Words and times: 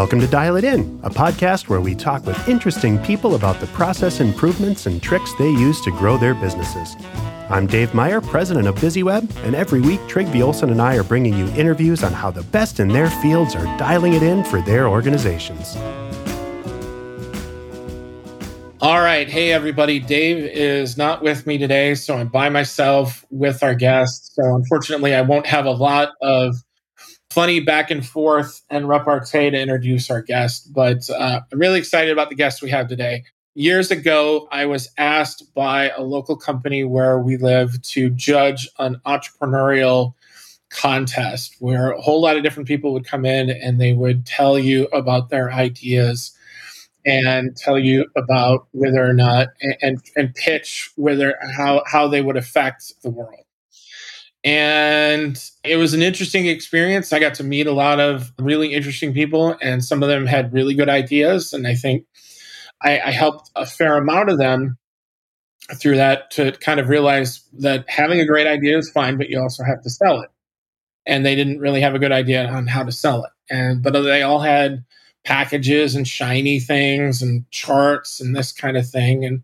Welcome 0.00 0.20
to 0.20 0.26
Dial 0.26 0.56
It 0.56 0.64
In, 0.64 0.98
a 1.02 1.10
podcast 1.10 1.68
where 1.68 1.82
we 1.82 1.94
talk 1.94 2.24
with 2.24 2.48
interesting 2.48 2.98
people 3.00 3.34
about 3.34 3.60
the 3.60 3.66
process 3.66 4.20
improvements 4.20 4.86
and 4.86 5.02
tricks 5.02 5.34
they 5.34 5.50
use 5.50 5.78
to 5.82 5.90
grow 5.90 6.16
their 6.16 6.32
businesses. 6.34 6.96
I'm 7.50 7.66
Dave 7.66 7.92
Meyer, 7.92 8.22
president 8.22 8.66
of 8.66 8.76
BizzyWeb, 8.76 9.44
and 9.44 9.54
every 9.54 9.82
week 9.82 10.00
Trygve 10.08 10.42
Olsen 10.42 10.70
and 10.70 10.80
I 10.80 10.96
are 10.96 11.04
bringing 11.04 11.36
you 11.36 11.48
interviews 11.48 12.02
on 12.02 12.14
how 12.14 12.30
the 12.30 12.44
best 12.44 12.80
in 12.80 12.88
their 12.88 13.10
fields 13.10 13.54
are 13.54 13.66
dialing 13.76 14.14
it 14.14 14.22
in 14.22 14.42
for 14.42 14.62
their 14.62 14.88
organizations. 14.88 15.76
All 18.80 19.02
right. 19.02 19.28
Hey, 19.28 19.52
everybody. 19.52 20.00
Dave 20.00 20.38
is 20.38 20.96
not 20.96 21.22
with 21.22 21.46
me 21.46 21.58
today, 21.58 21.94
so 21.94 22.16
I'm 22.16 22.28
by 22.28 22.48
myself 22.48 23.26
with 23.28 23.62
our 23.62 23.74
guest. 23.74 24.34
So, 24.34 24.54
unfortunately, 24.54 25.14
I 25.14 25.20
won't 25.20 25.46
have 25.46 25.66
a 25.66 25.72
lot 25.72 26.12
of 26.22 26.54
funny 27.30 27.60
back 27.60 27.90
and 27.90 28.04
forth 28.04 28.62
and 28.70 28.88
repartee 28.88 29.50
to 29.50 29.58
introduce 29.58 30.10
our 30.10 30.22
guest, 30.22 30.72
but 30.72 31.08
uh, 31.10 31.40
I'm 31.52 31.58
really 31.58 31.78
excited 31.78 32.10
about 32.10 32.28
the 32.28 32.34
guest 32.34 32.62
we 32.62 32.70
have 32.70 32.88
today. 32.88 33.24
Years 33.54 33.90
ago, 33.90 34.48
I 34.50 34.66
was 34.66 34.88
asked 34.98 35.52
by 35.54 35.90
a 35.90 36.02
local 36.02 36.36
company 36.36 36.84
where 36.84 37.18
we 37.18 37.36
live 37.36 37.80
to 37.82 38.10
judge 38.10 38.68
an 38.78 39.00
entrepreneurial 39.06 40.14
contest 40.70 41.56
where 41.58 41.90
a 41.90 42.00
whole 42.00 42.20
lot 42.20 42.36
of 42.36 42.44
different 42.44 42.68
people 42.68 42.92
would 42.92 43.04
come 43.04 43.24
in 43.24 43.50
and 43.50 43.80
they 43.80 43.92
would 43.92 44.24
tell 44.24 44.58
you 44.58 44.84
about 44.86 45.28
their 45.28 45.52
ideas 45.52 46.32
and 47.04 47.56
tell 47.56 47.78
you 47.78 48.06
about 48.16 48.68
whether 48.72 49.04
or 49.04 49.12
not 49.12 49.48
and 49.82 50.00
and 50.16 50.34
pitch 50.34 50.92
whether 50.96 51.36
how 51.56 51.82
how 51.86 52.06
they 52.06 52.20
would 52.20 52.36
affect 52.36 52.92
the 53.02 53.10
world 53.10 53.39
and 54.42 55.42
it 55.64 55.76
was 55.76 55.92
an 55.92 56.02
interesting 56.02 56.46
experience. 56.46 57.12
I 57.12 57.18
got 57.18 57.34
to 57.34 57.44
meet 57.44 57.66
a 57.66 57.72
lot 57.72 58.00
of 58.00 58.32
really 58.38 58.72
interesting 58.72 59.12
people, 59.12 59.56
and 59.60 59.84
some 59.84 60.02
of 60.02 60.08
them 60.08 60.26
had 60.26 60.52
really 60.52 60.74
good 60.74 60.88
ideas. 60.88 61.52
And 61.52 61.66
I 61.66 61.74
think 61.74 62.06
I, 62.82 63.00
I 63.00 63.10
helped 63.10 63.50
a 63.54 63.66
fair 63.66 63.96
amount 63.96 64.30
of 64.30 64.38
them 64.38 64.78
through 65.78 65.96
that 65.96 66.30
to 66.32 66.52
kind 66.52 66.80
of 66.80 66.88
realize 66.88 67.44
that 67.58 67.84
having 67.88 68.20
a 68.20 68.26
great 68.26 68.46
idea 68.46 68.78
is 68.78 68.90
fine, 68.90 69.18
but 69.18 69.28
you 69.28 69.40
also 69.40 69.62
have 69.62 69.82
to 69.82 69.90
sell 69.90 70.20
it. 70.20 70.30
And 71.06 71.24
they 71.24 71.34
didn't 71.34 71.60
really 71.60 71.80
have 71.80 71.94
a 71.94 71.98
good 71.98 72.12
idea 72.12 72.46
on 72.48 72.66
how 72.66 72.82
to 72.82 72.92
sell 72.92 73.24
it. 73.24 73.30
And 73.50 73.82
but 73.82 73.92
they 73.92 74.22
all 74.22 74.40
had 74.40 74.84
packages 75.24 75.94
and 75.94 76.08
shiny 76.08 76.60
things 76.60 77.20
and 77.20 77.48
charts 77.50 78.20
and 78.20 78.34
this 78.34 78.52
kind 78.52 78.76
of 78.76 78.88
thing. 78.88 79.24
And 79.24 79.42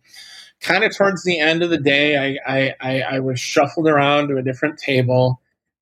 kind 0.60 0.84
of 0.84 0.96
towards 0.96 1.22
the 1.24 1.38
end 1.38 1.62
of 1.62 1.70
the 1.70 1.78
day, 1.78 2.38
I, 2.46 2.74
I, 2.80 3.00
I, 3.00 3.20
was 3.20 3.38
shuffled 3.38 3.86
around 3.86 4.28
to 4.28 4.36
a 4.36 4.42
different 4.42 4.78
table 4.78 5.40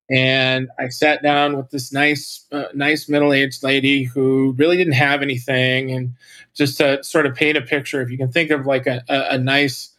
and 0.09 0.69
I 0.77 0.89
sat 0.89 1.23
down 1.23 1.57
with 1.57 1.71
this 1.71 1.91
nice, 1.91 2.45
uh, 2.51 2.65
nice 2.73 3.09
middle-aged 3.09 3.63
lady 3.63 4.03
who 4.03 4.53
really 4.57 4.77
didn't 4.77 4.93
have 4.93 5.21
anything, 5.23 5.91
and 5.91 6.13
just 6.53 6.77
to 6.77 7.03
sort 7.03 7.25
of 7.25 7.35
paint 7.35 7.57
a 7.57 7.61
picture, 7.61 8.01
if 8.01 8.11
you 8.11 8.17
can 8.17 8.31
think 8.31 8.51
of 8.51 8.67
like 8.67 8.85
a, 8.85 9.03
a, 9.09 9.35
a 9.35 9.37
nice, 9.37 9.91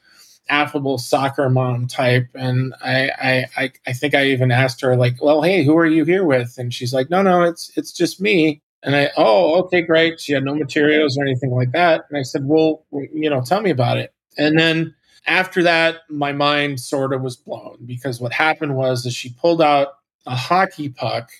affable 0.49 0.97
soccer 0.97 1.51
mom 1.51 1.89
type, 1.89 2.29
and 2.35 2.73
I, 2.81 3.47
I, 3.57 3.73
I, 3.87 3.93
think 3.93 4.15
I 4.15 4.27
even 4.27 4.53
asked 4.53 4.81
her 4.83 4.97
like, 4.97 5.21
"Well, 5.21 5.43
hey, 5.43 5.65
who 5.65 5.77
are 5.77 5.87
you 5.87 6.05
here 6.05 6.25
with?" 6.25 6.57
And 6.57 6.73
she's 6.73 6.95
like, 6.95 7.11
"No, 7.11 7.23
no, 7.23 7.43
it's 7.43 7.73
it's 7.77 7.91
just 7.93 8.21
me." 8.21 8.63
And 8.85 8.95
I, 8.95 9.11
"Oh, 9.17 9.57
okay, 9.65 9.83
great." 9.83 10.21
She 10.21 10.33
had 10.35 10.45
no 10.45 10.55
materials 10.55 11.19
or 11.19 11.25
anything 11.25 11.51
like 11.51 11.73
that, 11.73 12.05
and 12.09 12.19
I 12.19 12.23
said, 12.23 12.43
"Well, 12.45 12.85
you 12.93 13.29
know, 13.29 13.43
tell 13.43 13.61
me 13.61 13.71
about 13.71 13.99
it." 13.99 14.13
And 14.39 14.59
then 14.59 14.95
after 15.27 15.62
that, 15.62 16.03
my 16.09 16.33
mind 16.33 16.81
sort 16.81 17.12
of 17.12 17.23
was 17.23 17.37
blown 17.37 17.79
because 17.84 18.20
what 18.20 18.33
happened 18.33 18.77
was 18.77 19.03
that 19.05 19.12
she 19.12 19.31
pulled 19.31 19.62
out 19.62 19.95
a 20.27 20.37
hockey 20.37 20.89
puck 20.89 21.31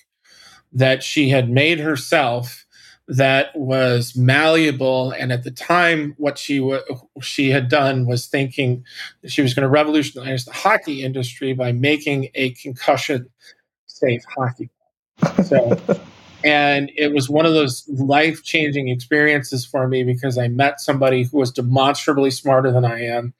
that 0.73 1.03
she 1.03 1.29
had 1.29 1.49
made 1.49 1.79
herself 1.79 2.65
that 3.07 3.55
was 3.55 4.15
malleable. 4.17 5.11
And 5.11 5.31
at 5.31 5.43
the 5.43 5.51
time 5.51 6.13
what 6.17 6.37
she 6.37 6.59
w- 6.59 6.81
she 7.21 7.49
had 7.49 7.69
done 7.69 8.05
was 8.05 8.27
thinking 8.27 8.83
that 9.21 9.31
she 9.31 9.41
was 9.41 9.53
going 9.53 9.63
to 9.63 9.69
revolutionize 9.69 10.43
the 10.43 10.51
hockey 10.51 11.03
industry 11.03 11.53
by 11.53 11.71
making 11.71 12.29
a 12.35 12.51
concussion 12.51 13.29
safe 13.85 14.23
hockey. 14.35 14.69
So 15.45 15.79
And 16.47 16.93
it 16.95 17.11
was 17.11 17.29
one 17.29 17.45
of 17.45 17.53
those 17.53 17.85
life 17.89 18.41
changing 18.41 18.87
experiences 18.87 19.65
for 19.65 19.85
me 19.85 20.05
because 20.05 20.37
I 20.37 20.47
met 20.47 20.79
somebody 20.79 21.23
who 21.23 21.39
was 21.39 21.51
demonstrably 21.51 22.31
smarter 22.31 22.71
than 22.71 22.85
I 22.85 23.03
am 23.03 23.33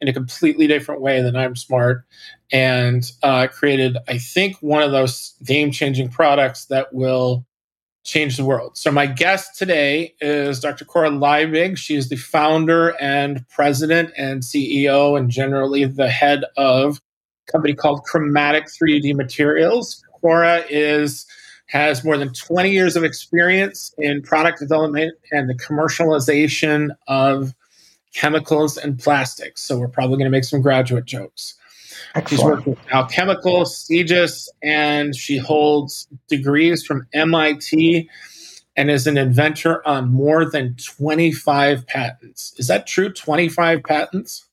in 0.00 0.08
a 0.08 0.14
completely 0.14 0.66
different 0.66 1.02
way 1.02 1.20
than 1.20 1.36
I'm 1.36 1.56
smart 1.56 2.06
and 2.50 3.04
uh, 3.22 3.48
created, 3.48 3.98
I 4.08 4.16
think, 4.16 4.56
one 4.62 4.82
of 4.82 4.92
those 4.92 5.34
game 5.44 5.72
changing 5.72 6.08
products 6.08 6.64
that 6.66 6.94
will 6.94 7.44
change 8.02 8.38
the 8.38 8.46
world. 8.46 8.78
So, 8.78 8.90
my 8.90 9.04
guest 9.04 9.58
today 9.58 10.14
is 10.22 10.58
Dr. 10.58 10.86
Cora 10.86 11.10
Liebig. 11.10 11.76
She 11.76 11.96
is 11.96 12.08
the 12.08 12.16
founder 12.16 12.98
and 12.98 13.46
president 13.50 14.10
and 14.16 14.40
CEO, 14.40 15.18
and 15.18 15.28
generally 15.28 15.84
the 15.84 16.08
head 16.08 16.44
of 16.56 17.02
a 17.46 17.52
company 17.52 17.74
called 17.74 18.04
Chromatic 18.04 18.68
3D 18.68 19.14
Materials. 19.14 20.02
Cora 20.22 20.64
is 20.70 21.26
has 21.66 22.04
more 22.04 22.18
than 22.18 22.32
20 22.32 22.70
years 22.70 22.96
of 22.96 23.04
experience 23.04 23.94
in 23.98 24.22
product 24.22 24.58
development 24.58 25.14
and 25.32 25.48
the 25.48 25.54
commercialization 25.54 26.90
of 27.08 27.54
chemicals 28.14 28.76
and 28.76 28.98
plastics. 28.98 29.62
So 29.62 29.78
we're 29.78 29.88
probably 29.88 30.16
going 30.16 30.26
to 30.26 30.30
make 30.30 30.44
some 30.44 30.62
graduate 30.62 31.04
jokes. 31.04 31.54
Excellent. 32.14 32.28
She's 32.28 32.44
worked 32.44 32.66
with 32.66 32.78
Alchemical, 32.92 33.64
Segetis, 33.64 34.48
and 34.62 35.16
she 35.16 35.36
holds 35.36 36.06
degrees 36.28 36.84
from 36.84 37.06
MIT 37.12 38.08
and 38.76 38.90
is 38.90 39.06
an 39.06 39.16
inventor 39.16 39.86
on 39.86 40.10
more 40.10 40.48
than 40.48 40.76
25 40.76 41.86
patents. 41.86 42.54
Is 42.56 42.68
that 42.68 42.86
true? 42.86 43.12
25 43.12 43.82
patents? 43.82 44.46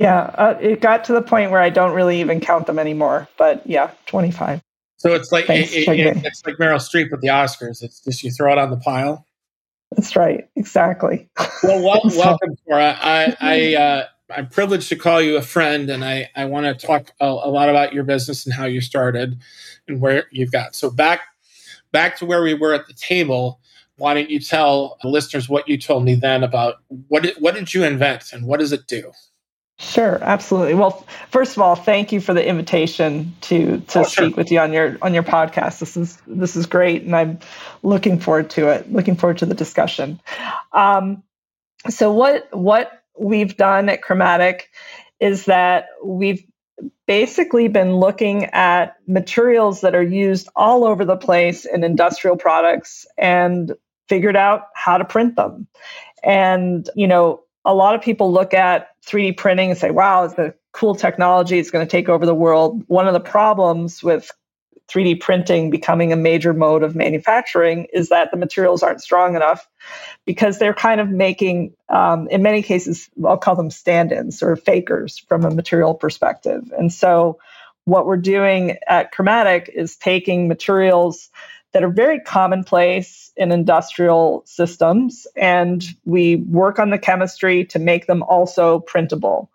Yeah, 0.00 0.22
uh, 0.34 0.58
it 0.60 0.80
got 0.80 1.04
to 1.04 1.12
the 1.12 1.22
point 1.22 1.52
where 1.52 1.60
I 1.60 1.70
don't 1.70 1.94
really 1.94 2.20
even 2.20 2.40
count 2.40 2.66
them 2.66 2.78
anymore. 2.78 3.28
But 3.36 3.64
yeah, 3.66 3.92
25. 4.06 4.60
So 4.96 5.14
it's 5.14 5.32
like 5.32 5.50
it, 5.50 5.72
it, 5.72 6.16
it's 6.24 6.46
like 6.46 6.56
Meryl 6.56 6.76
Streep 6.76 7.10
with 7.10 7.20
the 7.20 7.28
Oscars. 7.28 7.82
It's 7.82 8.00
just 8.00 8.22
you 8.22 8.30
throw 8.30 8.52
it 8.52 8.58
on 8.58 8.70
the 8.70 8.76
pile. 8.76 9.26
That's 9.96 10.16
right. 10.16 10.48
Exactly. 10.56 11.28
Well, 11.62 11.82
well 11.82 12.00
welcome, 12.16 12.56
Cora. 12.66 12.96
I, 13.00 13.36
I 13.40 13.74
uh, 13.74 14.06
I'm 14.30 14.48
privileged 14.48 14.88
to 14.88 14.96
call 14.96 15.20
you 15.20 15.36
a 15.36 15.42
friend, 15.42 15.90
and 15.90 16.04
I 16.04 16.30
I 16.34 16.46
want 16.46 16.66
to 16.66 16.86
talk 16.86 17.12
a, 17.20 17.26
a, 17.26 17.50
lot 17.50 17.68
about 17.68 17.92
your 17.92 18.04
business 18.04 18.46
and 18.46 18.54
how 18.54 18.64
you 18.64 18.80
started 18.80 19.38
and 19.86 20.00
where 20.00 20.24
you've 20.30 20.52
got. 20.52 20.74
So 20.74 20.90
back 20.90 21.20
back 21.92 22.16
to 22.18 22.26
where 22.26 22.42
we 22.42 22.54
were 22.54 22.74
at 22.74 22.86
the 22.86 22.94
table. 22.94 23.60
Why 23.96 24.14
don't 24.14 24.30
you 24.30 24.40
tell 24.40 24.98
the 25.02 25.08
listeners 25.08 25.48
what 25.48 25.68
you 25.68 25.78
told 25.78 26.04
me 26.04 26.14
then 26.14 26.42
about 26.42 26.76
what 27.08 27.26
what 27.38 27.54
did 27.54 27.72
you 27.72 27.84
invent 27.84 28.32
and 28.32 28.46
what 28.46 28.60
does 28.60 28.72
it 28.72 28.86
do? 28.86 29.12
Sure, 29.78 30.22
absolutely. 30.22 30.74
Well, 30.74 31.04
first 31.30 31.56
of 31.56 31.62
all, 31.62 31.74
thank 31.74 32.12
you 32.12 32.20
for 32.20 32.32
the 32.32 32.46
invitation 32.46 33.34
to 33.42 33.80
to 33.80 34.00
oh, 34.00 34.02
speak 34.04 34.30
sure. 34.30 34.36
with 34.36 34.52
you 34.52 34.60
on 34.60 34.72
your 34.72 34.96
on 35.02 35.14
your 35.14 35.24
podcast. 35.24 35.80
This 35.80 35.96
is 35.96 36.16
this 36.28 36.54
is 36.54 36.66
great, 36.66 37.02
and 37.02 37.14
I'm 37.14 37.40
looking 37.82 38.20
forward 38.20 38.50
to 38.50 38.68
it. 38.68 38.92
Looking 38.92 39.16
forward 39.16 39.38
to 39.38 39.46
the 39.46 39.54
discussion. 39.54 40.20
Um, 40.72 41.24
so, 41.88 42.12
what 42.12 42.48
what 42.54 43.02
we've 43.18 43.56
done 43.56 43.88
at 43.88 44.00
Chromatic 44.00 44.70
is 45.18 45.46
that 45.46 45.88
we've 46.04 46.44
basically 47.06 47.66
been 47.66 47.96
looking 47.96 48.44
at 48.46 48.96
materials 49.08 49.80
that 49.80 49.94
are 49.94 50.02
used 50.02 50.48
all 50.54 50.84
over 50.84 51.04
the 51.04 51.16
place 51.16 51.64
in 51.64 51.82
industrial 51.82 52.36
products 52.36 53.06
and 53.18 53.72
figured 54.08 54.36
out 54.36 54.68
how 54.74 54.98
to 54.98 55.04
print 55.04 55.34
them. 55.34 55.66
And 56.22 56.88
you 56.94 57.08
know, 57.08 57.44
a 57.64 57.74
lot 57.74 57.94
of 57.94 58.02
people 58.02 58.32
look 58.32 58.54
at 58.54 58.88
3D 59.06 59.36
printing 59.36 59.70
and 59.70 59.78
say, 59.78 59.90
wow, 59.90 60.24
it's 60.24 60.38
a 60.38 60.54
cool 60.72 60.94
technology. 60.94 61.58
It's 61.58 61.70
going 61.70 61.86
to 61.86 61.90
take 61.90 62.08
over 62.08 62.26
the 62.26 62.34
world. 62.34 62.84
One 62.88 63.06
of 63.06 63.14
the 63.14 63.20
problems 63.20 64.02
with 64.02 64.30
3D 64.88 65.20
printing 65.20 65.70
becoming 65.70 66.12
a 66.12 66.16
major 66.16 66.52
mode 66.52 66.82
of 66.82 66.94
manufacturing 66.94 67.86
is 67.92 68.10
that 68.10 68.30
the 68.30 68.36
materials 68.36 68.82
aren't 68.82 69.00
strong 69.00 69.34
enough 69.34 69.66
because 70.26 70.58
they're 70.58 70.74
kind 70.74 71.00
of 71.00 71.08
making, 71.08 71.74
um, 71.88 72.28
in 72.28 72.42
many 72.42 72.62
cases, 72.62 73.08
I'll 73.24 73.38
call 73.38 73.56
them 73.56 73.70
stand 73.70 74.12
ins 74.12 74.42
or 74.42 74.56
fakers 74.56 75.18
from 75.18 75.44
a 75.44 75.50
material 75.50 75.94
perspective. 75.94 76.72
And 76.76 76.92
so, 76.92 77.38
what 77.86 78.06
we're 78.06 78.16
doing 78.16 78.78
at 78.86 79.12
Chromatic 79.12 79.70
is 79.72 79.96
taking 79.96 80.48
materials 80.48 81.28
that 81.74 81.82
are 81.82 81.90
very 81.90 82.20
commonplace 82.20 83.32
in 83.36 83.50
industrial 83.50 84.42
systems. 84.46 85.26
And 85.36 85.84
we 86.04 86.36
work 86.36 86.78
on 86.78 86.90
the 86.90 86.98
chemistry 86.98 87.64
to 87.66 87.80
make 87.80 88.06
them 88.06 88.22
also 88.22 88.78
printable. 88.80 89.50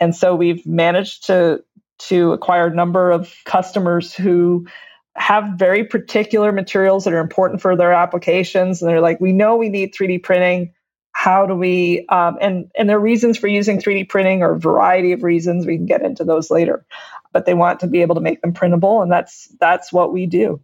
And 0.00 0.14
so 0.14 0.34
we've 0.34 0.66
managed 0.66 1.28
to, 1.28 1.62
to 2.08 2.32
acquire 2.32 2.66
a 2.66 2.74
number 2.74 3.12
of 3.12 3.32
customers 3.44 4.12
who 4.12 4.66
have 5.14 5.52
very 5.56 5.84
particular 5.84 6.50
materials 6.50 7.04
that 7.04 7.12
are 7.12 7.20
important 7.20 7.62
for 7.62 7.76
their 7.76 7.92
applications. 7.92 8.82
And 8.82 8.90
they're 8.90 9.00
like, 9.00 9.20
we 9.20 9.32
know 9.32 9.56
we 9.56 9.68
need 9.68 9.94
3D 9.94 10.22
printing. 10.24 10.74
How 11.12 11.46
do 11.46 11.54
we, 11.54 12.06
um, 12.08 12.38
and, 12.40 12.70
and 12.76 12.88
their 12.88 12.98
reasons 12.98 13.38
for 13.38 13.46
using 13.46 13.78
3D 13.78 14.08
printing 14.08 14.42
are 14.42 14.54
a 14.54 14.58
variety 14.58 15.12
of 15.12 15.22
reasons. 15.22 15.64
We 15.64 15.76
can 15.76 15.86
get 15.86 16.02
into 16.02 16.24
those 16.24 16.50
later. 16.50 16.84
But 17.32 17.46
they 17.46 17.54
want 17.54 17.80
to 17.80 17.86
be 17.86 18.02
able 18.02 18.14
to 18.14 18.20
make 18.20 18.40
them 18.42 18.52
printable, 18.52 19.02
and 19.02 19.10
that's 19.10 19.48
that's 19.60 19.92
what 19.92 20.12
we 20.12 20.26
do. 20.26 20.60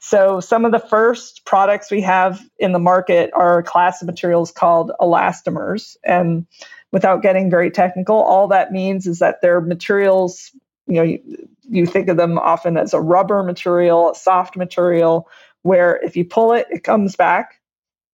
So 0.00 0.40
some 0.40 0.64
of 0.64 0.72
the 0.72 0.78
first 0.78 1.44
products 1.44 1.90
we 1.90 2.00
have 2.02 2.42
in 2.58 2.72
the 2.72 2.78
market 2.78 3.30
are 3.34 3.58
a 3.58 3.62
class 3.62 4.02
of 4.02 4.06
materials 4.06 4.50
called 4.50 4.92
elastomers, 5.00 5.96
and 6.04 6.46
without 6.92 7.22
getting 7.22 7.50
very 7.50 7.70
technical, 7.70 8.16
all 8.16 8.48
that 8.48 8.72
means 8.72 9.06
is 9.06 9.18
that 9.20 9.40
they're 9.42 9.60
materials. 9.60 10.50
You 10.86 10.94
know, 10.94 11.02
you, 11.02 11.48
you 11.68 11.86
think 11.86 12.08
of 12.08 12.16
them 12.16 12.38
often 12.38 12.76
as 12.76 12.94
a 12.94 13.00
rubber 13.00 13.42
material, 13.42 14.10
a 14.10 14.14
soft 14.14 14.56
material, 14.56 15.28
where 15.62 15.96
if 16.02 16.16
you 16.16 16.24
pull 16.24 16.52
it, 16.54 16.66
it 16.70 16.82
comes 16.82 17.14
back 17.14 17.57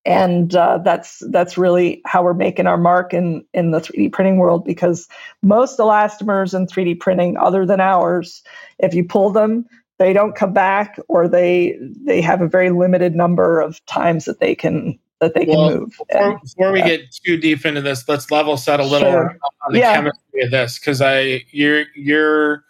and 0.05 0.55
uh, 0.55 0.79
that's 0.79 1.23
that's 1.31 1.56
really 1.56 2.03
how 2.05 2.23
we're 2.23 2.35
making 2.35 2.67
our 2.67 2.77
mark 2.77 3.15
in 3.15 3.45
in 3.55 3.71
the 3.71 3.81
3D 3.81 4.12
printing 4.12 4.37
world 4.37 4.65
because 4.65 5.09
most 5.43 5.79
elastomers 5.79 6.55
in 6.55 6.67
3D 6.67 7.01
printing, 7.01 7.37
other 7.39 7.65
than 7.65 7.81
ours, 7.81 8.43
if 8.79 8.95
you 8.95 9.05
pull 9.05 9.31
them, 9.31 9.67
they 9.99 10.12
don't 10.12 10.35
come 10.35 10.53
back, 10.53 10.99
or 11.09 11.27
they 11.27 11.79
they 11.81 12.21
have 12.21 12.43
a 12.43 12.49
very 12.49 12.71
limited 12.71 13.15
number 13.15 13.61
of 13.61 13.85
times 13.87 14.27
that 14.27 14.41
they 14.41 14.55
can 14.55 14.99
that 15.21 15.35
they 15.35 15.47
well, 15.47 15.71
can 15.71 15.79
move. 15.81 15.91
Before, 15.91 16.31
and, 16.31 16.41
before 16.41 16.73
we 16.73 16.83
get 16.83 17.12
too 17.25 17.39
deep 17.39 17.65
into 17.65 17.81
this, 17.81 18.06
let's 18.09 18.31
level 18.31 18.56
set 18.56 18.81
a 18.81 18.85
little 18.85 19.11
sure. 19.11 19.39
on 19.67 19.73
the 19.73 19.79
yeah. 19.79 19.95
chemistry 19.95 20.43
of 20.43 20.51
this 20.51 20.79
because 20.79 21.01
I 21.01 21.45
you're 21.51 21.87
you're 21.95 22.65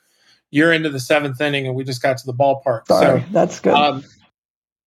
you're 0.50 0.72
into 0.72 0.88
the 0.88 1.00
seventh 1.00 1.40
inning 1.40 1.66
and 1.66 1.74
we 1.74 1.82
just 1.82 2.00
got 2.00 2.16
to 2.18 2.26
the 2.26 2.34
ballpark. 2.34 2.86
Sorry, 2.86 3.20
so 3.22 3.26
that's 3.32 3.58
good. 3.58 3.74
Um, 3.74 4.04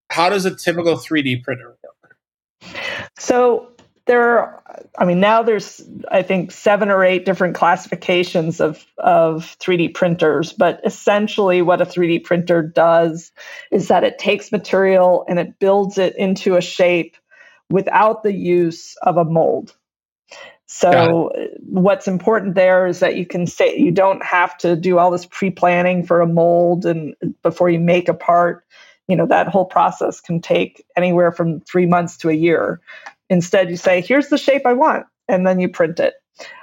how 0.09 0.29
does 0.29 0.45
a 0.45 0.55
typical 0.55 0.95
3D 0.95 1.43
printer 1.43 1.75
work? 1.83 1.96
So 3.17 3.69
there 4.05 4.39
are, 4.39 4.63
I 4.97 5.05
mean, 5.05 5.19
now 5.19 5.43
there's, 5.43 5.81
I 6.09 6.21
think, 6.21 6.51
seven 6.51 6.89
or 6.89 7.03
eight 7.03 7.25
different 7.25 7.55
classifications 7.55 8.61
of, 8.61 8.85
of 8.97 9.57
3D 9.59 9.93
printers. 9.93 10.53
But 10.53 10.79
essentially, 10.85 11.61
what 11.61 11.81
a 11.81 11.85
3D 11.85 12.23
printer 12.23 12.61
does 12.61 13.31
is 13.71 13.89
that 13.89 14.03
it 14.03 14.17
takes 14.17 14.51
material 14.51 15.25
and 15.27 15.39
it 15.39 15.59
builds 15.59 15.97
it 15.97 16.15
into 16.15 16.55
a 16.55 16.61
shape 16.61 17.17
without 17.69 18.23
the 18.23 18.33
use 18.33 18.95
of 19.01 19.17
a 19.17 19.25
mold. 19.25 19.75
So 20.69 21.31
what's 21.61 22.09
important 22.09 22.55
there 22.55 22.87
is 22.87 22.99
that 22.99 23.15
you 23.15 23.25
can 23.25 23.47
say 23.47 23.77
you 23.77 23.91
don't 23.91 24.23
have 24.23 24.57
to 24.59 24.75
do 24.75 24.97
all 24.97 25.11
this 25.11 25.25
pre-planning 25.25 26.05
for 26.05 26.19
a 26.19 26.27
mold 26.27 26.85
and 26.85 27.15
before 27.41 27.69
you 27.69 27.79
make 27.79 28.09
a 28.09 28.13
part 28.13 28.65
you 29.07 29.15
know 29.15 29.25
that 29.25 29.47
whole 29.47 29.65
process 29.65 30.21
can 30.21 30.41
take 30.41 30.85
anywhere 30.95 31.31
from 31.31 31.61
three 31.61 31.85
months 31.85 32.17
to 32.17 32.29
a 32.29 32.33
year 32.33 32.79
instead 33.29 33.69
you 33.69 33.77
say 33.77 34.01
here's 34.01 34.29
the 34.29 34.37
shape 34.37 34.65
i 34.65 34.73
want 34.73 35.05
and 35.27 35.45
then 35.47 35.59
you 35.59 35.69
print 35.69 35.99
it 35.99 36.15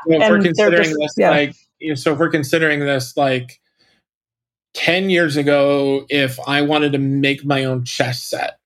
well, 0.06 0.22
if 0.22 0.30
we're 0.30 0.42
considering 0.42 0.84
just, 0.84 0.98
this 0.98 1.14
yeah. 1.16 1.30
like 1.30 1.54
so 1.96 2.12
if 2.12 2.18
we're 2.18 2.30
considering 2.30 2.80
this 2.80 3.16
like 3.16 3.60
10 4.74 5.10
years 5.10 5.36
ago 5.36 6.06
if 6.08 6.38
i 6.46 6.62
wanted 6.62 6.92
to 6.92 6.98
make 6.98 7.44
my 7.44 7.64
own 7.64 7.84
chess 7.84 8.22
set 8.22 8.58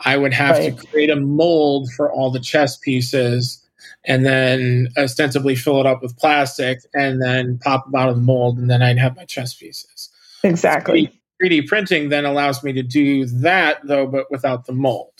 i 0.00 0.16
would 0.16 0.32
have 0.32 0.56
right. 0.56 0.76
to 0.76 0.86
create 0.86 1.10
a 1.10 1.16
mold 1.16 1.90
for 1.92 2.10
all 2.10 2.30
the 2.30 2.40
chess 2.40 2.76
pieces 2.76 3.64
and 4.04 4.24
then 4.24 4.88
ostensibly 4.96 5.54
fill 5.54 5.80
it 5.80 5.86
up 5.86 6.02
with 6.02 6.16
plastic 6.18 6.80
and 6.94 7.20
then 7.20 7.58
pop 7.58 7.84
them 7.84 7.94
out 7.94 8.08
of 8.08 8.16
the 8.16 8.22
mold 8.22 8.58
and 8.58 8.70
then 8.70 8.82
i'd 8.82 8.98
have 8.98 9.16
my 9.16 9.24
chess 9.24 9.54
pieces 9.54 10.10
exactly 10.44 11.17
3D 11.42 11.66
printing 11.66 12.08
then 12.08 12.24
allows 12.24 12.62
me 12.64 12.72
to 12.72 12.82
do 12.82 13.26
that 13.26 13.86
though, 13.86 14.06
but 14.06 14.30
without 14.30 14.66
the 14.66 14.72
mold. 14.72 15.12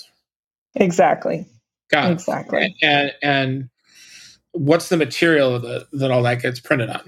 Exactly. 0.75 1.47
Got 1.91 2.11
it. 2.11 2.12
Exactly. 2.15 2.76
And 2.82 3.12
and 3.23 3.69
what's 4.53 4.88
the 4.88 4.97
material 4.97 5.59
that 5.59 5.87
that 5.93 6.11
all 6.11 6.23
that 6.23 6.43
gets 6.43 6.61
printed 6.61 6.91
on? 6.91 7.03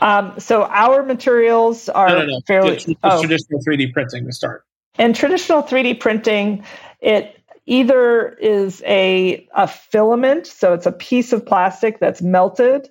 Um, 0.00 0.40
so 0.40 0.64
our 0.64 1.02
materials 1.02 1.88
are 1.90 2.08
no, 2.08 2.18
no, 2.20 2.24
no. 2.24 2.40
fairly 2.46 2.72
it's, 2.74 2.88
it's 2.88 3.00
oh. 3.02 3.20
traditional 3.20 3.60
3D 3.62 3.92
printing 3.92 4.24
to 4.24 4.32
start. 4.32 4.64
In 4.98 5.12
traditional 5.12 5.62
3D 5.62 6.00
printing, 6.00 6.64
it 7.00 7.38
either 7.66 8.30
is 8.40 8.82
a, 8.86 9.46
a 9.54 9.68
filament, 9.68 10.46
so 10.46 10.72
it's 10.72 10.86
a 10.86 10.92
piece 10.92 11.34
of 11.34 11.44
plastic 11.44 12.00
that's 12.00 12.22
melted 12.22 12.88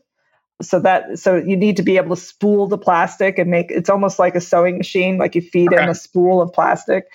so 0.61 0.79
that 0.79 1.19
so 1.19 1.35
you 1.35 1.55
need 1.55 1.77
to 1.77 1.83
be 1.83 1.97
able 1.97 2.15
to 2.15 2.21
spool 2.21 2.67
the 2.67 2.77
plastic 2.77 3.37
and 3.37 3.51
make 3.51 3.69
it's 3.69 3.89
almost 3.89 4.17
like 4.17 4.35
a 4.35 4.41
sewing 4.41 4.77
machine 4.77 5.17
like 5.17 5.35
you 5.35 5.41
feed 5.41 5.71
okay. 5.73 5.83
in 5.83 5.89
a 5.89 5.95
spool 5.95 6.41
of 6.41 6.51
plastic. 6.51 7.05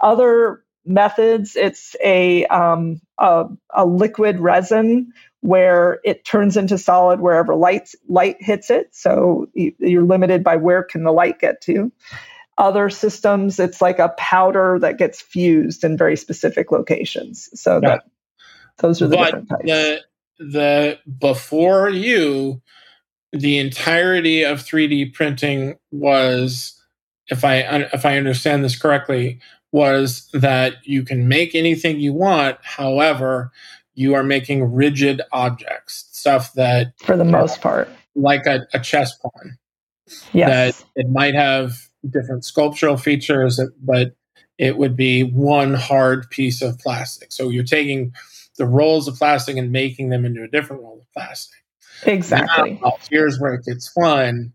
Other 0.00 0.62
methods 0.84 1.56
it's 1.56 1.96
a, 2.02 2.46
um, 2.46 3.00
a, 3.18 3.46
a 3.74 3.84
liquid 3.84 4.38
resin 4.38 5.12
where 5.40 6.00
it 6.04 6.24
turns 6.24 6.56
into 6.56 6.78
solid 6.78 7.20
wherever 7.20 7.54
light 7.54 7.90
light 8.08 8.36
hits 8.40 8.70
it. 8.70 8.94
So 8.94 9.48
you're 9.54 10.04
limited 10.04 10.42
by 10.42 10.56
where 10.56 10.82
can 10.82 11.04
the 11.04 11.12
light 11.12 11.38
get 11.38 11.60
to. 11.62 11.92
Other 12.56 12.88
systems 12.88 13.60
it's 13.60 13.82
like 13.82 13.98
a 13.98 14.14
powder 14.16 14.78
that 14.80 14.96
gets 14.96 15.20
fused 15.20 15.84
in 15.84 15.98
very 15.98 16.16
specific 16.16 16.72
locations. 16.72 17.50
So 17.60 17.80
yeah. 17.82 17.88
that 17.88 18.04
those 18.78 19.02
are 19.02 19.08
the 19.08 19.16
but 19.16 19.24
different 19.24 19.48
types. 19.50 19.64
the 19.64 20.00
the 20.38 20.98
before 21.18 21.90
you 21.90 22.62
the 23.36 23.58
entirety 23.58 24.42
of 24.42 24.60
3D 24.60 25.12
printing 25.12 25.76
was, 25.90 26.80
if 27.28 27.44
I 27.44 27.58
if 27.92 28.04
I 28.04 28.16
understand 28.16 28.64
this 28.64 28.78
correctly, 28.78 29.40
was 29.72 30.28
that 30.32 30.74
you 30.84 31.04
can 31.04 31.28
make 31.28 31.54
anything 31.54 32.00
you 32.00 32.12
want. 32.12 32.58
However, 32.62 33.52
you 33.94 34.14
are 34.14 34.22
making 34.22 34.72
rigid 34.72 35.22
objects, 35.32 36.08
stuff 36.12 36.52
that, 36.54 36.92
for 36.98 37.16
the 37.16 37.24
most 37.24 37.60
part, 37.60 37.88
like 38.14 38.46
a, 38.46 38.66
a 38.72 38.80
chess 38.80 39.16
pawn. 39.18 39.58
Yes. 40.32 40.78
That 40.78 40.86
it 40.96 41.10
might 41.10 41.34
have 41.34 41.88
different 42.08 42.44
sculptural 42.44 42.96
features, 42.96 43.60
but 43.82 44.14
it 44.58 44.78
would 44.78 44.96
be 44.96 45.22
one 45.22 45.74
hard 45.74 46.30
piece 46.30 46.62
of 46.62 46.78
plastic. 46.78 47.32
So 47.32 47.48
you're 47.48 47.64
taking 47.64 48.14
the 48.56 48.66
rolls 48.66 49.08
of 49.08 49.16
plastic 49.16 49.56
and 49.56 49.72
making 49.72 50.08
them 50.10 50.24
into 50.24 50.42
a 50.42 50.48
different 50.48 50.82
roll 50.82 51.00
of 51.00 51.12
plastic. 51.12 51.58
Exactly. 52.04 52.78
Now, 52.82 52.98
here's 53.10 53.38
where 53.38 53.54
it 53.54 53.64
gets 53.64 53.88
fun. 53.88 54.52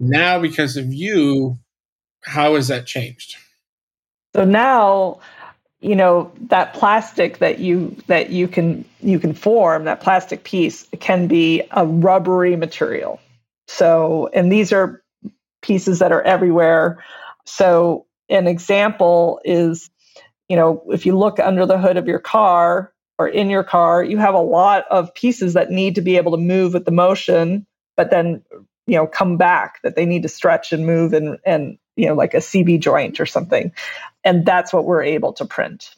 Now, 0.00 0.38
because 0.38 0.76
of 0.76 0.92
you, 0.92 1.58
how 2.22 2.54
has 2.54 2.68
that 2.68 2.86
changed? 2.86 3.36
So 4.34 4.44
now, 4.44 5.20
you 5.80 5.94
know 5.94 6.32
that 6.48 6.74
plastic 6.74 7.38
that 7.38 7.60
you 7.60 7.96
that 8.08 8.30
you 8.30 8.48
can 8.48 8.84
you 9.00 9.20
can 9.20 9.32
form 9.32 9.84
that 9.84 10.00
plastic 10.00 10.42
piece 10.42 10.86
can 10.98 11.28
be 11.28 11.62
a 11.70 11.86
rubbery 11.86 12.56
material. 12.56 13.20
So, 13.68 14.28
and 14.32 14.50
these 14.50 14.72
are 14.72 15.02
pieces 15.62 16.00
that 16.00 16.12
are 16.12 16.22
everywhere. 16.22 17.04
So, 17.44 18.06
an 18.28 18.46
example 18.46 19.40
is, 19.44 19.90
you 20.48 20.56
know, 20.56 20.82
if 20.88 21.06
you 21.06 21.16
look 21.16 21.38
under 21.38 21.66
the 21.66 21.78
hood 21.78 21.96
of 21.96 22.08
your 22.08 22.18
car, 22.18 22.92
or 23.18 23.28
in 23.28 23.50
your 23.50 23.64
car, 23.64 24.02
you 24.02 24.18
have 24.18 24.34
a 24.34 24.40
lot 24.40 24.84
of 24.90 25.12
pieces 25.14 25.54
that 25.54 25.70
need 25.70 25.96
to 25.96 26.00
be 26.00 26.16
able 26.16 26.32
to 26.32 26.38
move 26.38 26.74
with 26.74 26.84
the 26.84 26.92
motion, 26.92 27.66
but 27.96 28.10
then 28.10 28.42
you 28.86 28.96
know 28.96 29.06
come 29.06 29.36
back 29.36 29.80
that 29.82 29.96
they 29.96 30.06
need 30.06 30.22
to 30.22 30.28
stretch 30.28 30.72
and 30.72 30.86
move 30.86 31.12
and 31.12 31.38
and 31.44 31.78
you 31.96 32.06
know 32.06 32.14
like 32.14 32.34
a 32.34 32.38
CV 32.38 32.80
joint 32.80 33.20
or 33.20 33.26
something, 33.26 33.72
and 34.24 34.46
that's 34.46 34.72
what 34.72 34.84
we're 34.84 35.02
able 35.02 35.32
to 35.34 35.44
print. 35.44 35.94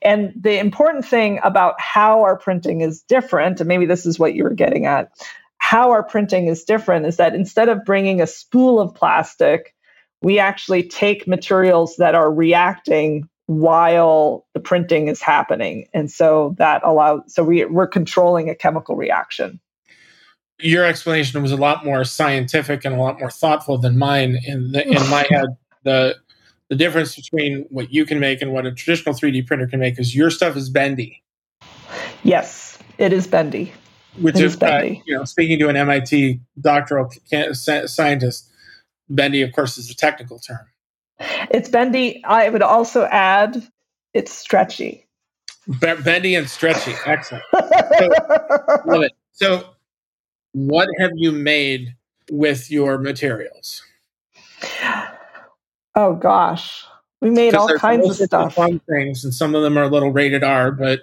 And 0.00 0.32
the 0.34 0.58
important 0.58 1.04
thing 1.04 1.40
about 1.42 1.80
how 1.80 2.22
our 2.22 2.38
printing 2.38 2.80
is 2.80 3.02
different, 3.02 3.60
and 3.60 3.68
maybe 3.68 3.86
this 3.86 4.06
is 4.06 4.18
what 4.18 4.34
you 4.34 4.44
were 4.44 4.54
getting 4.54 4.86
at, 4.86 5.10
how 5.58 5.90
our 5.90 6.02
printing 6.02 6.46
is 6.46 6.64
different 6.64 7.06
is 7.06 7.16
that 7.16 7.34
instead 7.34 7.68
of 7.68 7.84
bringing 7.84 8.20
a 8.20 8.26
spool 8.26 8.80
of 8.80 8.94
plastic, 8.94 9.74
we 10.22 10.38
actually 10.38 10.84
take 10.84 11.28
materials 11.28 11.96
that 11.96 12.14
are 12.14 12.32
reacting 12.32 13.28
while 13.48 14.46
the 14.52 14.60
printing 14.60 15.08
is 15.08 15.22
happening. 15.22 15.88
And 15.94 16.10
so 16.10 16.54
that 16.58 16.82
allows, 16.84 17.22
so 17.28 17.42
we, 17.42 17.64
we're 17.64 17.86
controlling 17.86 18.50
a 18.50 18.54
chemical 18.54 18.94
reaction. 18.94 19.58
Your 20.60 20.84
explanation 20.84 21.40
was 21.40 21.50
a 21.50 21.56
lot 21.56 21.82
more 21.82 22.04
scientific 22.04 22.84
and 22.84 22.94
a 22.94 22.98
lot 22.98 23.18
more 23.18 23.30
thoughtful 23.30 23.78
than 23.78 23.96
mine. 23.96 24.38
In, 24.44 24.72
the, 24.72 24.86
in 24.86 25.08
my 25.08 25.26
head, 25.30 25.56
the, 25.82 26.16
the 26.68 26.76
difference 26.76 27.16
between 27.16 27.64
what 27.70 27.90
you 27.90 28.04
can 28.04 28.20
make 28.20 28.42
and 28.42 28.52
what 28.52 28.66
a 28.66 28.72
traditional 28.72 29.14
3D 29.14 29.46
printer 29.46 29.66
can 29.66 29.80
make 29.80 29.98
is 29.98 30.14
your 30.14 30.28
stuff 30.28 30.54
is 30.54 30.68
bendy. 30.68 31.22
Yes, 32.24 32.76
it 32.98 33.14
is 33.14 33.26
bendy. 33.26 33.72
Which 34.20 34.36
it 34.36 34.44
is, 34.44 34.52
is 34.52 34.58
bendy. 34.58 34.98
Uh, 34.98 35.02
you 35.06 35.16
know, 35.16 35.24
speaking 35.24 35.58
to 35.60 35.70
an 35.70 35.76
MIT 35.76 36.40
doctoral 36.60 37.10
scientist, 37.54 38.50
bendy, 39.08 39.40
of 39.40 39.52
course, 39.52 39.78
is 39.78 39.88
a 39.88 39.96
technical 39.96 40.38
term. 40.38 40.66
It's 41.20 41.68
bendy. 41.68 42.22
I 42.24 42.48
would 42.48 42.62
also 42.62 43.04
add 43.04 43.66
it's 44.14 44.32
stretchy. 44.32 45.06
bendy 45.80 46.34
and 46.34 46.48
stretchy. 46.48 46.94
Excellent. 47.06 47.44
So, 47.98 48.08
love 48.86 49.02
it. 49.02 49.12
So, 49.32 49.70
what 50.52 50.88
have 50.98 51.10
you 51.16 51.32
made 51.32 51.96
with 52.30 52.70
your 52.70 52.98
materials? 52.98 53.82
Oh 55.94 56.14
gosh. 56.14 56.84
We 57.20 57.30
made 57.30 57.54
all 57.54 57.68
kinds 57.78 58.08
of 58.08 58.28
stuff. 58.28 58.54
Fun 58.54 58.80
things, 58.88 59.24
and 59.24 59.34
some 59.34 59.56
of 59.56 59.62
them 59.62 59.76
are 59.76 59.82
a 59.82 59.88
little 59.88 60.12
rated 60.12 60.44
R, 60.44 60.70
but 60.70 61.00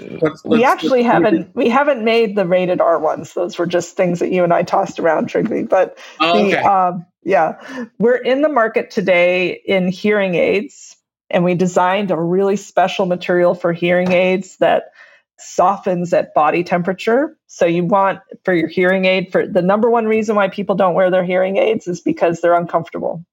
let's, 0.00 0.42
we 0.44 0.58
let's, 0.58 0.64
actually 0.64 1.02
let's 1.02 1.12
haven't 1.12 1.54
we 1.54 1.68
haven't 1.68 2.02
made 2.02 2.36
the 2.36 2.46
rated 2.46 2.80
R 2.80 2.98
ones. 2.98 3.34
Those 3.34 3.58
were 3.58 3.66
just 3.66 3.94
things 3.96 4.18
that 4.20 4.32
you 4.32 4.44
and 4.44 4.54
I 4.54 4.62
tossed 4.62 4.98
around, 4.98 5.28
Trygve. 5.28 5.68
But 5.68 5.98
oh, 6.20 6.38
the, 6.38 6.56
okay. 6.56 6.66
um, 6.66 7.04
yeah, 7.24 7.86
we're 7.98 8.16
in 8.16 8.42
the 8.42 8.48
market 8.48 8.90
today 8.90 9.60
in 9.64 9.88
hearing 9.88 10.34
aids, 10.34 10.96
and 11.30 11.44
we 11.44 11.54
designed 11.54 12.10
a 12.10 12.20
really 12.20 12.56
special 12.56 13.06
material 13.06 13.54
for 13.54 13.72
hearing 13.72 14.12
aids 14.12 14.56
that 14.58 14.92
softens 15.38 16.12
at 16.12 16.34
body 16.34 16.64
temperature. 16.64 17.36
So 17.46 17.66
you 17.66 17.84
want 17.84 18.20
for 18.44 18.54
your 18.54 18.68
hearing 18.68 19.04
aid 19.04 19.32
for 19.32 19.46
the 19.46 19.62
number 19.62 19.90
one 19.90 20.06
reason 20.06 20.36
why 20.36 20.48
people 20.48 20.74
don't 20.74 20.94
wear 20.94 21.10
their 21.10 21.24
hearing 21.24 21.56
aids 21.56 21.86
is 21.88 22.00
because 22.00 22.40
they're 22.40 22.54
uncomfortable. 22.54 23.24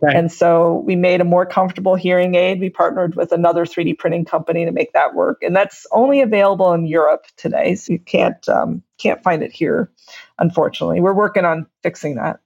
Right. 0.00 0.16
And 0.16 0.32
so 0.32 0.82
we 0.86 0.96
made 0.96 1.20
a 1.20 1.24
more 1.24 1.44
comfortable 1.44 1.94
hearing 1.94 2.34
aid. 2.34 2.58
We 2.58 2.70
partnered 2.70 3.14
with 3.14 3.32
another 3.32 3.66
3D 3.66 3.98
printing 3.98 4.24
company 4.24 4.64
to 4.64 4.72
make 4.72 4.92
that 4.94 5.14
work, 5.14 5.42
and 5.42 5.54
that's 5.54 5.86
only 5.92 6.22
available 6.22 6.72
in 6.72 6.86
Europe 6.86 7.26
today. 7.36 7.74
So 7.74 7.92
you 7.92 7.98
can't 7.98 8.48
um, 8.48 8.82
can't 8.98 9.22
find 9.22 9.42
it 9.42 9.52
here, 9.52 9.90
unfortunately. 10.38 11.00
We're 11.00 11.12
working 11.12 11.44
on 11.44 11.66
fixing 11.82 12.14
that. 12.16 12.40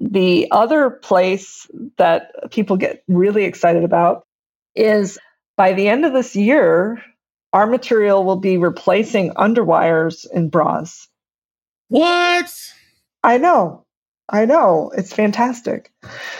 The 0.00 0.48
other 0.50 0.90
place 0.90 1.66
that 1.96 2.50
people 2.50 2.76
get 2.76 3.02
really 3.08 3.44
excited 3.44 3.84
about 3.84 4.26
is 4.74 5.18
by 5.56 5.72
the 5.72 5.88
end 5.88 6.04
of 6.04 6.12
this 6.12 6.36
year, 6.36 7.02
our 7.52 7.66
material 7.66 8.24
will 8.24 8.36
be 8.36 8.58
replacing 8.58 9.32
underwires 9.32 10.26
in 10.30 10.50
bras. 10.50 11.08
What? 11.88 12.52
I 13.24 13.38
know. 13.38 13.84
I 14.30 14.44
know 14.44 14.92
it's 14.96 15.12
fantastic. 15.12 15.90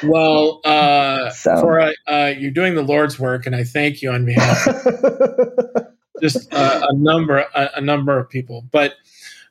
Well, 0.03 0.61
uh, 0.65 1.31
so. 1.31 1.61
for 1.61 1.81
uh, 1.81 1.93
uh, 2.07 2.35
you're 2.39 2.51
doing 2.51 2.75
the 2.75 2.83
Lord's 2.83 3.19
work, 3.19 3.47
and 3.47 3.57
I 3.57 3.65
thank 3.65 4.03
you 4.03 4.11
on 4.11 4.27
behalf 4.27 4.67
of 4.67 5.87
just 6.21 6.53
uh, 6.53 6.87
a 6.89 6.95
number 6.95 7.39
a, 7.39 7.71
a, 7.77 7.81
number 7.81 8.19
of 8.19 8.29
people. 8.29 8.67
But 8.71 8.95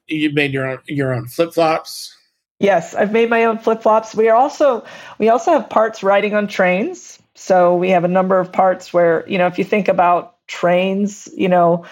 you 0.08 0.32
made 0.34 0.54
your 0.54 0.68
own 0.68 0.80
your 0.86 1.14
own 1.14 1.28
flip 1.28 1.54
flops. 1.54 2.16
Yes, 2.60 2.96
I've 2.96 3.12
made 3.12 3.30
my 3.30 3.46
own 3.46 3.60
flip 3.60 3.84
flops. 3.84 4.16
We 4.16 4.30
are 4.30 4.36
also 4.36 4.84
we 5.20 5.30
also 5.30 5.52
have 5.52 5.70
parts 5.70 6.02
riding 6.04 6.34
on 6.34 6.48
trains. 6.48 7.20
So 7.36 7.76
we 7.76 7.90
have 7.92 8.04
a 8.04 8.08
number 8.08 8.40
of 8.40 8.52
parts 8.52 8.92
where 8.94 9.28
you 9.30 9.38
know 9.38 9.48
if 9.48 9.60
you 9.60 9.64
think 9.64 9.88
about 9.88 10.36
trains, 10.48 11.30
you 11.36 11.50
know 11.50 11.86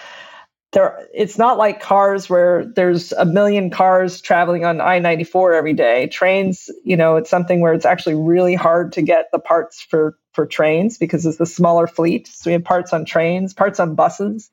there 0.72 1.06
it's 1.14 1.38
not 1.38 1.58
like 1.58 1.80
cars 1.80 2.28
where 2.30 2.66
there's 2.76 3.12
a 3.12 3.24
million 3.24 3.70
cars 3.70 4.20
traveling 4.20 4.64
on 4.64 4.80
I-94 4.80 5.56
every 5.56 5.74
day. 5.74 6.08
Trains, 6.08 6.70
you 6.84 6.96
know, 6.96 7.16
it's 7.16 7.30
something 7.30 7.60
where 7.60 7.72
it's 7.74 7.86
actually 7.86 8.16
really 8.16 8.54
hard 8.54 8.92
to 8.94 9.02
get 9.02 9.26
the 9.32 9.38
parts 9.38 9.80
for 9.82 10.18
for 10.34 10.46
trains 10.46 10.98
because 10.98 11.26
it's 11.26 11.38
the 11.38 11.46
smaller 11.46 11.86
fleet. 11.86 12.28
So 12.28 12.50
we 12.50 12.54
have 12.54 12.64
parts 12.64 12.92
on 12.92 13.04
trains, 13.06 13.54
parts 13.54 13.80
on 13.80 13.94
buses. 13.94 14.50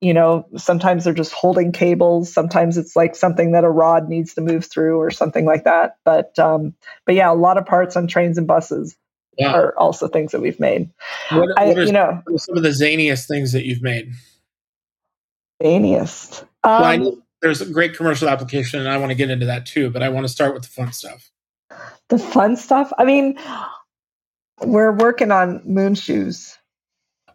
You 0.00 0.12
know, 0.12 0.46
sometimes 0.56 1.04
they're 1.04 1.14
just 1.14 1.32
holding 1.32 1.72
cables. 1.72 2.32
Sometimes 2.32 2.76
it's 2.76 2.94
like 2.94 3.16
something 3.16 3.52
that 3.52 3.64
a 3.64 3.70
rod 3.70 4.08
needs 4.08 4.34
to 4.34 4.40
move 4.40 4.66
through 4.66 4.98
or 4.98 5.10
something 5.10 5.46
like 5.46 5.64
that. 5.64 5.96
But 6.04 6.38
um, 6.38 6.74
but 7.06 7.14
yeah, 7.14 7.32
a 7.32 7.34
lot 7.34 7.56
of 7.56 7.64
parts 7.64 7.96
on 7.96 8.06
trains 8.06 8.36
and 8.36 8.46
buses 8.46 8.96
yeah. 9.38 9.52
are 9.52 9.78
also 9.78 10.08
things 10.08 10.32
that 10.32 10.40
we've 10.40 10.60
made. 10.60 10.90
What, 11.30 11.48
what 11.48 11.58
I, 11.58 11.72
you 11.72 11.92
know, 11.92 12.22
some 12.36 12.56
of 12.56 12.62
the 12.62 12.70
zaniest 12.70 13.28
things 13.28 13.52
that 13.52 13.64
you've 13.64 13.82
made? 13.82 14.12
Baniest. 15.62 16.42
Um, 16.42 16.80
well, 16.80 16.84
I 16.84 16.96
know 16.96 17.22
there's 17.40 17.60
a 17.60 17.66
great 17.66 17.96
commercial 17.96 18.28
application, 18.28 18.80
and 18.80 18.88
I 18.88 18.96
want 18.96 19.10
to 19.10 19.16
get 19.16 19.30
into 19.30 19.46
that 19.46 19.66
too. 19.66 19.90
But 19.90 20.02
I 20.02 20.08
want 20.08 20.24
to 20.24 20.32
start 20.32 20.54
with 20.54 20.64
the 20.64 20.68
fun 20.68 20.92
stuff. 20.92 21.30
The 22.08 22.18
fun 22.18 22.56
stuff. 22.56 22.92
I 22.98 23.04
mean, 23.04 23.38
we're 24.60 24.92
working 24.92 25.30
on 25.30 25.62
moon 25.64 25.94
shoes. 25.94 26.58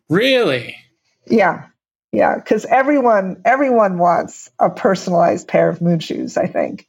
Really? 0.09 0.75
Yeah, 1.27 1.67
yeah. 2.11 2.35
Because 2.35 2.65
everyone, 2.65 3.41
everyone 3.45 3.97
wants 3.97 4.49
a 4.59 4.69
personalized 4.69 5.47
pair 5.47 5.69
of 5.69 5.81
moon 5.81 5.99
shoes. 5.99 6.37
I 6.37 6.47
think. 6.47 6.87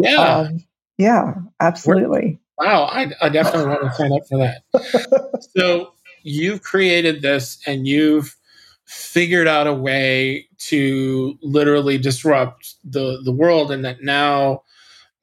Yeah. 0.00 0.16
Um, 0.16 0.64
yeah. 0.96 1.34
Absolutely. 1.60 2.38
We're, 2.58 2.66
wow. 2.66 2.84
I, 2.84 3.10
I 3.20 3.28
definitely 3.28 3.68
want 3.68 3.82
to 3.82 3.92
sign 3.96 4.12
up 4.12 4.26
for 4.28 4.38
that. 4.38 5.48
so 5.56 5.92
you've 6.22 6.62
created 6.62 7.22
this, 7.22 7.58
and 7.66 7.86
you've 7.86 8.36
figured 8.88 9.46
out 9.46 9.66
a 9.66 9.74
way 9.74 10.48
to 10.56 11.38
literally 11.42 11.98
disrupt 11.98 12.74
the 12.84 13.20
the 13.22 13.30
world 13.30 13.70
and 13.70 13.84
that 13.84 14.02
now 14.02 14.62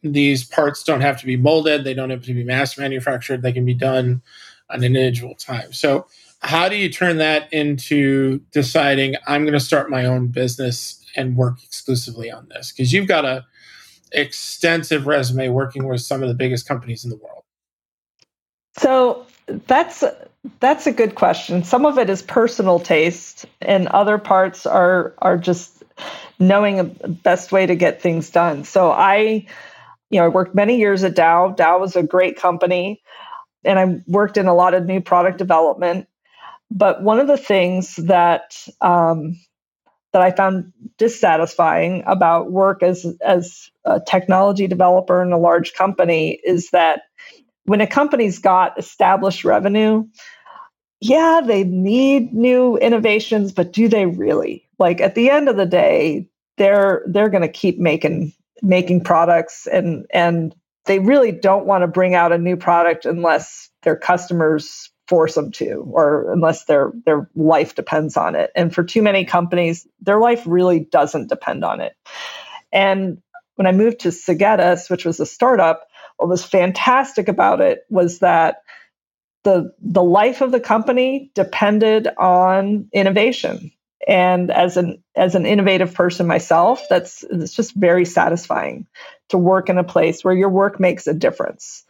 these 0.03 0.43
parts 0.43 0.83
don't 0.83 1.01
have 1.01 1.19
to 1.19 1.25
be 1.25 1.35
molded 1.35 1.83
they 1.83 1.95
don't 1.95 2.11
have 2.11 2.21
to 2.21 2.35
be 2.35 2.43
mass 2.43 2.77
manufactured 2.77 3.41
they 3.41 3.51
can 3.51 3.65
be 3.65 3.73
done 3.73 4.21
on 4.69 4.77
an 4.77 4.83
individual 4.83 5.33
time 5.33 5.73
so 5.73 6.05
how 6.45 6.69
do 6.69 6.75
you 6.75 6.89
turn 6.89 7.17
that 7.17 7.51
into 7.51 8.39
deciding 8.51 9.15
i'm 9.27 9.43
going 9.43 9.53
to 9.53 9.59
start 9.59 9.89
my 9.89 10.05
own 10.05 10.27
business 10.27 11.03
and 11.15 11.35
work 11.37 11.63
exclusively 11.63 12.31
on 12.31 12.47
this 12.49 12.71
because 12.71 12.93
you've 12.93 13.07
got 13.07 13.25
a 13.25 13.45
extensive 14.11 15.07
resume 15.07 15.49
working 15.49 15.87
with 15.87 16.01
some 16.01 16.21
of 16.21 16.29
the 16.29 16.35
biggest 16.35 16.67
companies 16.67 17.03
in 17.03 17.09
the 17.09 17.17
world 17.17 17.43
so 18.77 19.25
that's 19.67 20.03
that's 20.59 20.87
a 20.87 20.91
good 20.91 21.15
question. 21.15 21.63
Some 21.63 21.85
of 21.85 21.97
it 21.97 22.09
is 22.09 22.21
personal 22.21 22.79
taste, 22.79 23.45
and 23.61 23.87
other 23.87 24.17
parts 24.17 24.65
are 24.65 25.13
are 25.19 25.37
just 25.37 25.83
knowing 26.39 26.79
a 26.79 26.83
best 26.83 27.51
way 27.51 27.65
to 27.65 27.75
get 27.75 28.01
things 28.01 28.29
done. 28.29 28.63
So 28.63 28.91
I, 28.91 29.45
you 30.09 30.19
know, 30.19 30.25
I 30.25 30.27
worked 30.27 30.53
many 30.53 30.77
years 30.77 31.03
at 31.03 31.15
Dow. 31.15 31.49
Dow 31.49 31.79
was 31.79 31.95
a 31.95 32.03
great 32.03 32.37
company, 32.37 33.01
and 33.63 33.79
I 33.79 34.01
worked 34.07 34.37
in 34.37 34.47
a 34.47 34.53
lot 34.53 34.73
of 34.73 34.85
new 34.85 35.01
product 35.01 35.37
development. 35.37 36.07
But 36.71 37.03
one 37.03 37.19
of 37.19 37.27
the 37.27 37.37
things 37.37 37.95
that 37.97 38.55
um, 38.81 39.39
that 40.13 40.21
I 40.21 40.31
found 40.31 40.71
dissatisfying 40.97 42.03
about 42.07 42.51
work 42.51 42.83
as 42.83 43.05
as 43.21 43.69
a 43.85 43.99
technology 43.99 44.67
developer 44.67 45.21
in 45.21 45.31
a 45.31 45.37
large 45.37 45.73
company 45.73 46.39
is 46.43 46.69
that 46.71 47.01
when 47.65 47.81
a 47.81 47.87
company's 47.87 48.39
got 48.39 48.77
established 48.79 49.43
revenue, 49.43 50.05
yeah, 51.01 51.41
they 51.45 51.63
need 51.63 52.33
new 52.33 52.77
innovations, 52.77 53.51
but 53.51 53.73
do 53.73 53.87
they 53.87 54.05
really? 54.05 54.67
Like 54.79 55.01
at 55.01 55.15
the 55.15 55.29
end 55.29 55.49
of 55.49 55.57
the 55.57 55.65
day, 55.65 56.29
they're 56.57 57.03
they're 57.07 57.29
going 57.29 57.41
to 57.41 57.49
keep 57.49 57.79
making 57.79 58.33
making 58.61 59.03
products 59.03 59.67
and 59.67 60.05
and 60.13 60.55
they 60.85 60.99
really 60.99 61.31
don't 61.31 61.65
want 61.65 61.81
to 61.81 61.87
bring 61.87 62.15
out 62.15 62.31
a 62.31 62.37
new 62.37 62.55
product 62.55 63.05
unless 63.05 63.69
their 63.83 63.95
customers 63.95 64.91
force 65.07 65.35
them 65.35 65.51
to 65.51 65.87
or 65.91 66.31
unless 66.31 66.65
their 66.65 66.91
their 67.05 67.29
life 67.35 67.75
depends 67.75 68.17
on 68.17 68.35
it. 68.35 68.51
And 68.55 68.73
for 68.73 68.83
too 68.83 69.01
many 69.01 69.25
companies, 69.25 69.87
their 70.01 70.19
life 70.19 70.43
really 70.45 70.79
doesn't 70.79 71.29
depend 71.29 71.63
on 71.63 71.81
it. 71.81 71.93
And 72.71 73.21
when 73.55 73.67
I 73.67 73.71
moved 73.71 74.01
to 74.01 74.09
Segetis, 74.09 74.89
which 74.89 75.05
was 75.05 75.19
a 75.19 75.25
startup, 75.25 75.87
what 76.17 76.29
was 76.29 76.43
fantastic 76.43 77.27
about 77.27 77.61
it 77.61 77.81
was 77.89 78.19
that 78.19 78.57
the 79.43 79.73
the 79.79 80.03
life 80.03 80.41
of 80.41 80.51
the 80.51 80.59
company 80.59 81.31
depended 81.35 82.07
on 82.17 82.89
innovation 82.91 83.71
and 84.07 84.51
as 84.51 84.75
an 84.75 85.03
as 85.15 85.35
an 85.35 85.45
innovative 85.45 85.93
person 85.93 86.27
myself 86.27 86.83
that's 86.89 87.23
it's 87.23 87.53
just 87.53 87.73
very 87.75 88.05
satisfying 88.05 88.87
to 89.29 89.37
work 89.37 89.69
in 89.69 89.77
a 89.77 89.83
place 89.83 90.23
where 90.23 90.33
your 90.33 90.49
work 90.49 90.79
makes 90.79 91.07
a 91.07 91.13
difference 91.13 91.85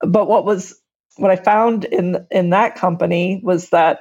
but 0.00 0.26
what 0.26 0.44
was 0.44 0.80
what 1.16 1.30
i 1.30 1.36
found 1.36 1.84
in 1.84 2.26
in 2.30 2.50
that 2.50 2.74
company 2.74 3.40
was 3.42 3.70
that 3.70 4.00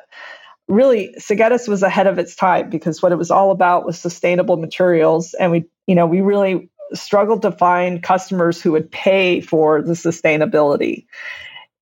really 0.67 1.13
Segetis 1.19 1.67
was 1.67 1.83
ahead 1.83 2.07
of 2.07 2.17
its 2.17 2.35
time 2.35 2.71
because 2.71 2.99
what 3.01 3.11
it 3.11 3.17
was 3.17 3.29
all 3.29 3.51
about 3.51 3.85
was 3.85 3.99
sustainable 3.99 4.57
materials 4.57 5.35
and 5.35 5.51
we 5.51 5.65
you 5.85 5.93
know 5.93 6.07
we 6.07 6.21
really 6.21 6.69
struggled 6.93 7.41
to 7.43 7.51
find 7.51 8.03
customers 8.03 8.61
who 8.61 8.71
would 8.73 8.91
pay 8.91 9.41
for 9.41 9.81
the 9.81 9.93
sustainability. 9.93 11.05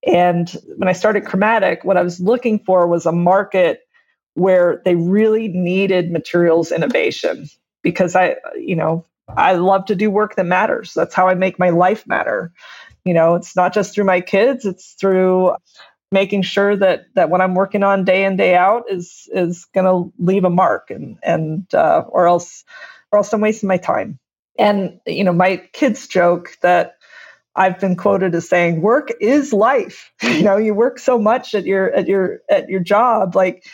And 0.05 0.49
when 0.77 0.87
I 0.87 0.93
started 0.93 1.25
Chromatic, 1.25 1.83
what 1.83 1.97
I 1.97 2.01
was 2.01 2.19
looking 2.19 2.59
for 2.59 2.87
was 2.87 3.05
a 3.05 3.11
market 3.11 3.81
where 4.33 4.81
they 4.83 4.95
really 4.95 5.47
needed 5.47 6.11
materials 6.11 6.71
innovation 6.71 7.47
because 7.83 8.15
I, 8.15 8.37
you 8.57 8.75
know, 8.75 9.05
I 9.37 9.53
love 9.53 9.85
to 9.85 9.95
do 9.95 10.11
work 10.11 10.35
that 10.35 10.45
matters. 10.45 10.93
That's 10.93 11.13
how 11.13 11.27
I 11.27 11.35
make 11.35 11.59
my 11.59 11.69
life 11.69 12.05
matter. 12.07 12.51
You 13.05 13.13
know, 13.13 13.35
it's 13.35 13.55
not 13.55 13.73
just 13.73 13.93
through 13.93 14.05
my 14.05 14.21
kids, 14.21 14.65
it's 14.65 14.93
through 14.99 15.55
making 16.11 16.43
sure 16.43 16.77
that 16.77 17.05
that 17.15 17.29
what 17.29 17.41
I'm 17.41 17.55
working 17.55 17.83
on 17.83 18.05
day 18.05 18.25
in 18.25 18.37
day 18.37 18.55
out 18.55 18.83
is 18.89 19.27
is 19.33 19.65
going 19.73 19.85
to 19.85 20.13
leave 20.23 20.45
a 20.45 20.49
mark 20.49 20.91
and 20.91 21.17
and 21.23 21.65
uh, 21.73 22.03
or 22.07 22.27
else 22.27 22.63
or 23.11 23.17
else 23.17 23.33
I'm 23.33 23.41
wasting 23.41 23.67
my 23.67 23.77
time. 23.77 24.19
And, 24.57 24.99
you 25.07 25.23
know, 25.23 25.33
my 25.33 25.57
kids 25.73 26.07
joke 26.07 26.57
that 26.61 26.97
I've 27.55 27.79
been 27.79 27.95
quoted 27.95 28.33
as 28.35 28.49
saying, 28.49 28.81
work 28.81 29.11
is 29.21 29.53
life. 29.53 30.11
you 30.23 30.43
know, 30.43 30.57
you 30.57 30.73
work 30.73 30.99
so 30.99 31.19
much 31.19 31.53
at 31.53 31.65
your 31.65 31.91
at 31.93 32.07
your 32.07 32.41
at 32.49 32.69
your 32.69 32.79
job. 32.79 33.35
Like 33.35 33.65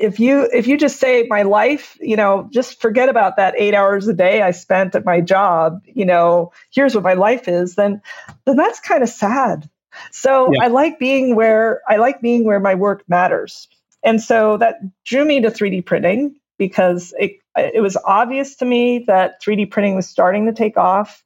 if 0.00 0.18
you 0.18 0.48
if 0.50 0.66
you 0.66 0.78
just 0.78 0.98
say 0.98 1.26
my 1.28 1.42
life, 1.42 1.98
you 2.00 2.16
know, 2.16 2.48
just 2.50 2.80
forget 2.80 3.10
about 3.10 3.36
that 3.36 3.54
eight 3.58 3.74
hours 3.74 4.08
a 4.08 4.14
day 4.14 4.40
I 4.40 4.50
spent 4.50 4.94
at 4.94 5.04
my 5.04 5.20
job, 5.20 5.82
you 5.84 6.06
know, 6.06 6.52
here's 6.72 6.94
what 6.94 7.04
my 7.04 7.12
life 7.12 7.48
is, 7.48 7.74
then 7.74 8.00
then 8.46 8.56
that's 8.56 8.80
kind 8.80 9.02
of 9.02 9.10
sad. 9.10 9.68
So 10.10 10.52
yeah. 10.52 10.64
I 10.64 10.66
like 10.68 10.98
being 10.98 11.36
where 11.36 11.82
I 11.86 11.96
like 11.96 12.22
being 12.22 12.44
where 12.44 12.60
my 12.60 12.74
work 12.74 13.04
matters. 13.08 13.68
And 14.02 14.22
so 14.22 14.56
that 14.56 14.76
drew 15.04 15.24
me 15.24 15.42
to 15.42 15.50
3D 15.50 15.84
printing 15.84 16.36
because 16.56 17.12
it 17.18 17.32
it 17.56 17.82
was 17.82 17.98
obvious 18.02 18.56
to 18.56 18.64
me 18.64 19.00
that 19.06 19.42
3D 19.42 19.70
printing 19.70 19.96
was 19.96 20.08
starting 20.08 20.46
to 20.46 20.52
take 20.52 20.78
off, 20.78 21.22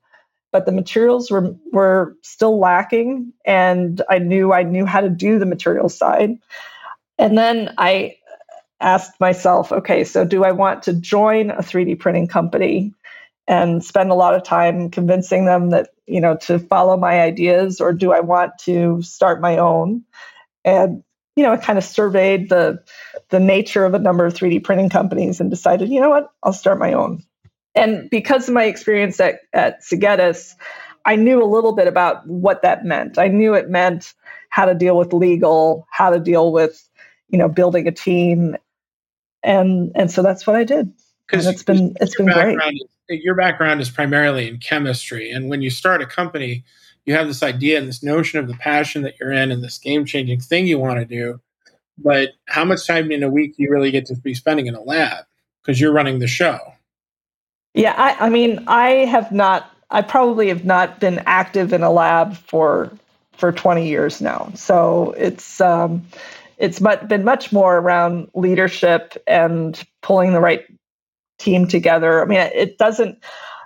but 0.50 0.66
the 0.66 0.73
materials 0.73 1.31
were 1.31 1.54
were 1.73 2.16
still 2.23 2.59
lacking 2.59 3.33
and 3.45 4.02
I 4.11 4.19
knew 4.19 4.52
I 4.52 4.64
knew 4.64 4.85
how 4.85 5.00
to 5.00 5.09
do 5.09 5.38
the 5.38 5.47
material 5.47 5.88
side. 5.88 6.38
And 7.19 7.38
then 7.38 7.73
I 7.78 8.16
asked 8.85 9.19
myself, 9.19 9.73
okay, 9.73 10.05
so 10.05 10.25
do 10.25 10.45
I 10.45 10.53
want 10.53 10.85
to 10.85 10.93
join 10.93 11.50
a 11.50 11.59
3D 11.62 11.99
printing 11.99 12.29
company 12.29 12.93
and 13.49 13.85
spend 13.85 14.11
a 14.11 14.14
lot 14.14 14.35
of 14.35 14.45
time 14.45 14.91
convincing 14.91 15.47
them 15.47 15.71
that 15.71 15.91
you 16.07 16.21
know 16.21 16.37
to 16.37 16.59
follow 16.59 16.97
my 16.97 17.21
ideas 17.21 17.81
or 17.81 17.93
do 17.93 18.12
i 18.12 18.21
want 18.21 18.53
to 18.61 19.03
start 19.03 19.41
my 19.41 19.59
own? 19.59 20.05
And 20.64 21.03
you 21.37 21.43
know 21.43 21.53
i 21.53 21.57
kind 21.57 21.79
of 21.79 21.85
surveyed 21.85 22.49
the 22.49 22.83
the 23.31 23.41
nature 23.41 23.85
of 23.85 23.95
a 23.95 23.99
number 23.99 24.25
of 24.25 24.35
3d 24.35 24.62
printing 24.64 24.88
companies 24.91 25.41
and 25.41 25.50
decided 25.50 25.88
you 25.88 26.00
know 26.00 26.11
what? 26.11 26.31
I'll 26.43 26.53
start 26.53 26.79
my 26.79 26.93
own. 26.93 27.23
And 27.75 28.09
because 28.09 28.49
of 28.49 28.55
my 28.55 28.64
experience 28.64 29.19
at, 29.19 29.41
at 29.53 29.83
Segetis, 29.83 30.55
i 31.05 31.17
knew 31.17 31.43
a 31.43 31.53
little 31.55 31.75
bit 31.75 31.88
about 31.88 32.26
what 32.26 32.62
that 32.62 32.85
meant. 32.85 33.19
I 33.19 33.29
knew 33.29 33.55
it 33.55 33.69
meant 33.69 34.14
how 34.50 34.67
to 34.67 34.75
deal 34.75 34.97
with 34.97 35.12
legal 35.12 35.87
how 35.91 36.11
to 36.11 36.21
deal 36.21 36.53
with 36.53 36.88
you 37.29 37.38
know 37.38 37.49
building 37.49 37.88
a 37.88 37.93
team 37.93 38.57
and 39.45 39.93
and 39.95 40.11
so 40.11 40.23
that's 40.23 40.47
what 40.47 40.57
i 40.57 40.65
did 40.65 40.93
because 41.27 41.47
it's 41.47 41.63
been 41.63 41.95
it's 42.01 42.17
been 42.17 42.27
great 42.27 42.59
your 43.09 43.35
background 43.35 43.81
is 43.81 43.91
primarily 43.91 44.49
in 44.49 44.59
chemistry, 44.59 45.31
and 45.31 45.49
when 45.49 45.63
you 45.63 45.71
start 45.71 46.03
a 46.03 46.07
company, 46.07 46.65
you 47.05 47.15
have 47.15 47.27
this 47.27 47.43
idea 47.43 47.79
and 47.79 47.87
this 47.87 48.03
notion 48.03 48.39
of 48.39 48.49
the 48.49 48.55
passion 48.55 49.03
that 49.03 49.21
you're 49.21 49.33
in 49.33 49.51
and 49.51 49.63
this 49.63 49.79
game 49.79 50.05
changing 50.05 50.41
thing 50.41 50.67
you 50.67 50.79
want 50.79 50.99
to 50.99 51.05
do. 51.05 51.41
But 51.99 52.31
how 52.47 52.65
much 52.65 52.87
time 52.87 53.13
in 53.13 53.23
a 53.23 53.29
week 53.29 53.57
do 53.57 53.63
you 53.63 53.71
really 53.71 53.91
get 53.91 54.07
to 54.07 54.17
be 54.17 54.35
spending 54.35 54.67
in 54.67 54.75
a 54.75 54.83
lab 54.83 55.25
because 55.63 55.81
you're 55.81 55.93
running 55.93 56.19
the 56.19 56.27
show? 56.27 56.59
Yeah, 57.75 57.95
I, 57.97 58.27
I 58.27 58.31
mean, 58.31 58.65
I 58.67 58.89
have 59.05 59.31
not. 59.33 59.71
I 59.91 60.03
probably 60.03 60.49
have 60.49 60.65
not 60.65 60.99
been 60.99 61.23
active 61.27 61.73
in 61.73 61.83
a 61.83 61.91
lab 61.91 62.37
for 62.37 62.91
for 63.37 63.53
20 63.53 63.87
years 63.87 64.21
now. 64.21 64.51
So 64.55 65.13
it's 65.19 65.61
um, 65.61 66.07
it's 66.64 66.80
been 66.80 67.25
much 67.25 67.52
more 67.52 67.76
around 67.76 68.28
leadership 68.35 69.23
and 69.26 69.80
pulling 70.00 70.33
the 70.33 70.40
right 70.40 70.64
team 71.38 71.68
together. 71.68 72.23
I 72.23 72.25
mean, 72.25 72.38
it 72.38 72.78
doesn't, 72.78 73.23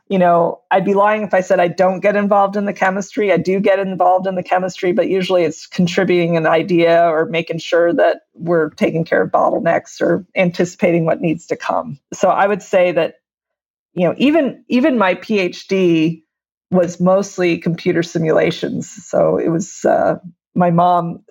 you 0.09 0.19
know, 0.19 0.63
I'd 0.73 0.85
be 0.85 0.95
lying 0.95 1.23
if 1.23 1.33
I 1.33 1.41
said 1.41 1.61
I 1.61 1.69
don't 1.69 2.01
get 2.01 2.17
involved 2.17 2.57
in 2.57 2.65
the 2.65 2.73
chemistry. 2.73 3.31
I 3.31 3.37
do 3.37 3.61
get 3.61 3.79
involved 3.79 4.27
in 4.27 4.35
the 4.35 4.43
chemistry, 4.43 4.91
but 4.93 5.09
usually 5.09 5.45
it's 5.45 5.65
contributing 5.65 6.37
an 6.37 6.47
idea 6.49 7.05
or 7.09 7.27
making 7.27 7.59
sure 7.59 7.93
that 7.95 8.23
we're 8.35 8.71
taking 8.71 9.05
care 9.05 9.23
of 9.23 9.31
bottlenecks 9.31 10.01
or 10.01 10.27
anticipating 10.35 11.05
what 11.05 11.21
needs 11.21 11.47
to 11.47 11.57
come. 11.57 12.01
So 12.13 12.31
I 12.31 12.49
would 12.49 12.63
say 12.63 12.91
that, 12.91 13.21
you 13.95 14.09
know, 14.09 14.15
even 14.19 14.65
even 14.67 14.99
my 14.99 15.15
PhD 15.15 16.25
was 16.73 16.99
mostly 16.99 17.59
computer 17.59 18.03
simulations. 18.03 18.91
So 18.91 19.37
it 19.37 19.51
was 19.51 19.85
uh, 19.85 20.17
my 20.57 20.73
mom 20.73 21.23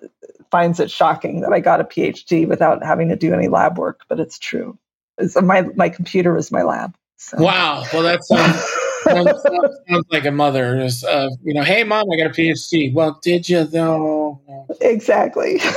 finds 0.50 0.80
it 0.80 0.90
shocking 0.90 1.40
that 1.40 1.52
I 1.52 1.60
got 1.60 1.80
a 1.80 1.84
PhD 1.84 2.46
without 2.46 2.82
having 2.82 3.08
to 3.08 3.16
do 3.16 3.32
any 3.32 3.48
lab 3.48 3.78
work, 3.78 4.02
but 4.08 4.20
it's 4.20 4.38
true 4.38 4.78
so 5.26 5.40
my 5.40 5.62
my 5.74 5.88
computer 5.88 6.36
is 6.36 6.52
my 6.52 6.62
lab. 6.62 6.94
So. 7.16 7.38
Wow. 7.38 7.84
Well, 7.92 8.02
that 8.02 8.24
sounds, 8.24 8.56
sounds, 9.02 9.42
sounds, 9.88 10.06
like 10.10 10.24
a 10.24 10.30
mother. 10.30 10.80
Is 10.80 11.02
uh, 11.02 11.28
you 11.42 11.54
know, 11.54 11.62
hey 11.62 11.82
mom, 11.82 12.10
I 12.12 12.16
got 12.16 12.26
a 12.26 12.30
PhD. 12.30 12.92
Well, 12.92 13.18
did 13.22 13.48
you 13.48 13.64
though? 13.64 14.40
Exactly. 14.80 15.60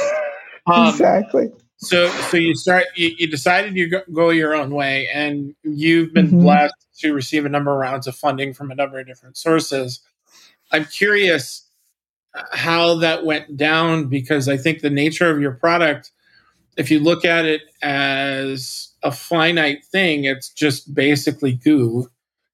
Um, 0.68 0.90
exactly. 0.90 1.50
So, 1.78 2.08
so 2.30 2.38
you 2.38 2.54
start. 2.54 2.86
You, 2.96 3.16
you 3.18 3.28
decided 3.28 3.76
you 3.76 3.90
go, 3.90 4.02
go, 4.14 4.30
your 4.30 4.54
own 4.54 4.70
way, 4.70 5.08
and 5.12 5.56
you've 5.64 6.14
been 6.14 6.28
mm-hmm. 6.28 6.44
blessed 6.44 6.76
to 7.00 7.14
receive 7.14 7.48
a 7.48 7.50
number 7.50 7.74
of 7.74 7.80
rounds 7.80 8.06
of 8.06 8.16
funding 8.16 8.54
from 8.54 8.70
a 8.70 8.76
number 8.76 9.00
of 9.00 9.08
different 9.08 9.38
sources. 9.38 10.02
I'm 10.72 10.86
curious 10.86 11.68
how 12.52 12.96
that 12.96 13.26
went 13.26 13.58
down 13.58 14.08
because 14.08 14.48
I 14.48 14.58
think 14.58 14.82
the 14.82 14.90
nature 14.90 15.30
of 15.30 15.42
your 15.42 15.54
product, 15.54 16.12
if 16.78 16.90
you 16.90 17.00
look 17.00 17.26
at 17.26 17.46
it 17.46 17.62
as 17.82 18.92
a 19.04 19.12
finite 19.12 19.84
thing. 19.86 20.26
It's 20.26 20.50
just 20.50 20.94
basically 20.94 21.54
goo. 21.54 22.10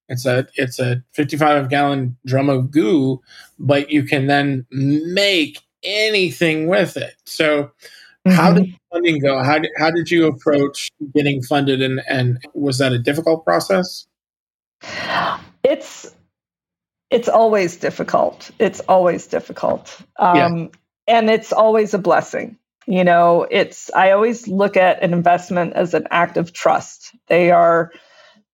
It's 0.10 0.26
a 0.26 0.48
it's 0.56 0.80
a 0.80 1.04
55 1.14 1.70
gallon 1.70 2.18
drum 2.26 2.50
of 2.50 2.72
goo, 2.72 3.22
but 3.60 3.92
you 3.92 4.04
can 4.04 4.28
then 4.28 4.66
make 4.72 5.60
anything 5.84 6.68
with 6.68 6.96
it. 6.96 7.16
So, 7.26 7.64
mm-hmm. 7.64 8.32
how 8.32 8.54
did 8.54 8.74
funding 8.92 9.20
go? 9.20 9.44
How 9.44 9.60
did 9.60 9.72
how 9.78 9.92
did 9.92 10.10
you 10.10 10.28
approach 10.28 10.90
getting 11.14 11.44
funded, 11.44 11.82
and 11.82 12.02
and 12.08 12.40
was 12.54 12.78
that 12.78 12.94
a 12.94 13.00
difficult 13.00 13.44
process? 13.44 14.08
It's 15.64 16.16
it's 17.10 17.30
always 17.30 17.78
difficult. 17.78 18.52
It's 18.60 18.80
always 18.82 19.28
difficult, 19.28 20.00
um, 20.18 20.36
yeah. 20.36 20.68
and 21.08 21.30
it's 21.30 21.54
always 21.54 21.94
a 21.94 22.00
blessing 22.00 22.58
you 22.88 23.04
know, 23.04 23.46
it's, 23.52 23.92
I 23.94 24.12
always 24.12 24.48
look 24.48 24.78
at 24.78 25.04
an 25.04 25.14
investment 25.14 25.74
as 25.74 25.94
an 25.94 26.08
act 26.10 26.38
of 26.38 26.54
trust. 26.54 27.14
They 27.28 27.52
are 27.52 27.92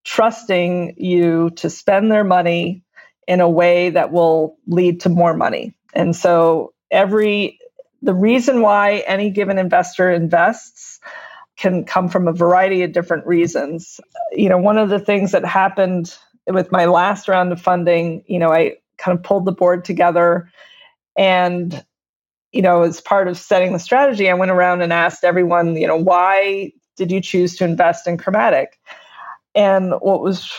trusting 0.04 0.96
you 0.98 1.52
to 1.52 1.70
spend 1.70 2.12
their 2.12 2.24
money 2.24 2.84
in 3.28 3.42
a 3.42 3.50
way 3.50 3.92
that 3.92 4.12
will 4.12 4.58
lead 4.66 5.02
to 5.02 5.10
more 5.10 5.36
money. 5.36 5.76
And 5.94 6.16
so 6.16 6.74
every, 6.90 7.60
the 8.02 8.16
reason 8.16 8.62
why 8.62 9.04
any 9.06 9.30
given 9.30 9.60
investor 9.60 10.12
invests 10.12 11.00
can 11.56 11.86
come 11.86 12.10
from 12.10 12.28
a 12.28 12.34
variety 12.34 12.82
of 12.82 12.92
different 12.92 13.28
reasons. 13.28 14.00
You 14.32 14.50
know, 14.50 14.58
one 14.58 14.80
of 14.80 14.90
the 14.90 15.00
things 15.00 15.34
that 15.34 15.46
happened 15.46 16.18
with 16.48 16.72
my 16.72 16.86
last 16.86 17.28
round 17.28 17.52
of 17.52 17.62
funding, 17.62 18.24
you 18.28 18.40
know, 18.40 18.52
I 18.52 18.78
kind 18.98 19.18
of 19.18 19.24
pulled 19.24 19.46
the 19.46 19.52
board 19.52 19.86
together 19.86 20.50
and 21.18 21.84
you 22.54 22.62
know, 22.62 22.84
as 22.84 23.02
part 23.02 23.28
of 23.28 23.38
setting 23.38 23.74
the 23.74 23.80
strategy, 23.80 24.30
I 24.30 24.36
went 24.36 24.52
around 24.52 24.84
and 24.84 24.94
asked 24.94 25.24
everyone, 25.24 25.76
you 25.76 25.88
know, 25.88 25.98
why 25.98 26.72
did 26.96 27.12
you 27.12 27.20
choose 27.20 27.56
to 27.58 27.66
invest 27.66 28.08
in 28.08 28.18
Chromatic? 28.18 28.80
And 29.56 29.92
what 29.94 30.22
was 30.22 30.52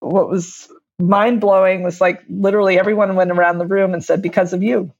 what 0.00 0.28
was 0.28 0.68
mind 0.98 1.40
blowing 1.40 1.82
was 1.82 2.00
like 2.00 2.22
literally 2.28 2.78
everyone 2.78 3.16
went 3.16 3.30
around 3.30 3.58
the 3.58 3.66
room 3.66 3.94
and 3.94 4.04
said, 4.04 4.22
because 4.22 4.52
of 4.52 4.62
you. 4.62 4.92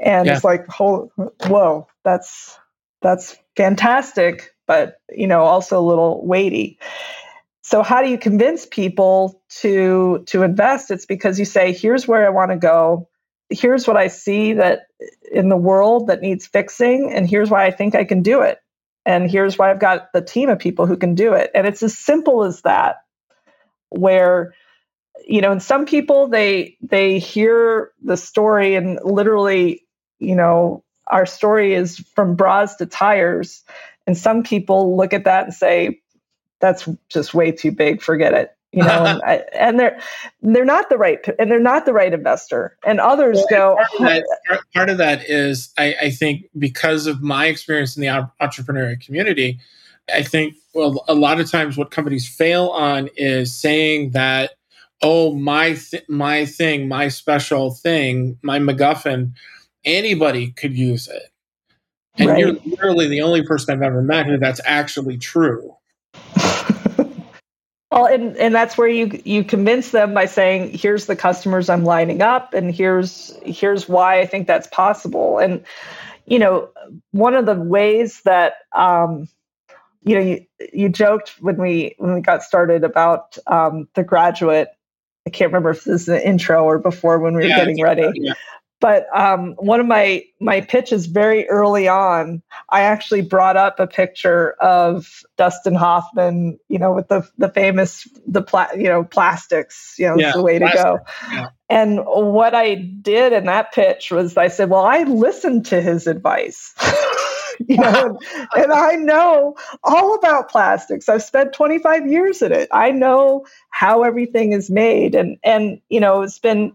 And 0.00 0.26
yeah. 0.26 0.34
it's 0.34 0.44
like, 0.44 0.66
whoa, 0.78 1.88
that's 2.04 2.58
that's 3.00 3.36
fantastic, 3.56 4.54
but 4.66 5.00
you 5.08 5.26
know, 5.26 5.42
also 5.42 5.78
a 5.78 5.88
little 5.88 6.24
weighty. 6.26 6.78
So 7.68 7.82
how 7.82 8.02
do 8.02 8.08
you 8.08 8.18
convince 8.18 8.66
people 8.66 9.42
to 9.60 10.24
to 10.28 10.42
invest? 10.42 10.90
It's 10.90 11.06
because 11.06 11.38
you 11.38 11.44
say, 11.44 11.72
here's 11.72 12.08
where 12.08 12.26
I 12.26 12.30
want 12.30 12.50
to 12.50 12.56
go 12.56 13.08
here's 13.50 13.86
what 13.86 13.96
I 13.96 14.08
see 14.08 14.54
that 14.54 14.86
in 15.30 15.48
the 15.48 15.56
world 15.56 16.08
that 16.08 16.20
needs 16.20 16.46
fixing, 16.46 17.12
and 17.12 17.28
here's 17.28 17.50
why 17.50 17.66
I 17.66 17.70
think 17.70 17.94
I 17.94 18.04
can 18.04 18.22
do 18.22 18.42
it. 18.42 18.58
And 19.06 19.30
here's 19.30 19.56
why 19.56 19.70
I've 19.70 19.80
got 19.80 20.12
the 20.12 20.20
team 20.20 20.50
of 20.50 20.58
people 20.58 20.86
who 20.86 20.96
can 20.96 21.14
do 21.14 21.32
it. 21.32 21.50
And 21.54 21.66
it's 21.66 21.82
as 21.82 21.96
simple 21.96 22.44
as 22.44 22.62
that, 22.62 22.96
where 23.88 24.54
you 25.26 25.40
know, 25.40 25.52
and 25.52 25.62
some 25.62 25.86
people 25.86 26.28
they 26.28 26.76
they 26.82 27.18
hear 27.18 27.92
the 28.02 28.16
story 28.16 28.76
and 28.76 28.98
literally, 29.02 29.86
you 30.18 30.36
know, 30.36 30.84
our 31.06 31.26
story 31.26 31.74
is 31.74 31.98
from 32.14 32.36
bras 32.36 32.76
to 32.76 32.86
tires. 32.86 33.64
And 34.06 34.16
some 34.16 34.42
people 34.42 34.96
look 34.96 35.12
at 35.12 35.24
that 35.24 35.44
and 35.44 35.54
say, 35.54 36.00
that's 36.60 36.88
just 37.08 37.34
way 37.34 37.52
too 37.52 37.72
big, 37.72 38.02
forget 38.02 38.34
it 38.34 38.54
you 38.72 38.82
know 38.82 39.04
and, 39.04 39.22
I, 39.26 39.34
and, 39.52 39.78
they're 39.78 39.98
they're 40.42 40.64
not 40.64 40.88
the 40.88 40.98
right 40.98 41.18
and 41.38 41.50
they're 41.50 41.60
not 41.60 41.86
the 41.86 41.92
right 41.92 42.12
investor 42.12 42.76
and 42.86 43.00
others 43.00 43.36
well, 43.50 43.76
go 43.76 43.76
part 43.98 44.18
of, 44.18 44.24
that, 44.48 44.60
part 44.74 44.90
of 44.90 44.98
that 44.98 45.28
is 45.28 45.72
I, 45.78 45.94
I, 46.02 46.10
think 46.10 46.46
because 46.58 47.06
of 47.06 47.22
my 47.22 47.46
experience 47.46 47.96
in 47.96 48.02
the 48.02 48.30
entrepreneurial 48.40 49.00
community 49.04 49.58
i 50.14 50.22
think 50.22 50.54
well 50.74 51.04
a 51.08 51.14
lot 51.14 51.40
of 51.40 51.50
times 51.50 51.76
what 51.76 51.90
companies 51.90 52.28
fail 52.28 52.68
on 52.68 53.08
is 53.16 53.54
saying 53.54 54.10
that 54.10 54.52
oh 55.02 55.34
my 55.34 55.74
th- 55.74 56.04
my 56.08 56.44
thing 56.44 56.88
my 56.88 57.08
special 57.08 57.72
thing 57.72 58.38
my 58.42 58.58
macguffin 58.58 59.32
anybody 59.84 60.50
could 60.52 60.76
use 60.76 61.08
it 61.08 61.30
and 62.16 62.28
right. 62.28 62.38
you're 62.38 62.52
literally 62.66 63.08
the 63.08 63.22
only 63.22 63.42
person 63.42 63.74
i've 63.74 63.82
ever 63.82 64.02
met 64.02 64.26
who 64.26 64.36
that's 64.36 64.60
actually 64.64 65.16
true 65.16 65.74
well, 67.90 68.06
and, 68.06 68.36
and 68.36 68.54
that's 68.54 68.76
where 68.76 68.88
you 68.88 69.20
you 69.24 69.44
convince 69.44 69.90
them 69.90 70.12
by 70.12 70.26
saying, 70.26 70.76
here's 70.76 71.06
the 71.06 71.16
customers 71.16 71.68
I'm 71.68 71.84
lining 71.84 72.20
up 72.20 72.52
and 72.52 72.74
here's 72.74 73.34
here's 73.42 73.88
why 73.88 74.20
I 74.20 74.26
think 74.26 74.46
that's 74.46 74.66
possible. 74.66 75.38
And 75.38 75.64
you 76.26 76.38
know, 76.38 76.68
one 77.12 77.34
of 77.34 77.46
the 77.46 77.54
ways 77.54 78.20
that 78.22 78.56
um, 78.72 79.28
you 80.02 80.14
know, 80.14 80.20
you, 80.20 80.46
you 80.72 80.88
joked 80.88 81.30
when 81.40 81.56
we 81.56 81.94
when 81.98 82.14
we 82.14 82.20
got 82.20 82.42
started 82.42 82.84
about 82.84 83.38
um, 83.46 83.88
the 83.94 84.04
graduate. 84.04 84.68
I 85.26 85.30
can't 85.30 85.50
remember 85.50 85.70
if 85.70 85.84
this 85.84 86.02
is 86.02 86.06
the 86.06 86.26
intro 86.26 86.64
or 86.64 86.78
before 86.78 87.18
when 87.18 87.34
we 87.34 87.42
were 87.42 87.48
yeah, 87.48 87.58
getting 87.58 87.82
ready. 87.82 88.10
Yeah. 88.14 88.32
But 88.80 89.06
um, 89.14 89.54
one 89.54 89.80
of 89.80 89.86
my 89.86 90.24
my 90.40 90.60
pitches 90.60 91.06
very 91.06 91.48
early 91.48 91.88
on, 91.88 92.42
I 92.70 92.82
actually 92.82 93.22
brought 93.22 93.56
up 93.56 93.80
a 93.80 93.86
picture 93.86 94.52
of 94.60 95.24
Dustin 95.36 95.74
Hoffman, 95.74 96.58
you 96.68 96.78
know, 96.78 96.92
with 96.92 97.08
the 97.08 97.28
the 97.38 97.48
famous 97.48 98.06
the 98.26 98.42
pla- 98.42 98.72
you 98.76 98.84
know 98.84 99.04
plastics, 99.04 99.94
you 99.98 100.06
know, 100.06 100.16
yeah, 100.16 100.32
the 100.32 100.42
way 100.42 100.58
plastic. 100.58 100.78
to 100.78 100.84
go. 100.84 100.98
Yeah. 101.32 101.48
And 101.70 102.00
what 102.04 102.54
I 102.54 102.76
did 102.76 103.32
in 103.32 103.44
that 103.46 103.72
pitch 103.72 104.10
was 104.10 104.36
I 104.36 104.48
said, 104.48 104.70
well, 104.70 104.84
I 104.84 105.02
listened 105.02 105.66
to 105.66 105.82
his 105.82 106.06
advice. 106.06 106.74
you 107.66 107.76
know, 107.76 108.18
and, 108.30 108.46
and 108.56 108.72
I 108.72 108.94
know 108.94 109.56
all 109.82 110.14
about 110.14 110.50
plastics. 110.50 111.08
I've 111.08 111.22
spent 111.22 111.52
25 111.52 112.06
years 112.06 112.42
in 112.42 112.52
it. 112.52 112.68
I 112.72 112.92
know 112.92 113.44
how 113.70 114.04
everything 114.04 114.52
is 114.52 114.70
made. 114.70 115.14
And 115.14 115.36
and 115.42 115.80
you 115.88 116.00
know, 116.00 116.22
it's 116.22 116.38
been 116.38 116.74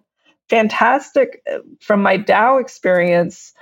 fantastic 0.54 1.42
uh, 1.52 1.60
from 1.82 2.04
my 2.04 2.18
Dow 2.18 2.58
experience 2.60 3.54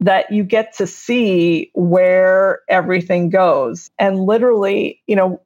that 0.00 0.32
you 0.32 0.44
get 0.44 0.76
to 0.78 0.86
see 0.86 1.70
where 1.74 2.60
everything 2.68 3.30
goes. 3.30 3.90
And 3.98 4.20
literally, 4.26 5.00
you 5.06 5.16
know, 5.16 5.42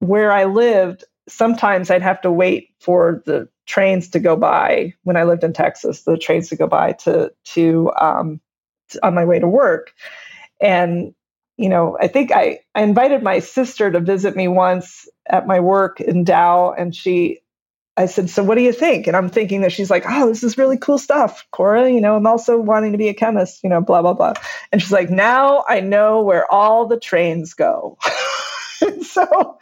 where 0.00 0.32
I 0.32 0.44
lived, 0.44 1.04
sometimes 1.28 1.90
I'd 1.90 2.02
have 2.02 2.20
to 2.22 2.32
wait 2.32 2.70
for 2.80 3.22
the 3.26 3.48
trains 3.66 4.10
to 4.10 4.20
go 4.20 4.36
by 4.36 4.94
when 5.04 5.16
I 5.16 5.24
lived 5.24 5.44
in 5.44 5.52
Texas, 5.52 6.02
the 6.02 6.18
trains 6.18 6.50
to 6.50 6.56
go 6.56 6.68
by 6.68 6.92
to 7.04 7.32
to 7.54 7.92
um, 8.00 8.40
on 9.02 9.14
my 9.14 9.24
way 9.24 9.40
to 9.40 9.48
work. 9.48 9.92
And 10.60 11.14
you 11.58 11.70
know, 11.70 11.98
I 12.00 12.08
think 12.08 12.32
I 12.32 12.60
I 12.74 12.82
invited 12.82 13.22
my 13.22 13.40
sister 13.40 13.90
to 13.90 14.00
visit 14.00 14.36
me 14.36 14.48
once 14.48 15.08
at 15.26 15.46
my 15.46 15.60
work 15.60 16.00
in 16.00 16.24
Dow, 16.24 16.72
and 16.72 16.96
she 16.96 17.41
I 17.96 18.06
said, 18.06 18.30
So 18.30 18.42
what 18.42 18.56
do 18.56 18.62
you 18.62 18.72
think? 18.72 19.06
And 19.06 19.16
I'm 19.16 19.28
thinking 19.28 19.60
that 19.60 19.72
she's 19.72 19.90
like, 19.90 20.04
Oh, 20.08 20.28
this 20.28 20.42
is 20.42 20.56
really 20.56 20.78
cool 20.78 20.98
stuff, 20.98 21.46
Cora. 21.50 21.90
You 21.90 22.00
know, 22.00 22.16
I'm 22.16 22.26
also 22.26 22.58
wanting 22.58 22.92
to 22.92 22.98
be 22.98 23.08
a 23.08 23.14
chemist, 23.14 23.62
you 23.62 23.68
know, 23.68 23.80
blah, 23.80 24.02
blah, 24.02 24.14
blah. 24.14 24.34
And 24.70 24.80
she's 24.80 24.92
like, 24.92 25.10
Now 25.10 25.64
I 25.68 25.80
know 25.80 26.22
where 26.22 26.50
all 26.50 26.86
the 26.86 26.98
trains 26.98 27.52
go. 27.54 27.98
so, 29.02 29.58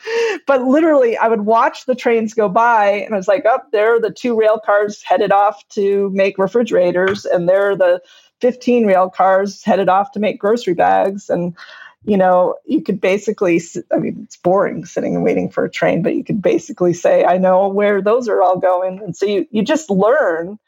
but 0.47 0.63
literally, 0.63 1.17
I 1.17 1.29
would 1.29 1.43
watch 1.43 1.87
the 1.87 1.97
trains 1.97 2.35
go 2.35 2.49
by 2.49 2.89
and 2.89 3.15
I 3.15 3.17
was 3.17 3.29
like, 3.29 3.45
Up 3.47 3.65
oh, 3.67 3.69
there 3.73 3.97
are 3.97 4.01
the 4.01 4.13
two 4.13 4.39
rail 4.39 4.61
cars 4.65 5.03
headed 5.03 5.33
off 5.33 5.67
to 5.71 6.11
make 6.11 6.39
refrigerators, 6.39 7.25
and 7.25 7.49
there 7.49 7.71
are 7.71 7.77
the 7.77 8.01
15 8.41 8.87
rail 8.87 9.11
cars 9.11 9.63
headed 9.65 9.89
off 9.89 10.13
to 10.13 10.21
make 10.21 10.39
grocery 10.39 10.75
bags. 10.75 11.29
And 11.29 11.57
you 12.05 12.17
know, 12.17 12.57
you 12.65 12.83
could 12.83 13.01
basically, 13.01 13.61
I 13.93 13.99
mean, 13.99 14.23
it's 14.25 14.37
boring 14.37 14.85
sitting 14.87 15.15
and 15.15 15.25
waiting 15.25 15.51
for 15.51 15.65
a 15.65 15.71
train, 15.71 16.03
but 16.03 16.15
you 16.15 16.25
could 16.25 16.41
basically 16.41 16.95
say, 16.95 17.25
I 17.25 17.39
know 17.39 17.69
where 17.69 18.01
those 18.01 18.29
are 18.29 18.43
all 18.43 18.59
going. 18.59 19.01
And 19.03 19.17
so 19.17 19.27
you, 19.27 19.47
you 19.51 19.63
just 19.63 19.91
learn 19.91 20.59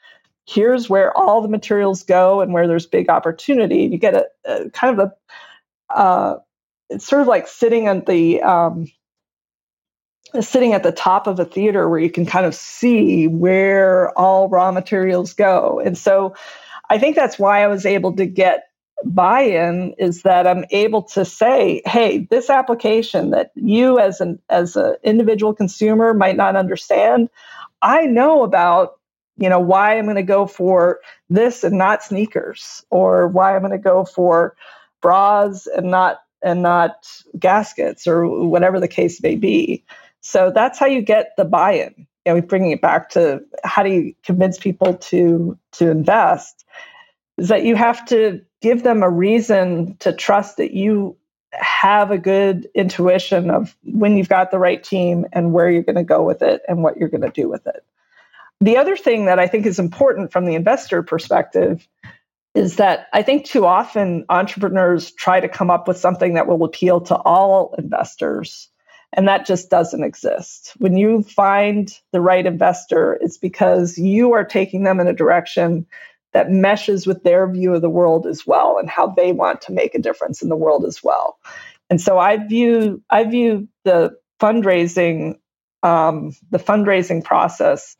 here's 0.46 0.90
where 0.90 1.16
all 1.16 1.40
the 1.40 1.48
materials 1.48 2.02
go 2.02 2.40
and 2.40 2.52
where 2.52 2.66
there's 2.66 2.86
big 2.86 3.08
opportunity. 3.08 3.84
You 3.84 3.96
get 3.96 4.14
a, 4.14 4.26
a 4.44 4.70
kind 4.70 4.98
of 4.98 5.10
a, 5.90 5.94
uh, 5.94 6.38
it's 6.90 7.06
sort 7.06 7.22
of 7.22 7.28
like 7.28 7.48
sitting 7.48 7.86
at 7.86 8.06
the, 8.06 8.42
um, 8.42 8.90
sitting 10.40 10.72
at 10.72 10.82
the 10.82 10.92
top 10.92 11.26
of 11.26 11.38
a 11.38 11.44
theater 11.44 11.88
where 11.88 12.00
you 12.00 12.10
can 12.10 12.26
kind 12.26 12.44
of 12.44 12.54
see 12.54 13.28
where 13.28 14.16
all 14.18 14.48
raw 14.48 14.72
materials 14.72 15.34
go. 15.34 15.80
And 15.80 15.96
so 15.96 16.34
I 16.90 16.98
think 16.98 17.16
that's 17.16 17.38
why 17.38 17.62
I 17.62 17.68
was 17.68 17.86
able 17.86 18.16
to 18.16 18.26
get 18.26 18.64
buy-in 19.04 19.94
is 19.98 20.22
that 20.22 20.46
I'm 20.46 20.64
able 20.70 21.02
to 21.02 21.24
say, 21.24 21.82
"Hey, 21.86 22.26
this 22.30 22.50
application 22.50 23.30
that 23.30 23.52
you 23.54 23.98
as 23.98 24.20
an 24.20 24.40
as 24.50 24.76
an 24.76 24.96
individual 25.04 25.54
consumer 25.54 26.14
might 26.14 26.36
not 26.36 26.56
understand, 26.56 27.30
I 27.82 28.06
know 28.06 28.42
about, 28.44 28.98
you 29.36 29.48
know, 29.48 29.60
why 29.60 29.98
I'm 29.98 30.04
going 30.06 30.16
to 30.16 30.22
go 30.22 30.46
for 30.46 31.00
this 31.30 31.64
and 31.64 31.78
not 31.78 32.02
sneakers, 32.02 32.84
or 32.90 33.28
why 33.28 33.54
I'm 33.54 33.62
going 33.62 33.72
to 33.72 33.78
go 33.78 34.04
for 34.04 34.56
bras 35.02 35.66
and 35.66 35.90
not 35.90 36.20
and 36.42 36.62
not 36.62 37.06
gaskets, 37.38 38.06
or 38.06 38.26
whatever 38.48 38.80
the 38.80 38.88
case 38.88 39.22
may 39.22 39.36
be." 39.36 39.84
So 40.20 40.52
that's 40.54 40.78
how 40.78 40.86
you 40.86 41.02
get 41.02 41.32
the 41.36 41.44
buy-in. 41.44 42.06
You 42.26 42.34
know, 42.34 42.40
bringing 42.42 42.70
it 42.72 42.80
back 42.80 43.10
to 43.10 43.42
how 43.64 43.82
do 43.82 43.90
you 43.90 44.14
convince 44.24 44.58
people 44.58 44.94
to 44.94 45.58
to 45.72 45.90
invest 45.90 46.64
is 47.38 47.48
that 47.48 47.64
you 47.64 47.76
have 47.76 48.04
to 48.06 48.40
give 48.62 48.82
them 48.82 49.02
a 49.02 49.10
reason 49.10 49.96
to 49.98 50.12
trust 50.12 50.56
that 50.56 50.72
you 50.72 51.16
have 51.52 52.10
a 52.10 52.18
good 52.18 52.68
intuition 52.74 53.50
of 53.50 53.76
when 53.82 54.16
you've 54.16 54.28
got 54.28 54.50
the 54.50 54.58
right 54.58 54.82
team 54.82 55.26
and 55.32 55.52
where 55.52 55.70
you're 55.70 55.82
going 55.82 55.96
to 55.96 56.02
go 56.02 56.22
with 56.22 56.40
it 56.40 56.62
and 56.66 56.82
what 56.82 56.96
you're 56.96 57.10
going 57.10 57.20
to 57.20 57.30
do 57.30 57.48
with 57.48 57.66
it. 57.66 57.84
The 58.60 58.78
other 58.78 58.96
thing 58.96 59.26
that 59.26 59.38
I 59.38 59.48
think 59.48 59.66
is 59.66 59.78
important 59.78 60.32
from 60.32 60.46
the 60.46 60.54
investor 60.54 61.02
perspective 61.02 61.86
is 62.54 62.76
that 62.76 63.08
I 63.12 63.22
think 63.22 63.44
too 63.44 63.66
often 63.66 64.24
entrepreneurs 64.28 65.10
try 65.12 65.40
to 65.40 65.48
come 65.48 65.70
up 65.70 65.88
with 65.88 65.96
something 65.96 66.34
that 66.34 66.46
will 66.46 66.64
appeal 66.64 67.00
to 67.02 67.16
all 67.16 67.74
investors. 67.76 68.68
And 69.14 69.28
that 69.28 69.44
just 69.44 69.68
doesn't 69.68 70.04
exist. 70.04 70.72
When 70.78 70.96
you 70.96 71.22
find 71.22 71.90
the 72.12 72.20
right 72.20 72.46
investor, 72.46 73.18
it's 73.20 73.36
because 73.36 73.98
you 73.98 74.32
are 74.32 74.44
taking 74.44 74.84
them 74.84 75.00
in 75.00 75.06
a 75.06 75.12
direction 75.12 75.86
that 76.32 76.50
meshes 76.50 77.06
with 77.06 77.22
their 77.22 77.50
view 77.50 77.74
of 77.74 77.82
the 77.82 77.90
world 77.90 78.26
as 78.26 78.46
well 78.46 78.78
and 78.78 78.88
how 78.88 79.08
they 79.08 79.32
want 79.32 79.62
to 79.62 79.72
make 79.72 79.94
a 79.94 80.00
difference 80.00 80.42
in 80.42 80.48
the 80.48 80.56
world 80.56 80.84
as 80.84 81.02
well. 81.02 81.38
And 81.90 82.00
so 82.00 82.18
I 82.18 82.38
view 82.38 83.02
I 83.10 83.24
view 83.24 83.68
the 83.84 84.16
fundraising 84.40 85.38
um, 85.82 86.32
the 86.50 86.58
fundraising 86.58 87.24
process 87.24 87.96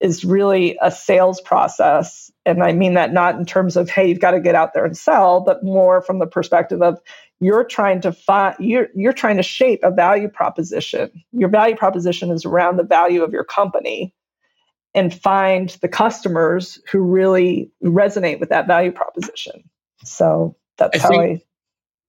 is 0.00 0.24
really 0.24 0.76
a 0.82 0.90
sales 0.90 1.40
process. 1.40 2.30
And 2.44 2.62
I 2.62 2.72
mean 2.72 2.94
that 2.94 3.12
not 3.12 3.36
in 3.36 3.46
terms 3.46 3.76
of, 3.76 3.88
hey, 3.88 4.08
you've 4.08 4.20
got 4.20 4.32
to 4.32 4.40
get 4.40 4.54
out 4.54 4.74
there 4.74 4.84
and 4.84 4.96
sell, 4.96 5.40
but 5.40 5.64
more 5.64 6.02
from 6.02 6.18
the 6.18 6.26
perspective 6.26 6.82
of 6.82 6.98
you're 7.40 7.64
trying 7.64 8.00
to 8.02 8.12
find 8.12 8.56
you're 8.58 8.88
you're 8.94 9.12
trying 9.12 9.36
to 9.36 9.42
shape 9.42 9.80
a 9.82 9.90
value 9.90 10.28
proposition. 10.28 11.10
Your 11.32 11.48
value 11.48 11.76
proposition 11.76 12.30
is 12.30 12.44
around 12.44 12.76
the 12.76 12.82
value 12.82 13.22
of 13.22 13.32
your 13.32 13.44
company 13.44 14.12
and 14.96 15.14
find 15.14 15.70
the 15.80 15.88
customers 15.88 16.80
who 16.90 17.00
really 17.00 17.70
resonate 17.84 18.40
with 18.40 18.48
that 18.48 18.66
value 18.66 18.90
proposition. 18.90 19.62
So 20.04 20.56
that's 20.78 20.98
I 20.98 21.02
how 21.02 21.08
think, 21.10 21.42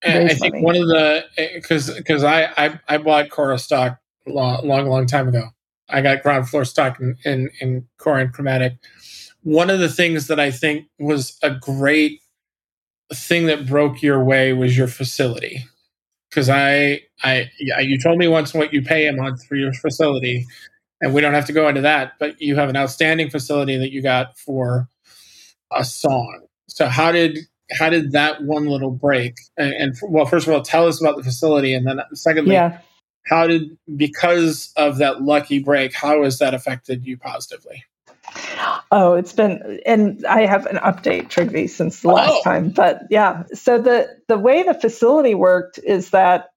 I. 0.04 0.20
I 0.20 0.28
think 0.30 0.54
money. 0.54 0.64
one 0.64 0.76
of 0.76 0.88
the 0.88 1.26
eh, 1.38 1.50
because 1.56 1.94
because 1.94 2.24
I, 2.24 2.46
I 2.58 2.80
I 2.88 2.98
bought 2.98 3.30
Cora 3.30 3.60
stock 3.60 4.00
long 4.26 4.68
long 4.68 4.88
long 4.88 5.06
time 5.06 5.28
ago. 5.28 5.50
I 5.90 6.02
got 6.02 6.24
ground 6.24 6.50
floor 6.50 6.66
stock 6.66 7.00
in 7.00 7.18
in, 7.26 7.50
in 7.60 7.88
Cora 7.98 8.22
and 8.22 8.34
Chromatic. 8.34 8.74
One 9.44 9.70
of 9.70 9.80
the 9.80 9.90
things 9.90 10.28
that 10.28 10.40
I 10.40 10.52
think 10.52 10.88
was 11.00 11.38
a 11.44 11.52
great 11.52 12.22
thing 13.14 13.46
that 13.48 13.66
broke 13.66 14.02
your 14.02 14.24
way 14.24 14.54
was 14.54 14.78
your 14.78 14.88
facility 14.88 15.66
because 16.30 16.50
I, 16.50 17.02
I, 17.24 17.50
you 17.80 17.98
told 17.98 18.18
me 18.18 18.28
once 18.28 18.54
what 18.54 18.74
you 18.74 18.82
pay 18.82 19.08
a 19.08 19.14
month 19.14 19.46
for 19.46 19.56
your 19.56 19.74
facility, 19.74 20.46
and 21.02 21.14
we 21.14 21.22
don't 21.22 21.34
have 21.34 21.46
to 21.46 21.54
go 21.54 21.68
into 21.68 21.82
that, 21.82 22.14
but 22.20 22.42
you 22.42 22.56
have 22.56 22.70
an 22.70 22.76
outstanding 22.76 23.30
facility 23.30 23.78
that 23.78 23.92
you 23.92 24.02
got 24.02 24.38
for 24.38 24.88
a 25.72 25.84
song. 25.84 26.48
So 26.68 26.88
how 26.88 27.12
did 27.12 27.38
how 27.72 27.90
did 27.90 28.14
that 28.14 28.44
one 28.44 28.66
little 28.66 28.92
break? 28.92 29.36
And, 29.58 29.74
and 29.74 29.96
well, 30.04 30.26
first 30.26 30.48
of 30.48 30.54
all, 30.54 30.62
tell 30.62 30.88
us 30.88 31.02
about 31.02 31.18
the 31.18 31.24
facility, 31.24 31.74
and 31.74 31.86
then 31.86 32.00
secondly, 32.14 32.54
yeah. 32.54 32.80
how 33.26 33.48
did 33.48 33.78
because 33.96 34.72
of 34.78 34.98
that 35.00 35.22
lucky 35.22 35.60
break, 35.60 35.94
how 35.94 36.24
has 36.24 36.40
that 36.40 36.54
affected 36.54 37.06
you 37.06 37.18
positively? 37.18 37.84
Oh, 38.92 39.14
it's 39.14 39.34
been, 39.34 39.80
and 39.86 40.26
I 40.26 40.46
have 40.46 40.66
an 40.66 40.78
update, 40.78 41.30
Trygve, 41.30 41.70
since 41.70 42.02
the 42.02 42.10
last 42.10 42.34
oh. 42.34 42.42
time. 42.44 42.70
But 42.70 43.04
yeah, 43.10 43.44
so 43.54 43.82
the 43.82 44.18
the 44.28 44.38
way 44.38 44.64
the 44.64 44.74
facility 44.74 45.36
worked 45.36 45.80
is 45.80 46.12
that, 46.12 46.52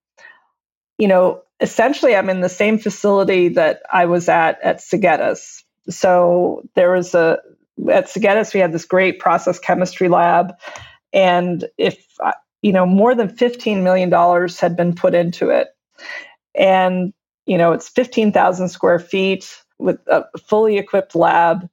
you 1.01 1.09
know, 1.09 1.43
essentially 1.61 2.15
I'm 2.15 2.29
in 2.29 2.43
the 2.43 2.49
same 2.49 2.79
facility 2.79 3.49
that 3.49 3.83
I 3.91 4.07
was 4.07 4.29
at 4.29 4.61
at 4.63 4.79
Segetis. 4.79 5.63
So 5.89 6.63
there 6.75 6.93
was 6.93 7.15
a 7.15 7.39
at 7.91 8.07
Segetis 8.07 8.53
we 8.53 8.61
had 8.61 8.73
this 8.73 8.85
great 8.85 9.19
process 9.19 9.59
chemistry 9.59 10.09
lab, 10.09 10.53
and 11.13 11.65
if 11.79 12.05
you 12.63 12.73
know 12.73 12.85
more 12.85 13.15
than 13.15 13.35
15 13.35 13.83
million 13.83 14.11
dollars 14.11 14.61
had 14.61 14.77
been 14.77 14.95
put 14.95 15.15
into 15.15 15.49
it, 15.49 15.69
and 16.55 17.15
you 17.47 17.57
know 17.57 17.73
it's 17.73 17.89
15,000 17.89 18.69
square 18.69 18.99
feet 18.99 19.59
with 19.79 19.99
a 20.07 20.25
fully 20.49 20.77
equipped 20.77 21.15
lab, 21.15 21.67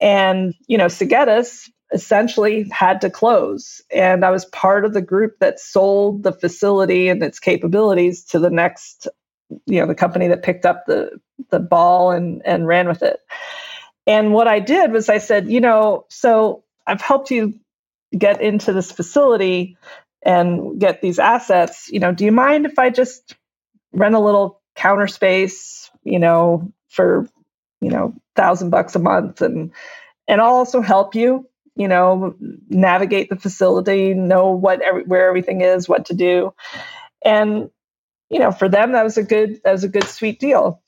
and 0.00 0.54
you 0.66 0.78
know 0.78 0.86
Segetis 0.86 1.68
essentially 1.92 2.68
had 2.70 3.02
to 3.02 3.10
close. 3.10 3.82
And 3.92 4.24
I 4.24 4.30
was 4.30 4.44
part 4.46 4.84
of 4.84 4.94
the 4.94 5.02
group 5.02 5.38
that 5.40 5.60
sold 5.60 6.22
the 6.22 6.32
facility 6.32 7.08
and 7.08 7.22
its 7.22 7.40
capabilities 7.40 8.24
to 8.26 8.38
the 8.38 8.50
next 8.50 9.08
you 9.66 9.80
know 9.80 9.86
the 9.86 9.94
company 9.94 10.28
that 10.28 10.42
picked 10.42 10.66
up 10.66 10.86
the 10.86 11.20
the 11.50 11.60
ball 11.60 12.10
and 12.12 12.42
and 12.46 12.66
ran 12.66 12.88
with 12.88 13.02
it. 13.02 13.20
And 14.06 14.32
what 14.32 14.48
i 14.48 14.60
did 14.60 14.92
was 14.92 15.08
i 15.08 15.18
said 15.18 15.48
you 15.50 15.60
know 15.60 16.06
so 16.10 16.64
i've 16.86 17.02
helped 17.02 17.30
you 17.30 17.54
get 18.16 18.40
into 18.42 18.72
this 18.72 18.92
facility 18.92 19.76
and 20.24 20.80
get 20.80 21.02
these 21.02 21.18
assets. 21.20 21.90
You 21.90 22.00
know 22.00 22.12
do 22.12 22.24
you 22.26 22.32
mind 22.32 22.66
if 22.66 22.78
i 22.78 22.90
just 22.90 23.36
rent 23.92 24.14
a 24.16 24.20
little 24.20 24.62
counter 24.76 25.08
space 25.08 25.90
you 26.04 26.20
know 26.20 26.72
for 26.90 27.28
you 27.80 27.90
know 27.90 28.14
thousand 28.36 28.70
bucks 28.70 28.96
a 28.96 29.00
month 29.00 29.42
and 29.42 29.72
and 30.28 30.40
i'll 30.40 30.54
also 30.54 30.80
help 30.82 31.14
you 31.16 31.48
you 31.74 31.88
know, 31.88 32.34
navigate 32.68 33.30
the 33.30 33.36
facility, 33.36 34.14
know 34.14 34.50
what 34.50 34.80
every, 34.82 35.04
where 35.04 35.28
everything 35.28 35.60
is, 35.60 35.88
what 35.88 36.06
to 36.06 36.14
do. 36.14 36.54
And 37.24 37.70
you 38.30 38.38
know, 38.38 38.50
for 38.50 38.68
them 38.68 38.92
that 38.92 39.04
was 39.04 39.18
a 39.18 39.22
good 39.22 39.60
that 39.64 39.72
was 39.72 39.84
a 39.84 39.88
good 39.88 40.04
sweet 40.04 40.40
deal. 40.40 40.82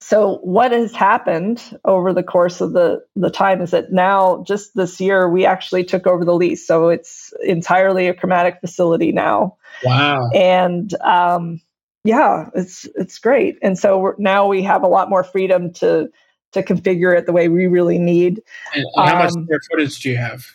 So 0.00 0.36
what 0.42 0.72
has 0.72 0.92
happened 0.94 1.62
over 1.84 2.12
the 2.12 2.22
course 2.22 2.60
of 2.60 2.72
the 2.72 3.04
the 3.16 3.30
time 3.30 3.62
is 3.62 3.70
that 3.70 3.92
now 3.92 4.44
just 4.46 4.74
this 4.74 5.00
year 5.00 5.28
we 5.28 5.46
actually 5.46 5.84
took 5.84 6.06
over 6.06 6.24
the 6.24 6.34
lease, 6.34 6.66
so 6.66 6.88
it's 6.90 7.32
entirely 7.42 8.08
a 8.08 8.14
chromatic 8.14 8.60
facility 8.60 9.12
now. 9.12 9.56
Wow! 9.82 10.28
And 10.34 10.92
um, 11.00 11.60
yeah, 12.04 12.50
it's 12.54 12.86
it's 12.96 13.18
great. 13.18 13.58
And 13.62 13.78
so 13.78 14.14
now 14.18 14.46
we 14.46 14.62
have 14.62 14.82
a 14.82 14.88
lot 14.88 15.08
more 15.08 15.24
freedom 15.24 15.72
to 15.74 16.10
to 16.54 16.62
configure 16.62 17.16
it 17.16 17.26
the 17.26 17.32
way 17.32 17.48
we 17.48 17.66
really 17.66 17.98
need. 17.98 18.42
And 18.74 18.84
how 18.96 19.18
much 19.18 19.32
um, 19.36 19.44
square 19.44 19.60
footage 19.70 20.00
do 20.00 20.10
you 20.10 20.16
have? 20.16 20.46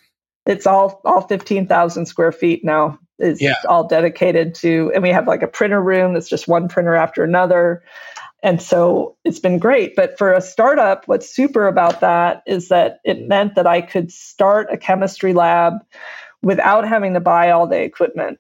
It's 0.46 0.66
all 0.66 1.02
all 1.06 1.22
fifteen 1.22 1.68
thousand 1.68 2.08
square 2.08 2.32
feet 2.32 2.66
now. 2.66 3.00
Is 3.20 3.42
yeah. 3.42 3.56
all 3.68 3.86
dedicated 3.86 4.56
to, 4.56 4.94
and 4.94 5.04
we 5.04 5.10
have 5.10 5.28
like 5.28 5.42
a 5.42 5.48
printer 5.48 5.82
room 5.82 6.14
that's 6.14 6.30
just 6.30 6.48
one 6.48 6.70
printer 6.70 6.96
after 6.96 7.22
another. 7.22 7.84
And 8.42 8.62
so 8.62 9.18
it's 9.26 9.40
been 9.40 9.60
great. 9.60 9.94
But 9.94 10.18
for 10.18 10.32
a 10.32 10.40
startup, 10.40 11.06
what's 11.10 11.30
super 11.30 11.68
about 11.68 12.00
that 12.00 12.44
is 12.48 12.70
that 12.70 13.00
it 13.04 13.28
meant 13.28 13.56
that 13.56 13.68
I 13.68 13.82
could 13.82 14.10
start 14.10 14.70
a 14.72 14.78
chemistry 14.78 15.34
lab 15.34 15.74
without 16.42 16.88
having 16.88 17.14
to 17.16 17.20
buy 17.20 17.52
all 17.52 17.68
the 17.68 17.82
equipment 17.82 18.40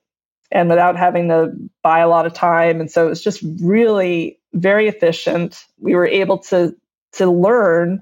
and 0.49 0.69
without 0.69 0.95
having 0.95 1.27
to 1.27 1.51
buy 1.83 1.99
a 1.99 2.07
lot 2.07 2.25
of 2.25 2.33
time. 2.33 2.79
And 2.79 2.89
so 2.89 3.05
it 3.05 3.09
was 3.09 3.21
just 3.21 3.43
really 3.61 4.39
very 4.53 4.87
efficient. 4.87 5.65
We 5.77 5.95
were 5.95 6.07
able 6.07 6.37
to 6.37 6.73
to 7.13 7.29
learn 7.29 8.01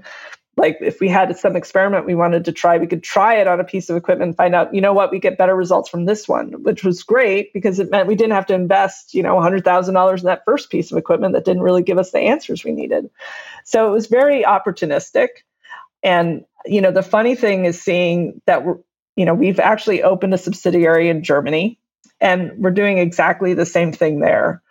like 0.57 0.79
if 0.81 0.99
we 0.99 1.07
had 1.07 1.37
some 1.37 1.55
experiment 1.55 2.05
we 2.05 2.15
wanted 2.15 2.45
to 2.45 2.51
try 2.51 2.77
we 2.77 2.87
could 2.87 3.03
try 3.03 3.35
it 3.35 3.47
on 3.47 3.59
a 3.59 3.63
piece 3.63 3.89
of 3.89 3.95
equipment 3.95 4.29
and 4.29 4.37
find 4.37 4.55
out 4.55 4.73
you 4.73 4.81
know 4.81 4.93
what 4.93 5.11
we 5.11 5.19
get 5.19 5.37
better 5.37 5.55
results 5.55 5.89
from 5.89 6.05
this 6.05 6.27
one 6.27 6.63
which 6.63 6.83
was 6.83 7.03
great 7.03 7.53
because 7.53 7.79
it 7.79 7.91
meant 7.91 8.07
we 8.07 8.15
didn't 8.15 8.33
have 8.33 8.45
to 8.45 8.53
invest 8.55 9.13
you 9.13 9.23
know 9.23 9.35
$100000 9.35 10.17
in 10.17 10.25
that 10.25 10.43
first 10.45 10.69
piece 10.69 10.91
of 10.91 10.97
equipment 10.97 11.33
that 11.33 11.45
didn't 11.45 11.63
really 11.63 11.83
give 11.83 11.97
us 11.97 12.11
the 12.11 12.19
answers 12.19 12.63
we 12.63 12.71
needed. 12.71 13.09
So 13.63 13.87
it 13.87 13.91
was 13.91 14.07
very 14.07 14.43
opportunistic. 14.43 15.27
And 16.03 16.45
you 16.65 16.81
know 16.81 16.91
the 16.91 17.03
funny 17.03 17.35
thing 17.35 17.65
is 17.65 17.81
seeing 17.81 18.41
that 18.45 18.65
we're 18.65 18.77
you 19.15 19.25
know 19.25 19.33
we've 19.33 19.59
actually 19.59 20.03
opened 20.03 20.33
a 20.33 20.37
subsidiary 20.37 21.09
in 21.09 21.23
germany 21.23 21.79
and 22.19 22.51
we're 22.57 22.71
doing 22.71 22.97
exactly 22.97 23.53
the 23.53 23.65
same 23.65 23.91
thing 23.91 24.19
there. 24.19 24.61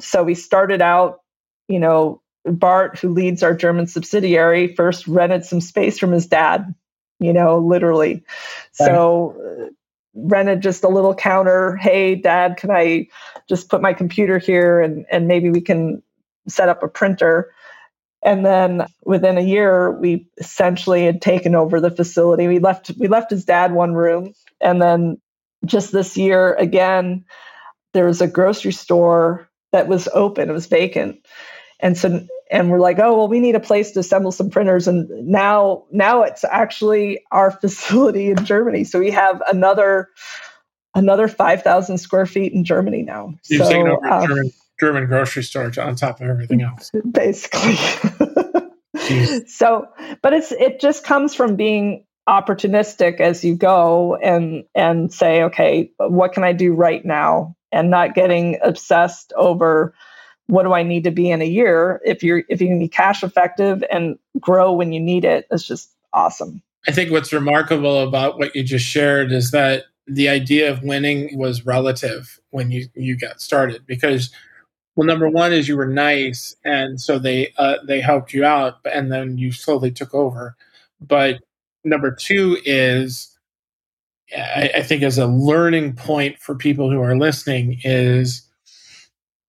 So 0.00 0.22
we 0.24 0.34
started 0.34 0.82
out 0.82 1.20
you 1.68 1.78
know 1.78 2.22
Bart, 2.44 2.98
who 2.98 3.10
leads 3.10 3.42
our 3.42 3.54
German 3.54 3.86
subsidiary, 3.86 4.74
first 4.74 5.06
rented 5.06 5.44
some 5.44 5.60
space 5.60 5.98
from 5.98 6.12
his 6.12 6.26
dad, 6.26 6.74
you 7.20 7.32
know, 7.32 7.58
literally. 7.58 8.14
Right. 8.14 8.86
So, 8.88 9.36
uh, 9.38 9.70
rented 10.14 10.60
just 10.60 10.84
a 10.84 10.88
little 10.88 11.14
counter. 11.14 11.76
Hey, 11.76 12.14
dad, 12.14 12.56
can 12.56 12.70
I 12.70 13.08
just 13.48 13.68
put 13.68 13.82
my 13.82 13.92
computer 13.92 14.38
here 14.38 14.80
and, 14.80 15.06
and 15.10 15.28
maybe 15.28 15.50
we 15.50 15.60
can 15.60 16.02
set 16.48 16.68
up 16.68 16.82
a 16.82 16.88
printer? 16.88 17.52
And 18.22 18.44
then 18.44 18.86
within 19.04 19.38
a 19.38 19.42
year, 19.42 19.92
we 19.92 20.26
essentially 20.38 21.04
had 21.04 21.22
taken 21.22 21.54
over 21.54 21.80
the 21.80 21.90
facility. 21.90 22.48
We 22.48 22.58
left 22.58 22.90
we 22.98 23.06
left 23.06 23.30
his 23.30 23.44
dad 23.44 23.72
one 23.72 23.94
room, 23.94 24.34
and 24.60 24.82
then 24.82 25.20
just 25.64 25.92
this 25.92 26.16
year 26.16 26.54
again, 26.54 27.24
there 27.92 28.06
was 28.06 28.20
a 28.20 28.26
grocery 28.26 28.72
store 28.72 29.48
that 29.70 29.86
was 29.86 30.08
open. 30.08 30.50
It 30.50 30.52
was 30.52 30.66
vacant, 30.66 31.24
and 31.80 31.96
so 31.96 32.26
and 32.50 32.70
we're 32.70 32.80
like 32.80 32.98
oh 32.98 33.16
well 33.16 33.28
we 33.28 33.40
need 33.40 33.54
a 33.54 33.60
place 33.60 33.92
to 33.92 34.00
assemble 34.00 34.32
some 34.32 34.50
printers. 34.50 34.88
And 34.88 35.08
now 35.26 35.84
now 35.90 36.22
it's 36.22 36.44
actually 36.44 37.20
our 37.30 37.50
facility 37.60 38.30
in 38.30 38.44
germany. 38.44 38.84
So 38.84 38.98
we 38.98 39.10
have 39.10 39.42
another 39.50 40.08
another 40.94 41.28
5000 41.28 41.98
square 41.98 42.26
feet 42.26 42.52
in 42.52 42.64
germany 42.64 43.02
now. 43.02 43.34
You've 43.48 43.64
so, 43.64 43.70
taken 43.70 43.88
over 43.88 44.06
um, 44.06 44.26
german, 44.26 44.52
german 44.80 45.06
grocery 45.06 45.42
store 45.42 45.70
on 45.80 45.96
top 45.96 46.20
of 46.20 46.28
everything 46.28 46.62
else. 46.62 46.90
Basically. 47.10 47.76
So 49.46 49.88
but 50.20 50.34
it's 50.34 50.52
it 50.52 50.80
just 50.80 51.02
comes 51.02 51.34
from 51.34 51.56
being 51.56 52.04
opportunistic 52.28 53.20
as 53.20 53.42
you 53.42 53.54
go 53.54 54.16
and 54.16 54.64
and 54.74 55.10
say 55.10 55.44
okay 55.44 55.90
what 55.96 56.34
can 56.34 56.44
i 56.44 56.52
do 56.52 56.74
right 56.74 57.02
now? 57.04 57.56
and 57.72 57.90
not 57.90 58.14
getting 58.14 58.58
obsessed 58.62 59.32
over 59.36 59.94
what 60.48 60.64
do 60.64 60.72
I 60.72 60.82
need 60.82 61.04
to 61.04 61.10
be 61.10 61.30
in 61.30 61.40
a 61.40 61.46
year? 61.46 62.00
If 62.04 62.22
you're 62.22 62.42
if 62.48 62.60
you 62.60 62.68
can 62.68 62.78
be 62.78 62.88
cash 62.88 63.22
effective 63.22 63.84
and 63.90 64.18
grow 64.40 64.72
when 64.72 64.92
you 64.92 65.00
need 65.00 65.24
it, 65.24 65.46
it's 65.50 65.66
just 65.66 65.94
awesome. 66.12 66.62
I 66.86 66.92
think 66.92 67.10
what's 67.10 67.32
remarkable 67.32 68.02
about 68.02 68.38
what 68.38 68.56
you 68.56 68.64
just 68.64 68.86
shared 68.86 69.30
is 69.30 69.50
that 69.50 69.84
the 70.06 70.28
idea 70.28 70.70
of 70.70 70.82
winning 70.82 71.38
was 71.38 71.66
relative 71.66 72.40
when 72.50 72.70
you 72.70 72.88
you 72.94 73.16
got 73.16 73.40
started 73.40 73.86
because 73.86 74.30
well 74.96 75.06
number 75.06 75.28
one 75.28 75.52
is 75.52 75.68
you 75.68 75.76
were 75.76 75.86
nice 75.86 76.56
and 76.64 76.98
so 76.98 77.18
they 77.18 77.52
uh, 77.58 77.76
they 77.86 78.00
helped 78.00 78.32
you 78.32 78.44
out 78.44 78.78
and 78.90 79.12
then 79.12 79.36
you 79.36 79.52
slowly 79.52 79.90
took 79.90 80.14
over 80.14 80.56
but 80.98 81.40
number 81.84 82.10
two 82.10 82.56
is 82.64 83.38
I, 84.34 84.70
I 84.76 84.82
think 84.82 85.02
as 85.02 85.18
a 85.18 85.26
learning 85.26 85.94
point 85.94 86.38
for 86.38 86.54
people 86.54 86.90
who 86.90 87.02
are 87.02 87.16
listening 87.16 87.78
is 87.84 88.47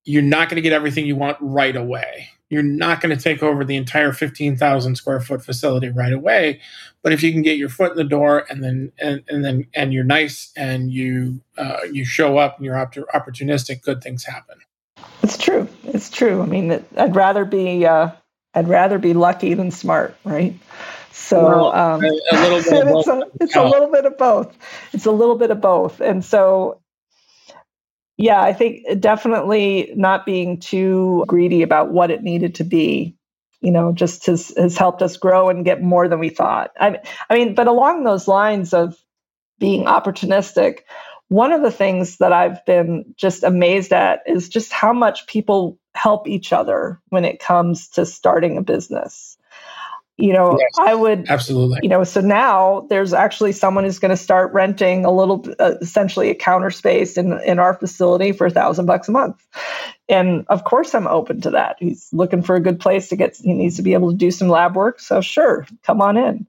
you're 0.05 0.21
not 0.21 0.49
going 0.49 0.55
to 0.55 0.61
get 0.61 0.73
everything 0.73 1.05
you 1.05 1.15
want 1.15 1.37
right 1.39 1.75
away. 1.75 2.29
You're 2.49 2.63
not 2.63 2.99
going 2.99 3.15
to 3.15 3.21
take 3.21 3.43
over 3.43 3.63
the 3.63 3.75
entire 3.75 4.11
15,000 4.11 4.95
square 4.95 5.19
foot 5.19 5.45
facility 5.45 5.89
right 5.89 6.13
away. 6.13 6.61
But 7.03 7.13
if 7.13 7.21
you 7.21 7.31
can 7.31 7.43
get 7.43 7.57
your 7.57 7.69
foot 7.69 7.91
in 7.91 7.97
the 7.97 8.03
door 8.03 8.45
and 8.49 8.63
then 8.63 8.91
and, 8.97 9.23
and 9.29 9.45
then 9.45 9.67
and 9.73 9.93
you're 9.93 10.03
nice 10.03 10.51
and 10.57 10.91
you 10.91 11.41
uh, 11.57 11.77
you 11.91 12.03
show 12.05 12.37
up 12.37 12.57
and 12.57 12.65
you're 12.65 12.75
opportunistic, 12.75 13.81
good 13.81 14.01
things 14.01 14.25
happen. 14.25 14.57
It's 15.21 15.37
true. 15.37 15.67
It's 15.85 16.09
true. 16.09 16.41
I 16.41 16.45
mean, 16.45 16.83
I'd 16.97 17.15
rather 17.15 17.45
be 17.45 17.85
uh, 17.85 18.09
I'd 18.53 18.67
rather 18.67 18.97
be 18.97 19.13
lucky 19.13 19.53
than 19.53 19.71
smart, 19.71 20.15
right? 20.23 20.55
So 21.11 21.43
well, 21.43 21.71
um, 21.73 22.03
a, 22.03 22.07
a 22.07 22.35
little 22.41 22.57
bit 22.57 22.87
it's, 22.97 23.07
a, 23.07 23.23
it's 23.41 23.55
a 23.55 23.63
little 23.63 23.91
bit 23.91 24.05
of 24.05 24.17
both. 24.17 24.57
It's 24.93 25.05
a 25.05 25.11
little 25.11 25.37
bit 25.37 25.51
of 25.51 25.61
both, 25.61 26.01
and 26.01 26.25
so 26.25 26.79
yeah, 28.19 28.41
I 28.41 28.53
think 28.53 28.85
uh, 28.91 28.95
definitely 28.95 29.93
not 29.95 30.27
being 30.27 30.59
too 30.61 31.25
greedy 31.27 31.63
about 31.63 31.91
what 31.91 32.11
it 32.11 32.23
needed 32.23 32.57
to 32.57 32.65
be, 32.65 33.17
you 33.61 33.71
know, 33.71 33.93
just 33.93 34.27
has, 34.27 34.53
has 34.57 34.77
helped 34.77 35.03
us 35.03 35.17
grow 35.17 35.49
and 35.49 35.65
get 35.65 35.83
more 35.83 36.09
than 36.09 36.19
we 36.19 36.29
thought. 36.29 36.71
I, 36.79 36.99
I 37.29 37.35
mean, 37.35 37.55
but 37.55 37.67
along 37.67 38.05
those 38.05 38.29
lines 38.29 38.73
of 38.75 38.97
being 39.59 39.85
opportunistic, 39.85 40.81
one 41.29 41.53
of 41.53 41.63
the 41.63 41.71
things 41.71 42.17
that 42.19 42.33
I've 42.33 42.65
been 42.65 43.15
just 43.17 43.43
amazed 43.43 43.93
at 43.93 44.21
is 44.27 44.49
just 44.49 44.73
how 44.73 44.93
much 44.93 45.27
people 45.27 45.79
help 45.95 46.27
each 46.27 46.53
other 46.53 47.01
when 47.09 47.25
it 47.25 47.39
comes 47.39 47.89
to 47.91 48.05
starting 48.05 48.57
a 48.57 48.63
business 48.63 49.37
you 50.19 50.33
know 50.33 50.57
yes, 50.59 50.69
i 50.79 50.93
would 50.93 51.29
absolutely. 51.29 51.79
you 51.81 51.89
know 51.89 52.03
so 52.03 52.19
now 52.19 52.85
there's 52.89 53.13
actually 53.13 53.51
someone 53.51 53.85
who's 53.85 53.99
going 53.99 54.09
to 54.09 54.17
start 54.17 54.51
renting 54.53 55.05
a 55.05 55.11
little 55.11 55.45
uh, 55.59 55.75
essentially 55.81 56.29
a 56.29 56.35
counter 56.35 56.69
space 56.69 57.17
in 57.17 57.39
in 57.41 57.57
our 57.57 57.73
facility 57.73 58.31
for 58.31 58.47
a 58.47 58.51
thousand 58.51 58.85
bucks 58.85 59.07
a 59.07 59.11
month. 59.11 59.41
And 60.09 60.45
of 60.49 60.63
course 60.65 60.93
i'm 60.93 61.07
open 61.07 61.41
to 61.41 61.51
that. 61.51 61.77
He's 61.79 62.09
looking 62.11 62.41
for 62.41 62.55
a 62.55 62.59
good 62.59 62.79
place 62.79 63.09
to 63.09 63.15
get 63.15 63.37
he 63.37 63.53
needs 63.53 63.77
to 63.77 63.81
be 63.81 63.93
able 63.93 64.11
to 64.11 64.17
do 64.17 64.31
some 64.31 64.49
lab 64.49 64.75
work 64.75 64.99
so 64.99 65.21
sure 65.21 65.65
come 65.83 66.01
on 66.01 66.17
in. 66.17 66.45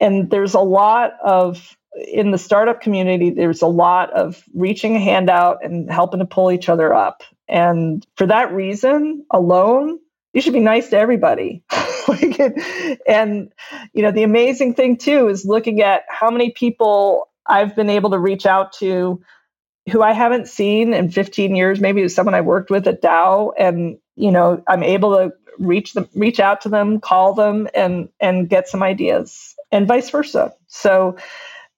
And 0.00 0.30
there's 0.30 0.54
a 0.54 0.60
lot 0.60 1.12
of 1.22 1.76
in 2.12 2.30
the 2.30 2.38
startup 2.38 2.80
community 2.80 3.30
there's 3.30 3.62
a 3.62 3.66
lot 3.66 4.12
of 4.12 4.42
reaching 4.52 4.96
a 4.96 5.00
hand 5.00 5.30
out 5.30 5.64
and 5.64 5.90
helping 5.90 6.20
to 6.20 6.26
pull 6.26 6.50
each 6.50 6.68
other 6.68 6.92
up. 6.92 7.22
And 7.48 8.04
for 8.16 8.26
that 8.26 8.52
reason 8.52 9.24
alone 9.30 10.00
you 10.36 10.42
should 10.42 10.52
be 10.52 10.60
nice 10.60 10.90
to 10.90 10.98
everybody. 10.98 11.64
and 13.08 13.50
you 13.94 14.02
know, 14.02 14.10
the 14.10 14.22
amazing 14.22 14.74
thing 14.74 14.98
too 14.98 15.28
is 15.28 15.46
looking 15.46 15.80
at 15.80 16.02
how 16.10 16.30
many 16.30 16.50
people 16.50 17.30
I've 17.46 17.74
been 17.74 17.88
able 17.88 18.10
to 18.10 18.18
reach 18.18 18.44
out 18.44 18.74
to 18.74 19.22
who 19.90 20.02
I 20.02 20.12
haven't 20.12 20.48
seen 20.48 20.92
in 20.92 21.10
15 21.10 21.56
years. 21.56 21.80
Maybe 21.80 22.00
it 22.00 22.04
was 22.04 22.14
someone 22.14 22.34
I 22.34 22.42
worked 22.42 22.70
with 22.70 22.86
at 22.86 23.00
Dow, 23.00 23.54
and 23.58 23.96
you 24.14 24.30
know, 24.30 24.62
I'm 24.68 24.82
able 24.82 25.16
to 25.16 25.32
reach 25.58 25.94
them, 25.94 26.06
reach 26.14 26.38
out 26.38 26.60
to 26.62 26.68
them, 26.68 27.00
call 27.00 27.32
them, 27.32 27.66
and 27.74 28.10
and 28.20 28.46
get 28.46 28.68
some 28.68 28.82
ideas, 28.82 29.54
and 29.72 29.88
vice 29.88 30.10
versa. 30.10 30.52
So, 30.66 31.16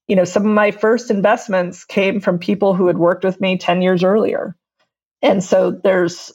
you 0.08 0.16
know, 0.16 0.24
some 0.24 0.44
of 0.44 0.52
my 0.52 0.72
first 0.72 1.12
investments 1.12 1.84
came 1.84 2.18
from 2.20 2.40
people 2.40 2.74
who 2.74 2.88
had 2.88 2.98
worked 2.98 3.22
with 3.22 3.40
me 3.40 3.56
10 3.56 3.82
years 3.82 4.02
earlier. 4.02 4.56
And 5.22 5.44
so 5.44 5.70
there's 5.70 6.32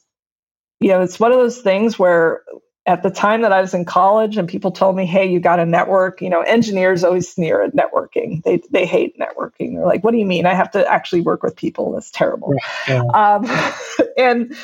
you 0.84 0.90
know, 0.90 1.02
it's 1.02 1.18
one 1.18 1.32
of 1.32 1.38
those 1.38 1.62
things 1.62 1.98
where 1.98 2.44
at 2.86 3.04
the 3.04 3.10
time 3.10 3.44
that 3.44 3.54
I 3.54 3.62
was 3.62 3.74
in 3.74 3.86
college 3.86 4.36
and 4.36 4.50
people 4.50 4.72
told 4.72 4.98
me, 4.98 5.06
hey, 5.06 5.32
you 5.32 5.40
got 5.40 5.56
to 5.56 5.66
network, 5.66 6.22
you 6.22 6.30
know, 6.30 6.42
engineers 6.42 7.06
always 7.06 7.30
sneer 7.30 7.62
at 7.64 7.74
networking. 7.74 8.44
They, 8.44 8.62
they 8.70 8.86
hate 8.86 9.18
networking. 9.18 9.76
They're 9.76 9.86
like, 9.86 10.04
what 10.04 10.12
do 10.12 10.18
you 10.18 10.26
mean? 10.26 10.46
I 10.46 10.54
have 10.54 10.72
to 10.72 10.86
actually 10.86 11.22
work 11.22 11.42
with 11.42 11.56
people. 11.56 11.94
That's 11.94 12.12
terrible. 12.12 12.54
Yeah. 12.86 13.04
Um, 13.14 13.50
and, 14.18 14.58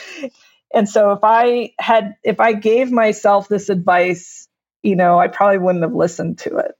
and 0.74 0.90
so 0.90 1.14
if 1.14 1.20
I 1.24 1.72
had, 1.80 2.16
if 2.22 2.42
I 2.42 2.52
gave 2.52 2.92
myself 2.92 3.48
this 3.48 3.70
advice, 3.70 4.50
you 4.84 4.98
know, 4.98 5.18
I 5.18 5.30
probably 5.30 5.60
wouldn't 5.60 5.86
have 5.86 5.96
listened 5.96 6.40
to 6.40 6.58
it. 6.58 6.76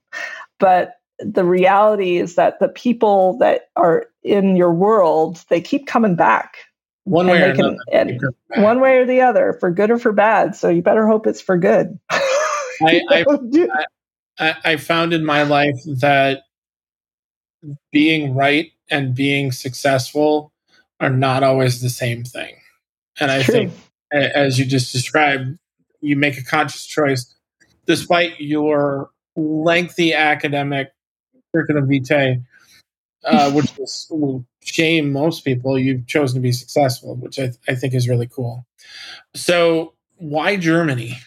But 0.58 0.96
the 1.18 1.44
reality 1.44 2.18
is 2.18 2.34
that 2.34 2.60
the 2.60 2.68
people 2.68 3.38
that 3.38 3.70
are 3.76 4.08
in 4.22 4.56
your 4.56 4.74
world, 4.74 5.42
they 5.48 5.62
keep 5.62 5.86
coming 5.86 6.16
back. 6.16 6.58
One 7.04 7.26
way 7.26 7.42
or 7.42 7.54
can, 7.54 7.78
another. 7.92 8.34
one 8.56 8.80
way 8.80 8.98
or 8.98 9.06
the 9.06 9.22
other, 9.22 9.56
for 9.58 9.70
good 9.70 9.90
or 9.90 9.98
for 9.98 10.12
bad. 10.12 10.54
So 10.54 10.68
you 10.68 10.82
better 10.82 11.06
hope 11.06 11.26
it's 11.26 11.40
for 11.40 11.56
good. 11.56 11.98
I, 12.10 13.02
I, 14.38 14.56
I 14.64 14.76
found 14.76 15.12
in 15.12 15.24
my 15.24 15.42
life 15.42 15.76
that 15.86 16.42
being 17.92 18.34
right 18.34 18.70
and 18.90 19.14
being 19.14 19.52
successful 19.52 20.52
are 20.98 21.10
not 21.10 21.42
always 21.42 21.80
the 21.80 21.90
same 21.90 22.24
thing. 22.24 22.56
And 23.18 23.30
I 23.30 23.42
True. 23.42 23.54
think, 23.54 23.72
as 24.12 24.58
you 24.58 24.64
just 24.64 24.92
described, 24.92 25.58
you 26.00 26.16
make 26.16 26.38
a 26.38 26.44
conscious 26.44 26.86
choice 26.86 27.34
despite 27.86 28.40
your 28.40 29.10
lengthy 29.36 30.14
academic 30.14 30.92
curriculum 31.52 31.88
vitae, 31.88 32.40
uh, 33.24 33.50
which 33.52 33.72
will 34.10 34.44
shame 34.62 35.12
most 35.12 35.44
people, 35.44 35.78
you've 35.78 36.06
chosen 36.06 36.36
to 36.36 36.40
be 36.40 36.52
successful, 36.52 37.16
which 37.16 37.38
I, 37.38 37.46
th- 37.46 37.58
I 37.68 37.74
think 37.74 37.94
is 37.94 38.08
really 38.08 38.26
cool. 38.26 38.66
So, 39.34 39.94
why 40.18 40.56
Germany? 40.56 41.18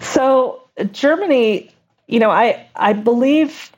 So, 0.00 0.62
Germany, 0.92 1.70
you 2.06 2.20
know, 2.20 2.30
I 2.30 2.66
I 2.74 2.92
believe 2.92 3.70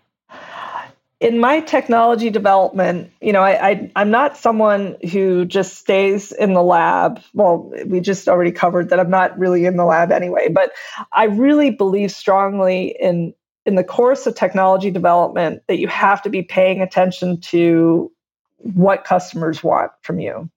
in 1.20 1.40
my 1.40 1.61
technology 1.61 2.30
development, 2.30 3.11
you 3.20 3.32
know, 3.32 3.42
I, 3.42 3.70
I 3.70 3.92
I'm 3.96 4.11
not 4.11 4.37
someone 4.37 4.96
who 5.11 5.44
just 5.44 5.74
stays 5.76 6.32
in 6.32 6.54
the 6.54 6.62
lab. 6.62 7.20
Well, 7.34 7.72
we 7.87 8.00
just 8.00 8.28
already 8.28 8.52
covered 8.52 8.90
that 8.90 9.00
I'm 9.00 9.11
not 9.11 9.37
really 9.38 9.64
in 9.64 9.76
the 9.76 9.84
lab 9.84 10.12
anyway, 10.12 10.48
but 10.48 10.72
I 11.12 11.24
really 11.24 11.70
believe 11.70 12.12
strongly 12.12 12.96
in 13.00 13.34
in 13.66 13.74
the 13.74 13.84
course 13.84 14.26
of 14.26 14.34
technology 14.34 14.90
development 14.90 15.62
that 15.66 15.78
you 15.78 15.88
have 15.88 16.22
to 16.22 16.30
be 16.30 16.42
paying 16.42 16.80
attention 16.80 17.40
to 17.40 18.11
what 18.58 19.04
customers 19.04 19.62
want 19.62 19.92
from 20.02 20.18
you. 20.18 20.50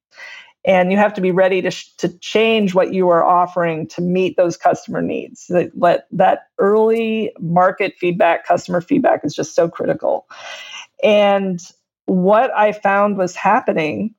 And 0.63 0.91
you 0.91 0.97
have 0.97 1.15
to 1.15 1.21
be 1.21 1.31
ready 1.31 1.63
to, 1.63 1.71
sh- 1.71 1.95
to 1.97 2.09
change 2.19 2.75
what 2.75 2.93
you 2.93 3.09
are 3.09 3.23
offering 3.23 3.87
to 3.89 4.01
meet 4.01 4.37
those 4.37 4.57
customer 4.57 5.01
needs. 5.01 5.47
That, 5.47 5.71
let, 5.75 6.05
that 6.11 6.49
early 6.59 7.33
market 7.39 7.95
feedback 7.97 8.45
customer 8.45 8.79
feedback 8.79 9.25
is 9.25 9.33
just 9.33 9.55
so 9.55 9.67
critical. 9.67 10.27
And 11.03 11.59
what 12.11 12.51
i 12.51 12.71
found 12.71 13.17
was 13.17 13.35
happening 13.35 14.13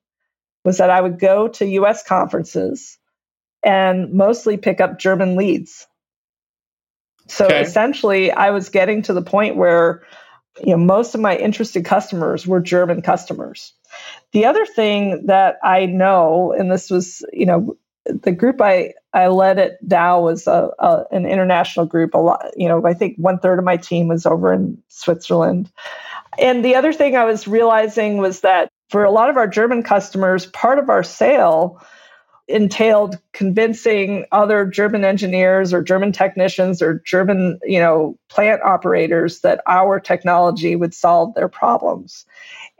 was 0.64 0.78
that 0.78 0.90
i 0.90 1.00
would 1.00 1.18
go 1.18 1.48
to 1.48 1.66
us 1.84 2.02
conferences 2.02 2.98
and 3.62 4.12
mostly 4.12 4.56
pick 4.56 4.80
up 4.80 4.98
german 4.98 5.36
leads. 5.36 5.86
So 7.28 7.46
okay. 7.46 7.60
essentially 7.60 8.30
i 8.30 8.50
was 8.50 8.68
getting 8.68 9.02
to 9.02 9.12
the 9.12 9.22
point 9.22 9.56
where 9.56 10.02
you 10.60 10.70
know 10.70 10.76
most 10.76 11.14
of 11.14 11.20
my 11.20 11.36
interested 11.36 11.84
customers 11.84 12.46
were 12.46 12.60
german 12.60 13.02
customers 13.02 13.72
the 14.32 14.46
other 14.46 14.64
thing 14.66 15.26
that 15.26 15.58
I 15.62 15.86
know, 15.86 16.52
and 16.52 16.70
this 16.70 16.90
was, 16.90 17.24
you 17.32 17.46
know, 17.46 17.76
the 18.04 18.32
group 18.32 18.60
I, 18.60 18.94
I 19.12 19.28
led 19.28 19.58
at 19.58 19.86
Dow 19.86 20.22
was 20.22 20.46
a, 20.46 20.70
a, 20.78 21.04
an 21.12 21.26
international 21.26 21.86
group. 21.86 22.14
A 22.14 22.18
lot, 22.18 22.44
you 22.56 22.68
know, 22.68 22.84
I 22.84 22.94
think 22.94 23.16
one 23.16 23.38
third 23.38 23.58
of 23.58 23.64
my 23.64 23.76
team 23.76 24.08
was 24.08 24.26
over 24.26 24.52
in 24.52 24.82
Switzerland. 24.88 25.70
And 26.38 26.64
the 26.64 26.74
other 26.74 26.92
thing 26.92 27.14
I 27.14 27.24
was 27.24 27.46
realizing 27.46 28.16
was 28.16 28.40
that 28.40 28.70
for 28.88 29.04
a 29.04 29.10
lot 29.10 29.30
of 29.30 29.36
our 29.36 29.46
German 29.46 29.82
customers, 29.82 30.46
part 30.46 30.78
of 30.78 30.88
our 30.88 31.02
sale 31.02 31.80
entailed 32.48 33.18
convincing 33.32 34.26
other 34.32 34.66
German 34.66 35.04
engineers 35.04 35.72
or 35.72 35.82
German 35.82 36.12
technicians 36.12 36.82
or 36.82 37.00
German, 37.04 37.58
you 37.62 37.78
know, 37.78 38.18
plant 38.28 38.62
operators 38.62 39.40
that 39.40 39.60
our 39.66 40.00
technology 40.00 40.76
would 40.76 40.92
solve 40.92 41.34
their 41.34 41.48
problems. 41.48 42.26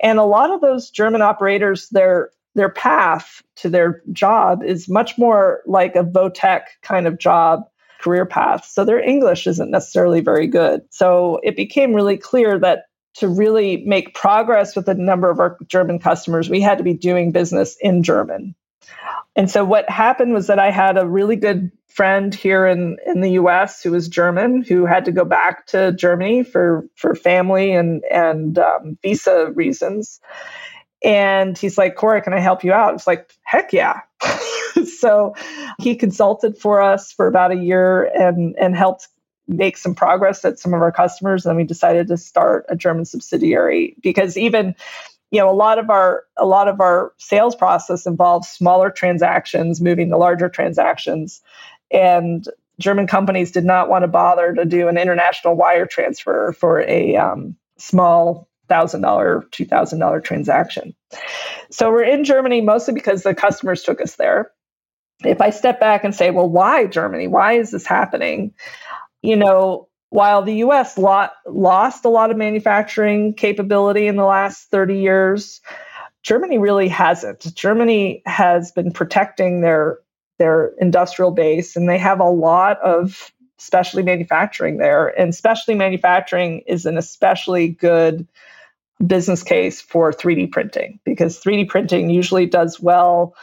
And 0.01 0.19
a 0.19 0.25
lot 0.25 0.51
of 0.51 0.61
those 0.61 0.91
German 0.91 1.23
operators, 1.23 1.89
their 1.91 2.31
their 2.55 2.69
path 2.69 3.43
to 3.57 3.71
their 3.71 4.03
job 4.13 4.63
is 4.63 4.89
much 4.89 5.17
more 5.17 5.63
like 5.67 5.97
a 5.97 6.05
Votech 6.05 6.63
kind 6.83 7.07
of 7.07 7.19
job 7.19 7.63
career 8.01 8.27
path. 8.27 8.67
So 8.67 8.85
their 8.85 9.03
English 9.03 9.47
isn't 9.47 9.71
necessarily 9.71 10.21
very 10.21 10.47
good. 10.47 10.83
So 10.91 11.41
it 11.43 11.57
became 11.57 11.95
really 11.95 12.19
clear 12.19 12.59
that 12.59 12.87
to 13.15 13.29
really 13.29 13.85
make 13.87 14.15
progress 14.15 14.75
with 14.75 14.89
a 14.89 14.95
number 14.95 15.31
of 15.31 15.39
our 15.39 15.57
German 15.67 15.99
customers, 15.99 16.51
we 16.51 16.61
had 16.61 16.79
to 16.79 16.85
be 16.85 16.95
doing 16.95 17.31
business 17.31 17.77
in 17.81 18.03
German. 18.03 18.55
And 19.35 19.51
so 19.51 19.65
what 19.65 19.89
happened 19.89 20.33
was 20.35 20.49
that 20.49 20.59
I 20.59 20.71
had 20.71 20.99
a 20.99 21.07
really 21.07 21.37
good 21.37 21.71
friend 21.89 22.35
here 22.35 22.67
in, 22.67 22.97
in 23.07 23.21
the 23.21 23.33
US 23.33 23.83
who 23.83 23.91
was 23.93 24.09
German 24.09 24.63
who 24.63 24.87
had 24.87 25.07
to 25.07 25.13
go 25.13 25.25
back 25.25 25.67
to 25.69 25.93
Germany 25.93 26.43
for, 26.43 26.87
for 26.97 27.15
family 27.15 27.73
and, 27.73 28.03
and 28.11 28.59
um, 28.59 28.99
visa 29.03 29.51
reasons. 29.55 30.21
And 31.05 31.59
he's 31.59 31.77
like, 31.77 31.97
Cora, 31.97 32.23
can 32.23 32.33
I 32.33 32.41
help 32.41 32.65
you 32.65 32.73
out? 32.73 32.95
It's 32.95 33.07
like, 33.07 33.33
heck 33.43 33.73
yeah. 33.73 34.01
so 34.99 35.35
he 35.79 35.97
consulted 35.97 36.57
for 36.59 36.81
us 36.81 37.13
for 37.13 37.27
about 37.27 37.53
a 37.53 37.57
year 37.57 38.05
and, 38.05 38.55
and 38.59 38.77
helped 38.77 39.09
make 39.49 39.77
some 39.77 39.95
progress 39.95 40.45
at 40.45 40.59
some 40.59 40.73
of 40.73 40.81
our 40.81 40.93
customers. 40.93 41.45
And 41.45 41.57
we 41.57 41.65
decided 41.65 42.09
to 42.09 42.17
start 42.17 42.67
a 42.69 42.77
German 42.77 43.05
subsidiary 43.05 43.97
because 44.01 44.37
even 44.37 44.77
you 45.33 45.41
know 45.41 45.51
a 45.51 45.57
lot 45.57 45.79
of 45.79 45.91
our 45.91 46.25
a 46.37 46.47
lot 46.47 46.69
of 46.69 46.81
our 46.81 47.13
sales 47.19 47.57
process 47.57 48.07
involves 48.07 48.49
smaller 48.49 48.91
transactions 48.91 49.81
moving 49.81 50.11
to 50.11 50.17
larger 50.17 50.49
transactions. 50.49 51.41
And 51.91 52.47
german 52.79 53.07
companies 53.07 53.51
did 53.51 53.65
not 53.65 53.89
want 53.89 54.03
to 54.03 54.09
bother 54.09 54.55
to 54.55 54.65
do 54.65 54.89
an 54.89 54.99
international 54.99 55.57
wire 55.57 55.87
transfer 55.87 56.53
for 56.53 56.81
a 56.83 57.17
um, 57.17 57.57
small 57.79 58.49
$1000 58.71 59.51
$2000 59.51 60.25
transaction. 60.25 60.95
So 61.71 61.91
we're 61.91 62.05
in 62.05 62.25
germany 62.25 62.61
mostly 62.61 62.95
because 62.95 63.23
the 63.23 63.35
customers 63.35 63.83
took 63.83 64.01
us 64.01 64.17
there. 64.17 64.53
If 65.25 65.41
i 65.41 65.51
step 65.51 65.81
back 65.81 66.05
and 66.05 66.15
say 66.15 66.31
well 66.31 66.49
why 66.49 66.87
germany? 66.87 67.27
Why 67.27 67.55
is 67.55 67.71
this 67.71 67.87
happening? 67.87 68.55
You 69.23 69.37
know 69.37 69.89
while 70.13 70.43
the 70.43 70.57
US 70.57 70.99
lost 70.99 72.05
a 72.05 72.11
lot 72.11 72.31
of 72.31 72.37
manufacturing 72.37 73.33
capability 73.33 74.07
in 74.07 74.17
the 74.17 74.27
last 74.27 74.71
30 74.71 74.99
years, 74.99 75.63
Germany 76.23 76.59
really 76.59 76.89
hasn't. 76.89 77.55
Germany 77.55 78.23
has 78.27 78.73
been 78.73 78.93
protecting 78.93 79.63
their 79.63 79.99
their 80.39 80.73
industrial 80.79 81.31
base 81.31 81.77
and 81.77 81.89
they 81.89 81.97
have 81.97 82.21
a 82.21 82.29
lot 82.29 82.79
of 82.83 83.33
specialty 83.57 84.05
manufacturing 84.05 84.77
there 84.77 85.09
and 85.19 85.35
specialty 85.35 85.79
manufacturing 85.79 86.63
is 86.67 86.85
an 86.85 86.99
especially 86.99 87.69
good 87.69 88.27
business 89.07 89.43
case 89.43 89.81
for 89.81 90.13
3D 90.13 90.51
printing 90.51 91.01
because 91.05 91.41
3D 91.41 91.69
printing 91.69 92.11
usually 92.11 92.45
does 92.45 92.79
well 92.81 93.35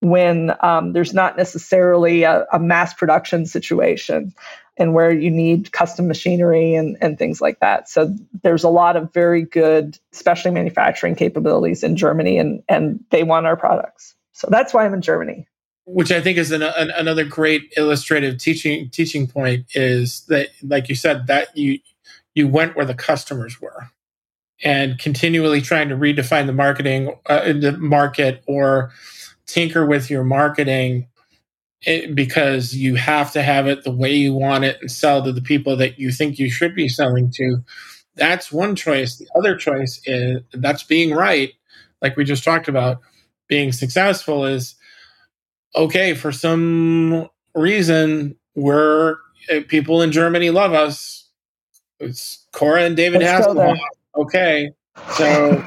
when 0.00 0.52
um, 0.60 0.92
there's 0.92 1.14
not 1.14 1.36
necessarily 1.36 2.24
a, 2.24 2.44
a 2.52 2.58
mass 2.58 2.92
production 2.92 3.46
situation 3.46 4.34
and 4.78 4.94
where 4.94 5.12
you 5.12 5.30
need 5.30 5.72
custom 5.72 6.08
machinery 6.08 6.74
and, 6.74 6.96
and 7.00 7.18
things 7.18 7.40
like 7.40 7.60
that. 7.60 7.88
So 7.88 8.14
there's 8.42 8.64
a 8.64 8.68
lot 8.68 8.96
of 8.96 9.12
very 9.12 9.42
good, 9.42 9.98
especially 10.12 10.50
manufacturing 10.50 11.14
capabilities 11.14 11.82
in 11.82 11.96
Germany, 11.96 12.38
and, 12.38 12.62
and 12.68 13.04
they 13.10 13.22
want 13.22 13.46
our 13.46 13.56
products. 13.56 14.14
So 14.32 14.48
that's 14.50 14.72
why 14.72 14.84
I'm 14.84 14.94
in 14.94 15.02
Germany. 15.02 15.46
Which 15.84 16.12
I 16.12 16.20
think 16.20 16.38
is 16.38 16.52
an, 16.52 16.62
an, 16.62 16.90
another 16.90 17.24
great 17.24 17.72
illustrative 17.76 18.38
teaching 18.38 18.88
teaching 18.90 19.26
point 19.26 19.66
is 19.74 20.24
that, 20.26 20.48
like 20.62 20.88
you 20.88 20.94
said, 20.94 21.26
that 21.26 21.56
you 21.56 21.80
you 22.34 22.46
went 22.46 22.76
where 22.76 22.86
the 22.86 22.94
customers 22.94 23.60
were, 23.60 23.90
and 24.62 24.96
continually 24.98 25.60
trying 25.60 25.88
to 25.88 25.96
redefine 25.96 26.46
the 26.46 26.52
marketing 26.52 27.16
uh, 27.26 27.52
the 27.52 27.76
market 27.78 28.44
or 28.46 28.92
tinker 29.46 29.84
with 29.84 30.08
your 30.08 30.22
marketing 30.22 31.08
it, 31.84 32.14
because 32.14 32.74
you 32.74 32.94
have 32.94 33.32
to 33.32 33.42
have 33.42 33.66
it 33.66 33.84
the 33.84 33.90
way 33.90 34.14
you 34.14 34.34
want 34.34 34.64
it 34.64 34.78
and 34.80 34.90
sell 34.90 35.22
to 35.24 35.32
the 35.32 35.40
people 35.40 35.76
that 35.76 35.98
you 35.98 36.12
think 36.12 36.38
you 36.38 36.50
should 36.50 36.74
be 36.74 36.88
selling 36.88 37.30
to. 37.32 37.58
That's 38.14 38.52
one 38.52 38.76
choice. 38.76 39.16
The 39.16 39.28
other 39.36 39.56
choice 39.56 40.00
is 40.04 40.42
that's 40.52 40.82
being 40.82 41.14
right, 41.14 41.52
like 42.00 42.16
we 42.16 42.24
just 42.24 42.44
talked 42.44 42.68
about. 42.68 43.00
Being 43.48 43.72
successful 43.72 44.46
is 44.46 44.76
okay 45.74 46.14
for 46.14 46.32
some 46.32 47.28
reason. 47.54 48.36
We're 48.54 49.16
uh, 49.50 49.60
people 49.68 50.02
in 50.02 50.12
Germany 50.12 50.50
love 50.50 50.72
us. 50.72 51.28
It's 52.00 52.46
Cora 52.52 52.84
and 52.84 52.96
David 52.96 53.22
let's 53.22 53.46
Hasselhoff. 53.46 53.78
Okay, 54.16 54.70
so 55.12 55.62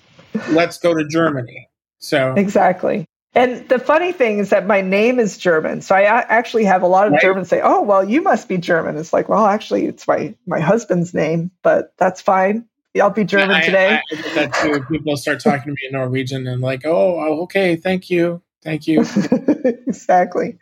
let's 0.50 0.78
go 0.78 0.94
to 0.94 1.06
Germany. 1.08 1.68
So 1.98 2.34
exactly. 2.34 3.06
And 3.34 3.68
the 3.68 3.78
funny 3.78 4.12
thing 4.12 4.38
is 4.38 4.50
that 4.50 4.66
my 4.66 4.80
name 4.80 5.20
is 5.20 5.38
German. 5.38 5.82
So 5.82 5.94
I 5.94 6.02
actually 6.02 6.64
have 6.64 6.82
a 6.82 6.88
lot 6.88 7.06
of 7.06 7.12
right. 7.12 7.22
Germans 7.22 7.48
say, 7.48 7.60
"Oh, 7.62 7.82
well, 7.82 8.02
you 8.02 8.22
must 8.22 8.48
be 8.48 8.58
German." 8.58 8.96
It's 8.96 9.12
like, 9.12 9.28
"Well, 9.28 9.46
actually, 9.46 9.86
it's 9.86 10.08
my 10.08 10.34
my 10.46 10.58
husband's 10.58 11.14
name, 11.14 11.52
but 11.62 11.92
that's 11.96 12.20
fine. 12.20 12.66
I'll 13.00 13.10
be 13.10 13.24
German 13.24 13.50
yeah, 13.50 13.56
I, 13.56 13.60
today." 13.66 13.88
I, 13.88 14.00
I 14.12 14.34
that 14.34 14.54
too. 14.54 14.84
People 14.90 15.16
start 15.16 15.40
talking 15.40 15.66
to 15.66 15.70
me 15.70 15.88
in 15.88 15.92
Norwegian 15.92 16.46
and 16.48 16.60
like, 16.60 16.84
"Oh, 16.84 17.20
oh, 17.20 17.42
okay, 17.42 17.76
thank 17.76 18.10
you." 18.10 18.42
Thank 18.62 18.86
you. 18.86 19.00
exactly. 19.86 20.58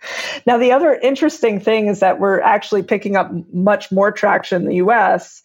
Now, 0.46 0.56
the 0.56 0.70
other 0.70 0.94
interesting 0.94 1.58
thing 1.58 1.88
is 1.88 1.98
that 1.98 2.20
we're 2.20 2.40
actually 2.40 2.84
picking 2.84 3.16
up 3.16 3.28
much 3.52 3.90
more 3.90 4.12
traction 4.12 4.62
in 4.62 4.68
the 4.68 4.76
US 4.76 5.42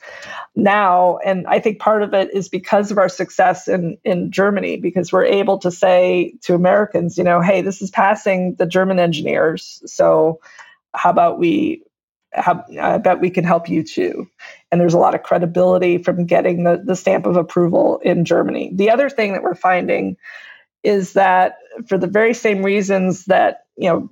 now. 0.56 1.18
And 1.26 1.48
I 1.48 1.60
think 1.60 1.80
part 1.80 2.04
of 2.04 2.14
it 2.14 2.32
is 2.32 2.50
because 2.50 2.92
of 2.92 3.00
our 3.00 3.10
success 3.10 3.68
in, 3.68 3.98
in 4.04 4.32
Germany, 4.32 4.78
because 4.78 5.12
we're 5.12 5.26
able 5.26 5.58
to 5.60 5.72
say 5.72 6.36
to 6.42 6.54
Americans, 6.54 7.18
you 7.18 7.24
know, 7.24 7.42
hey, 7.42 7.62
this 7.62 7.82
is 7.82 7.90
passing 7.90 8.54
the 8.56 8.68
German 8.68 9.00
engineers. 9.00 9.82
So 9.88 10.40
how 10.94 11.10
about 11.10 11.40
we 11.40 11.82
have, 12.34 12.64
I 12.80 13.00
bet 13.00 13.20
we 13.20 13.32
can 13.32 13.46
help 13.46 13.68
you 13.68 13.82
too. 13.84 14.28
And 14.72 14.80
there's 14.80 14.94
a 14.94 15.00
lot 15.00 15.16
of 15.16 15.24
credibility 15.24 15.98
from 15.98 16.28
getting 16.28 16.66
the, 16.66 16.82
the 16.84 16.96
stamp 16.96 17.26
of 17.26 17.36
approval 17.36 18.00
in 18.04 18.26
Germany. 18.26 18.72
The 18.74 18.92
other 18.92 19.10
thing 19.10 19.34
that 19.34 19.42
we're 19.42 19.56
finding 19.56 20.18
is 20.84 21.14
that 21.14 21.58
for 21.88 21.98
the 21.98 22.08
very 22.08 22.34
same 22.34 22.64
reasons 22.64 23.26
that, 23.26 23.66
you 23.78 23.90
know, 23.90 24.10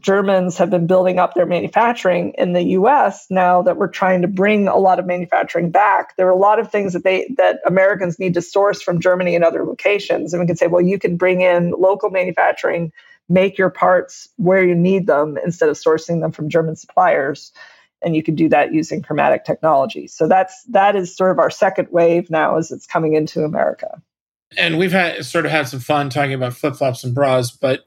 Germans 0.00 0.58
have 0.58 0.68
been 0.68 0.88
building 0.88 1.20
up 1.20 1.34
their 1.34 1.46
manufacturing 1.46 2.34
in 2.36 2.52
the 2.52 2.62
US 2.62 3.26
now 3.30 3.62
that 3.62 3.76
we're 3.76 3.86
trying 3.86 4.22
to 4.22 4.28
bring 4.28 4.66
a 4.66 4.76
lot 4.76 4.98
of 4.98 5.06
manufacturing 5.06 5.70
back. 5.70 6.16
There 6.16 6.26
are 6.26 6.32
a 6.32 6.36
lot 6.36 6.58
of 6.58 6.72
things 6.72 6.92
that 6.94 7.04
they 7.04 7.32
that 7.36 7.60
Americans 7.64 8.18
need 8.18 8.34
to 8.34 8.42
source 8.42 8.82
from 8.82 9.00
Germany 9.00 9.36
and 9.36 9.44
other 9.44 9.64
locations. 9.64 10.32
And 10.32 10.40
we 10.40 10.46
can 10.46 10.56
say, 10.56 10.66
well, 10.66 10.82
you 10.82 10.98
can 10.98 11.16
bring 11.16 11.40
in 11.40 11.70
local 11.70 12.10
manufacturing 12.10 12.92
make 13.28 13.58
your 13.58 13.70
parts 13.70 14.28
where 14.36 14.64
you 14.64 14.74
need 14.74 15.06
them 15.06 15.38
instead 15.42 15.68
of 15.68 15.76
sourcing 15.76 16.20
them 16.20 16.32
from 16.32 16.48
German 16.48 16.76
suppliers. 16.76 17.52
And 18.02 18.14
you 18.14 18.22
can 18.22 18.34
do 18.34 18.48
that 18.50 18.72
using 18.72 19.02
chromatic 19.02 19.44
technology. 19.44 20.06
So 20.06 20.28
that's 20.28 20.62
that 20.64 20.96
is 20.96 21.16
sort 21.16 21.30
of 21.30 21.38
our 21.38 21.50
second 21.50 21.88
wave 21.90 22.30
now 22.30 22.56
as 22.56 22.70
it's 22.70 22.86
coming 22.86 23.14
into 23.14 23.42
America. 23.42 24.02
And 24.56 24.78
we've 24.78 24.92
had 24.92 25.24
sort 25.24 25.44
of 25.44 25.52
had 25.52 25.68
some 25.68 25.80
fun 25.80 26.10
talking 26.10 26.34
about 26.34 26.54
flip 26.54 26.76
flops 26.76 27.04
and 27.04 27.14
bras, 27.14 27.50
but 27.50 27.86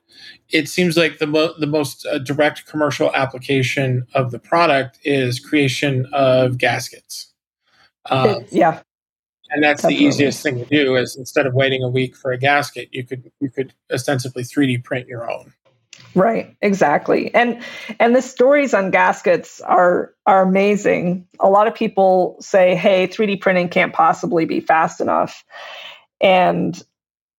it 0.50 0.70
seems 0.70 0.98
like 0.98 1.18
the 1.18 1.28
mo- 1.28 1.54
the 1.58 1.68
most 1.68 2.06
uh, 2.06 2.20
direct 2.20 2.66
commercial 2.68 3.14
application 3.16 4.06
of 4.14 4.32
the 4.32 4.40
product 4.40 5.00
is 5.04 5.40
creation 5.40 6.08
of 6.14 6.58
gaskets. 6.58 7.34
Um, 8.10 8.46
yeah, 8.52 8.82
and 9.50 9.64
that's 9.64 9.82
Definitely. 9.82 10.06
the 10.06 10.10
easiest 10.10 10.44
thing 10.44 10.58
to 10.60 10.66
do 10.66 10.96
is 10.96 11.16
instead 11.16 11.46
of 11.48 11.54
waiting 11.54 11.84
a 11.84 11.90
week 11.90 12.16
for 12.16 12.32
a 12.32 12.38
gasket 12.38 12.90
you 12.92 13.06
could 13.06 13.32
you 13.40 13.50
could 13.50 13.74
ostensibly 13.92 14.44
3d 14.44 14.84
print 14.84 15.08
your 15.08 15.30
own. 15.30 15.54
Right 16.16 16.56
exactly. 16.62 17.34
And 17.34 17.62
and 18.00 18.16
the 18.16 18.22
stories 18.22 18.74
on 18.74 18.92
gaskets 18.92 19.62
are 19.62 20.14
are 20.26 20.42
amazing. 20.42 21.28
A 21.40 21.50
lot 21.50 21.68
of 21.68 21.76
people 21.76 22.38
say 22.40 22.76
hey 22.76 23.08
3d 23.08 23.42
printing 23.42 23.70
can't 23.70 23.94
possibly 23.94 24.46
be 24.46 24.60
fast 24.60 25.02
enough 25.02 25.44
and 26.22 26.84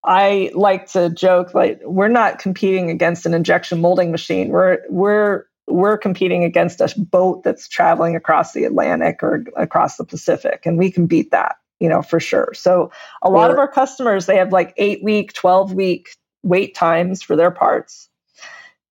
i 0.03 0.51
like 0.53 0.87
to 0.87 1.09
joke 1.09 1.53
like 1.53 1.79
we're 1.83 2.07
not 2.07 2.39
competing 2.39 2.89
against 2.89 3.25
an 3.25 3.33
injection 3.33 3.79
molding 3.81 4.11
machine 4.11 4.49
we're 4.49 4.79
we're 4.89 5.45
we're 5.67 5.97
competing 5.97 6.43
against 6.43 6.81
a 6.81 6.93
boat 6.97 7.43
that's 7.43 7.69
traveling 7.69 8.15
across 8.15 8.51
the 8.51 8.65
Atlantic 8.65 9.23
or 9.23 9.45
across 9.55 9.95
the 9.95 10.03
Pacific, 10.03 10.65
and 10.65 10.77
we 10.77 10.91
can 10.91 11.05
beat 11.05 11.31
that 11.31 11.55
you 11.81 11.89
know, 11.89 12.03
for 12.03 12.19
sure. 12.19 12.53
So 12.53 12.91
a 13.23 13.29
lot 13.31 13.49
of 13.49 13.57
our 13.57 13.67
customers, 13.67 14.27
they 14.27 14.37
have 14.37 14.53
like 14.53 14.71
eight 14.77 15.03
week, 15.03 15.33
12 15.33 15.73
week 15.73 16.15
wait 16.43 16.75
times 16.75 17.23
for 17.23 17.35
their 17.35 17.49
parts. 17.49 18.07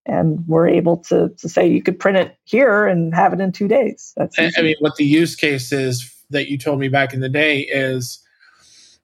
And 0.06 0.44
we're 0.48 0.66
able 0.66 0.96
to, 1.04 1.28
to 1.38 1.48
say 1.48 1.68
you 1.68 1.84
could 1.84 2.00
print 2.00 2.18
it 2.18 2.36
here 2.42 2.86
and 2.86 3.14
have 3.14 3.32
it 3.32 3.40
in 3.40 3.52
two 3.52 3.68
days. 3.68 4.12
That's 4.16 4.36
I, 4.36 4.50
I 4.56 4.62
mean, 4.62 4.74
what 4.80 4.96
the 4.96 5.04
use 5.04 5.36
case 5.36 5.70
is 5.70 6.12
that 6.30 6.50
you 6.50 6.58
told 6.58 6.80
me 6.80 6.88
back 6.88 7.14
in 7.14 7.20
the 7.20 7.28
day 7.28 7.60
is 7.60 8.18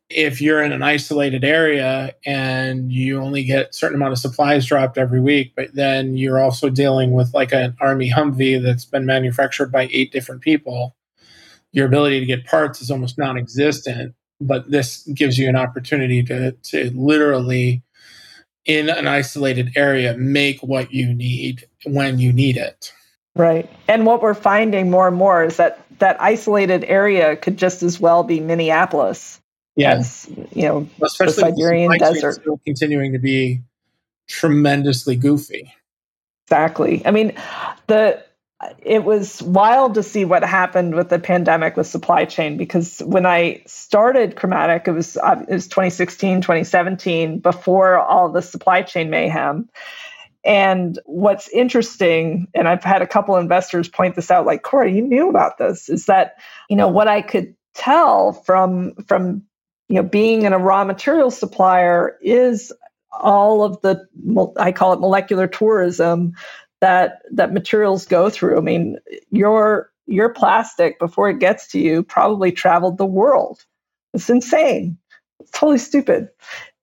if 0.08 0.40
you're 0.40 0.62
in 0.62 0.72
an 0.72 0.82
isolated 0.82 1.44
area 1.44 2.14
and 2.24 2.92
you 2.92 3.20
only 3.20 3.42
get 3.42 3.74
certain 3.74 3.96
amount 3.96 4.12
of 4.12 4.18
supplies 4.18 4.66
dropped 4.66 4.98
every 4.98 5.20
week, 5.20 5.52
but 5.56 5.74
then 5.74 6.16
you're 6.16 6.38
also 6.38 6.70
dealing 6.70 7.12
with 7.12 7.34
like 7.34 7.52
an 7.52 7.76
army 7.80 8.10
Humvee 8.10 8.62
that's 8.62 8.84
been 8.84 9.06
manufactured 9.06 9.72
by 9.72 9.88
eight 9.92 10.12
different 10.12 10.42
people 10.42 10.94
your 11.72 11.86
ability 11.86 12.20
to 12.20 12.26
get 12.26 12.46
parts 12.46 12.80
is 12.80 12.90
almost 12.90 13.18
non-existent 13.18 14.14
but 14.40 14.70
this 14.70 15.02
gives 15.14 15.38
you 15.38 15.48
an 15.48 15.56
opportunity 15.56 16.22
to 16.22 16.52
to 16.52 16.90
literally 16.94 17.82
in 18.64 18.88
an 18.90 19.06
isolated 19.06 19.72
area 19.76 20.16
make 20.16 20.60
what 20.62 20.92
you 20.92 21.14
need 21.14 21.66
when 21.84 22.18
you 22.18 22.32
need 22.32 22.56
it. 22.56 22.92
Right. 23.36 23.70
And 23.86 24.06
what 24.06 24.22
we're 24.22 24.34
finding 24.34 24.90
more 24.90 25.06
and 25.06 25.16
more 25.16 25.44
is 25.44 25.56
that 25.58 25.84
that 25.98 26.20
isolated 26.20 26.84
area 26.84 27.36
could 27.36 27.56
just 27.56 27.82
as 27.82 28.00
well 28.00 28.24
be 28.24 28.40
minneapolis 28.40 29.40
yes 29.76 30.28
yeah. 30.30 30.44
you 30.52 30.62
know 30.62 30.88
especially 31.02 31.34
the 31.34 31.40
siberian 31.40 31.90
the 31.90 31.98
desert 31.98 32.34
still 32.34 32.60
continuing 32.64 33.12
to 33.12 33.18
be 33.18 33.60
tremendously 34.28 35.16
goofy 35.16 35.72
exactly 36.46 37.02
i 37.06 37.10
mean 37.10 37.32
the 37.86 38.22
it 38.80 39.04
was 39.04 39.42
wild 39.42 39.94
to 39.94 40.02
see 40.02 40.24
what 40.24 40.42
happened 40.42 40.94
with 40.94 41.10
the 41.10 41.18
pandemic 41.18 41.76
with 41.76 41.86
supply 41.86 42.24
chain 42.24 42.56
because 42.56 43.00
when 43.00 43.26
I 43.26 43.62
started 43.66 44.36
Chromatic, 44.36 44.88
it 44.88 44.92
was 44.92 45.16
uh, 45.18 45.44
it 45.46 45.52
was 45.52 45.68
2016, 45.68 46.40
2017, 46.40 47.38
before 47.40 47.98
all 47.98 48.30
the 48.30 48.40
supply 48.40 48.82
chain 48.82 49.10
mayhem. 49.10 49.68
And 50.42 50.98
what's 51.04 51.48
interesting, 51.48 52.46
and 52.54 52.68
I've 52.68 52.84
had 52.84 53.02
a 53.02 53.06
couple 53.06 53.36
investors 53.36 53.88
point 53.88 54.14
this 54.14 54.30
out, 54.30 54.46
like 54.46 54.62
Cora, 54.62 54.90
you 54.90 55.02
knew 55.02 55.28
about 55.28 55.58
this, 55.58 55.88
is 55.88 56.06
that 56.06 56.36
you 56.70 56.76
know 56.76 56.88
what 56.88 57.08
I 57.08 57.20
could 57.20 57.54
tell 57.74 58.32
from 58.32 58.94
from 59.06 59.42
you 59.88 59.96
know 59.96 60.02
being 60.02 60.42
in 60.42 60.52
a 60.52 60.58
raw 60.58 60.84
material 60.84 61.30
supplier 61.30 62.16
is 62.20 62.72
all 63.12 63.62
of 63.62 63.80
the 63.82 64.06
I 64.58 64.72
call 64.72 64.92
it 64.92 65.00
molecular 65.00 65.46
tourism 65.46 66.34
that 66.80 67.22
that 67.32 67.52
materials 67.52 68.06
go 68.06 68.30
through. 68.30 68.58
I 68.58 68.60
mean, 68.60 68.98
your 69.30 69.90
your 70.06 70.28
plastic 70.28 70.98
before 70.98 71.30
it 71.30 71.38
gets 71.38 71.68
to 71.68 71.80
you 71.80 72.02
probably 72.02 72.52
traveled 72.52 72.98
the 72.98 73.06
world. 73.06 73.64
It's 74.14 74.30
insane. 74.30 74.98
It's 75.40 75.50
totally 75.50 75.78
stupid. 75.78 76.28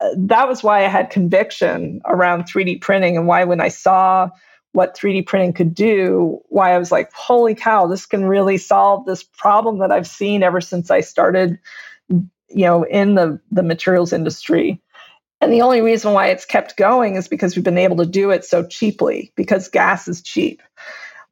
Uh, 0.01 0.09
that 0.17 0.47
was 0.47 0.63
why 0.63 0.83
I 0.83 0.89
had 0.89 1.09
conviction 1.09 2.01
around 2.05 2.43
3D 2.43 2.81
printing 2.81 3.17
and 3.17 3.27
why 3.27 3.43
when 3.45 3.61
I 3.61 3.69
saw 3.69 4.29
what 4.73 4.97
3D 4.97 5.25
printing 5.25 5.53
could 5.53 5.73
do, 5.73 6.41
why 6.49 6.73
I 6.73 6.77
was 6.79 6.91
like, 6.91 7.13
holy 7.13 7.55
cow, 7.55 7.87
this 7.87 8.05
can 8.05 8.25
really 8.25 8.57
solve 8.57 9.05
this 9.05 9.23
problem 9.23 9.79
that 9.79 9.91
I've 9.91 10.07
seen 10.07 10.43
ever 10.43 10.61
since 10.61 10.89
I 10.91 11.01
started, 11.01 11.59
you 12.53 12.65
know, 12.65 12.83
in 12.83 13.15
the 13.15 13.39
the 13.51 13.63
materials 13.63 14.13
industry. 14.13 14.79
And 15.41 15.51
the 15.51 15.61
only 15.61 15.81
reason 15.81 16.13
why 16.13 16.27
it's 16.27 16.45
kept 16.45 16.77
going 16.77 17.15
is 17.15 17.27
because 17.27 17.55
we've 17.55 17.65
been 17.65 17.77
able 17.77 17.97
to 17.97 18.05
do 18.05 18.31
it 18.31 18.45
so 18.45 18.65
cheaply, 18.65 19.33
because 19.35 19.67
gas 19.67 20.07
is 20.07 20.21
cheap. 20.21 20.61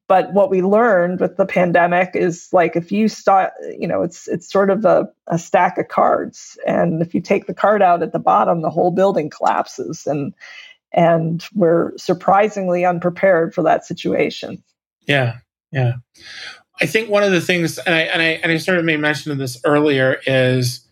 But 0.07 0.33
what 0.33 0.49
we 0.49 0.61
learned 0.61 1.21
with 1.21 1.37
the 1.37 1.45
pandemic 1.45 2.11
is 2.15 2.49
like 2.51 2.75
if 2.75 2.91
you 2.91 3.07
start, 3.07 3.53
you 3.79 3.87
know, 3.87 4.01
it's 4.01 4.27
it's 4.27 4.51
sort 4.51 4.69
of 4.69 4.83
a, 4.83 5.07
a 5.27 5.39
stack 5.39 5.77
of 5.77 5.87
cards. 5.87 6.57
And 6.67 7.01
if 7.01 7.13
you 7.15 7.21
take 7.21 7.47
the 7.47 7.53
card 7.53 7.81
out 7.81 8.03
at 8.03 8.11
the 8.11 8.19
bottom, 8.19 8.61
the 8.61 8.69
whole 8.69 8.91
building 8.91 9.29
collapses. 9.29 10.05
And 10.05 10.33
and 10.91 11.45
we're 11.55 11.97
surprisingly 11.97 12.83
unprepared 12.83 13.53
for 13.53 13.63
that 13.63 13.85
situation. 13.85 14.61
Yeah, 15.07 15.37
yeah. 15.71 15.93
I 16.81 16.85
think 16.85 17.09
one 17.09 17.23
of 17.23 17.31
the 17.31 17.39
things, 17.39 17.77
and 17.77 17.95
I 17.95 18.01
and 18.01 18.21
I 18.21 18.25
and 18.43 18.51
I 18.51 18.57
sort 18.57 18.79
of 18.79 18.83
made 18.83 18.99
mention 18.99 19.31
of 19.31 19.37
this 19.37 19.61
earlier, 19.63 20.19
is 20.25 20.85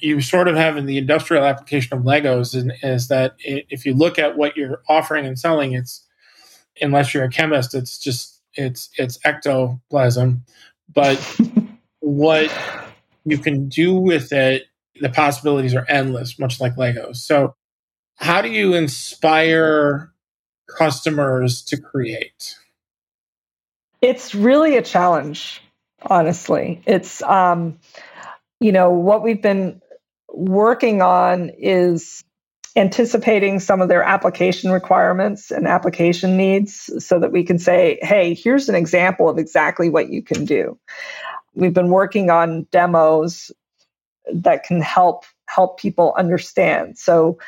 you 0.00 0.20
sort 0.20 0.48
of 0.48 0.56
have 0.56 0.76
in 0.76 0.86
the 0.86 0.98
industrial 0.98 1.44
application 1.44 1.96
of 1.96 2.04
Legos 2.04 2.54
is, 2.54 2.70
is 2.82 3.08
that 3.08 3.34
if 3.38 3.86
you 3.86 3.94
look 3.94 4.18
at 4.18 4.36
what 4.36 4.56
you're 4.56 4.82
offering 4.88 5.26
and 5.26 5.38
selling, 5.38 5.72
it's 5.72 6.06
unless 6.80 7.14
you're 7.14 7.24
a 7.24 7.30
chemist, 7.30 7.74
it's 7.74 7.98
just 7.98 8.40
it's 8.54 8.90
it's 8.96 9.18
ectoplasm. 9.24 10.44
But 10.92 11.18
what 12.00 12.52
you 13.24 13.38
can 13.38 13.68
do 13.68 13.94
with 13.94 14.32
it, 14.32 14.64
the 15.00 15.10
possibilities 15.10 15.74
are 15.74 15.86
endless, 15.88 16.38
much 16.38 16.60
like 16.60 16.76
Legos. 16.76 17.16
So, 17.16 17.54
how 18.16 18.40
do 18.40 18.48
you 18.48 18.74
inspire 18.74 20.12
customers 20.68 21.62
to 21.62 21.76
create? 21.76 22.56
It's 24.00 24.34
really 24.34 24.76
a 24.76 24.82
challenge, 24.82 25.60
honestly. 26.02 26.82
It's 26.86 27.22
um, 27.22 27.78
you 28.60 28.72
know 28.72 28.90
what 28.90 29.22
we've 29.22 29.42
been 29.42 29.80
working 30.36 31.00
on 31.02 31.50
is 31.58 32.22
anticipating 32.76 33.58
some 33.58 33.80
of 33.80 33.88
their 33.88 34.02
application 34.02 34.70
requirements 34.70 35.50
and 35.50 35.66
application 35.66 36.36
needs 36.36 36.90
so 37.04 37.18
that 37.18 37.32
we 37.32 37.42
can 37.42 37.58
say, 37.58 37.98
hey, 38.02 38.34
here's 38.34 38.68
an 38.68 38.74
example 38.74 39.30
of 39.30 39.38
exactly 39.38 39.88
what 39.88 40.10
you 40.10 40.22
can 40.22 40.44
do. 40.44 40.78
We've 41.54 41.72
been 41.72 41.88
working 41.88 42.28
on 42.28 42.66
demos 42.70 43.50
that 44.32 44.64
can 44.64 44.82
help 44.82 45.24
help 45.48 45.78
people 45.80 46.12
understand. 46.18 46.98
So 46.98 47.38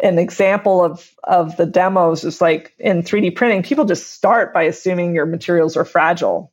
an 0.00 0.18
example 0.18 0.84
of 0.84 1.10
of 1.24 1.56
the 1.56 1.66
demos 1.66 2.22
is 2.22 2.40
like 2.40 2.72
in 2.78 3.02
3D 3.02 3.34
printing, 3.34 3.64
people 3.64 3.86
just 3.86 4.12
start 4.12 4.54
by 4.54 4.62
assuming 4.64 5.14
your 5.14 5.26
materials 5.26 5.76
are 5.76 5.84
fragile 5.84 6.52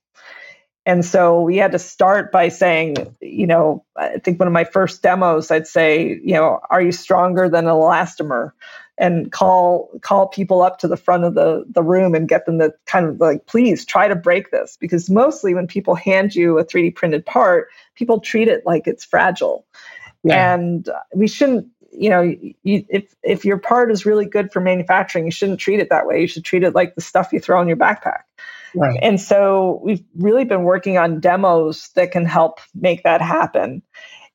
And 0.88 1.04
so 1.04 1.42
we 1.42 1.58
had 1.58 1.74
to 1.74 1.80
start 1.80 2.32
by 2.32 2.48
saying, 2.48 3.14
you 3.20 3.46
know, 3.46 3.84
I 3.98 4.20
think 4.20 4.40
one 4.40 4.48
of 4.48 4.54
my 4.54 4.64
first 4.64 5.02
demos, 5.02 5.52
I'd 5.52 5.68
say, 5.68 6.18
you 6.24 6.34
know, 6.34 6.62
are 6.70 6.82
you 6.82 6.94
stronger 6.94 7.50
than 7.50 7.66
an 7.68 7.74
elastomer? 7.74 8.54
And 8.98 9.30
call 9.30 9.90
call 10.02 10.30
people 10.30 10.62
up 10.62 10.80
to 10.80 10.88
the 10.88 10.96
front 10.96 11.26
of 11.26 11.36
the, 11.36 11.66
the 11.70 11.84
room 11.84 12.16
and 12.16 12.28
get 12.28 12.46
them 12.46 12.58
to 12.60 12.74
kind 12.86 13.06
of 13.06 13.20
like, 13.20 13.48
please 13.48 13.86
try 13.86 14.08
to 14.08 14.16
break 14.16 14.50
this. 14.50 14.78
Because 14.80 15.10
mostly 15.10 15.54
when 15.54 15.68
people 15.68 15.94
hand 15.94 16.34
you 16.34 16.58
a 16.58 16.64
3D 16.64 16.96
printed 16.96 17.26
part, 17.26 17.68
people 17.96 18.22
treat 18.22 18.48
it 18.48 18.66
like 18.66 18.88
it's 18.88 19.04
fragile. 19.04 19.66
Yeah. 20.24 20.54
And 20.54 20.90
we 21.14 21.28
shouldn't 21.28 21.68
you 21.92 22.10
know 22.10 22.22
you, 22.22 22.86
if 22.90 23.14
if 23.24 23.44
your 23.44 23.58
part 23.58 23.92
is 23.92 24.06
really 24.06 24.26
good 24.26 24.52
for 24.52 24.60
manufacturing 24.60 25.26
you 25.26 25.32
shouldn't 25.32 25.60
treat 25.60 25.80
it 25.80 25.90
that 25.90 26.06
way 26.06 26.20
you 26.20 26.28
should 26.28 26.44
treat 26.44 26.64
it 26.64 26.76
like 26.76 26.96
the 26.96 27.02
stuff 27.02 27.32
you 27.32 27.40
throw 27.40 27.62
in 27.62 27.68
your 27.68 27.78
backpack 27.78 28.24
right. 28.80 28.99
and 29.01 29.19
so 29.19 29.80
we've 29.84 30.03
really 30.17 30.45
been 30.45 30.63
working 30.63 30.97
on 30.97 31.19
demos 31.19 31.89
that 31.95 32.11
can 32.11 32.25
help 32.25 32.59
make 32.75 33.03
that 33.03 33.21
happen 33.21 33.82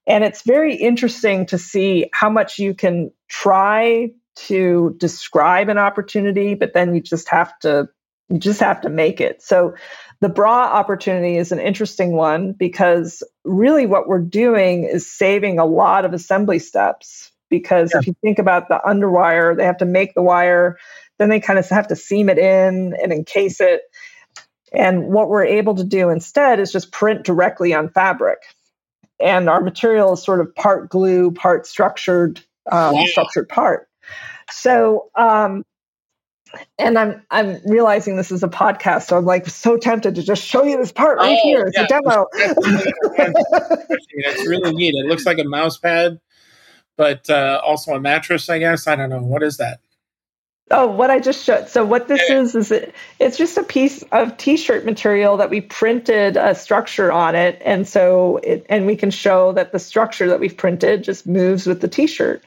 and 0.06 0.24
it's 0.24 0.42
very 0.42 0.74
interesting 0.74 1.46
to 1.46 1.58
see 1.58 2.08
how 2.12 2.28
much 2.28 2.58
you 2.58 2.74
can 2.74 3.10
try 3.28 4.10
to 4.34 4.94
describe 4.98 5.68
an 5.68 5.78
opportunity 5.78 6.54
but 6.54 6.72
then 6.72 6.94
you 6.94 7.00
just 7.00 7.28
have 7.28 7.56
to 7.60 7.88
you 8.28 8.38
just 8.38 8.60
have 8.60 8.80
to 8.80 8.88
make 8.88 9.20
it 9.20 9.42
so 9.42 9.74
the 10.20 10.28
bra 10.28 10.64
opportunity 10.64 11.36
is 11.36 11.50
an 11.50 11.58
interesting 11.58 12.12
one 12.12 12.52
because 12.52 13.24
really 13.44 13.86
what 13.86 14.06
we're 14.06 14.20
doing 14.20 14.84
is 14.84 15.10
saving 15.10 15.58
a 15.58 15.66
lot 15.66 16.04
of 16.04 16.12
assembly 16.14 16.60
steps 16.60 17.32
because 17.52 17.90
yeah. 17.92 18.00
if 18.00 18.06
you 18.06 18.16
think 18.22 18.38
about 18.38 18.68
the 18.68 18.80
underwire, 18.84 19.54
they 19.54 19.64
have 19.64 19.76
to 19.76 19.84
make 19.84 20.14
the 20.14 20.22
wire, 20.22 20.78
then 21.18 21.28
they 21.28 21.38
kind 21.38 21.58
of 21.58 21.68
have 21.68 21.88
to 21.88 21.96
seam 21.96 22.30
it 22.30 22.38
in 22.38 22.94
and 23.00 23.12
encase 23.12 23.60
it. 23.60 23.82
And 24.74 25.08
what 25.08 25.28
we're 25.28 25.44
able 25.44 25.74
to 25.76 25.84
do 25.84 26.08
instead 26.08 26.58
is 26.60 26.72
just 26.72 26.92
print 26.92 27.24
directly 27.24 27.74
on 27.74 27.90
fabric. 27.90 28.38
And 29.20 29.48
our 29.48 29.60
material 29.60 30.12
is 30.14 30.22
sort 30.22 30.40
of 30.40 30.54
part 30.54 30.88
glue, 30.88 31.30
part 31.30 31.66
structured, 31.66 32.40
um, 32.70 32.94
wow. 32.94 33.04
structured 33.06 33.48
part. 33.48 33.88
So, 34.50 35.10
um, 35.14 35.64
and 36.78 36.98
I'm 36.98 37.22
I'm 37.30 37.60
realizing 37.64 38.16
this 38.16 38.30
is 38.30 38.42
a 38.42 38.48
podcast, 38.48 39.06
so 39.06 39.16
I'm 39.16 39.24
like 39.24 39.48
so 39.48 39.78
tempted 39.78 40.16
to 40.16 40.22
just 40.22 40.44
show 40.44 40.64
you 40.64 40.76
this 40.76 40.92
part 40.92 41.16
right 41.18 41.38
oh, 41.38 41.42
here. 41.42 41.66
It's 41.66 41.78
yeah. 41.78 41.84
a 41.84 41.88
demo. 41.88 42.26
it's 44.10 44.48
really 44.48 44.72
neat. 44.74 44.94
It 44.94 45.06
looks 45.06 45.24
like 45.24 45.38
a 45.38 45.44
mouse 45.44 45.78
pad 45.78 46.20
but 46.96 47.28
uh, 47.30 47.60
also 47.64 47.94
a 47.94 48.00
mattress, 48.00 48.48
I 48.48 48.58
guess. 48.58 48.86
I 48.86 48.96
don't 48.96 49.10
know. 49.10 49.22
What 49.22 49.42
is 49.42 49.56
that? 49.58 49.80
Oh, 50.70 50.86
what 50.86 51.10
I 51.10 51.18
just 51.18 51.44
showed. 51.44 51.68
So 51.68 51.84
what 51.84 52.08
this 52.08 52.22
is 52.30 52.54
is 52.54 52.70
it, 52.70 52.94
it's 53.18 53.36
just 53.36 53.58
a 53.58 53.62
piece 53.62 54.02
of 54.04 54.36
t-shirt 54.38 54.86
material 54.86 55.36
that 55.36 55.50
we 55.50 55.60
printed 55.60 56.36
a 56.36 56.54
structure 56.54 57.12
on 57.12 57.34
it, 57.34 57.60
and 57.62 57.86
so 57.86 58.38
it 58.38 58.64
and 58.70 58.86
we 58.86 58.96
can 58.96 59.10
show 59.10 59.52
that 59.52 59.72
the 59.72 59.78
structure 59.78 60.28
that 60.28 60.40
we've 60.40 60.56
printed 60.56 61.04
just 61.04 61.26
moves 61.26 61.66
with 61.66 61.80
the 61.80 61.88
t-shirt. 61.88 62.42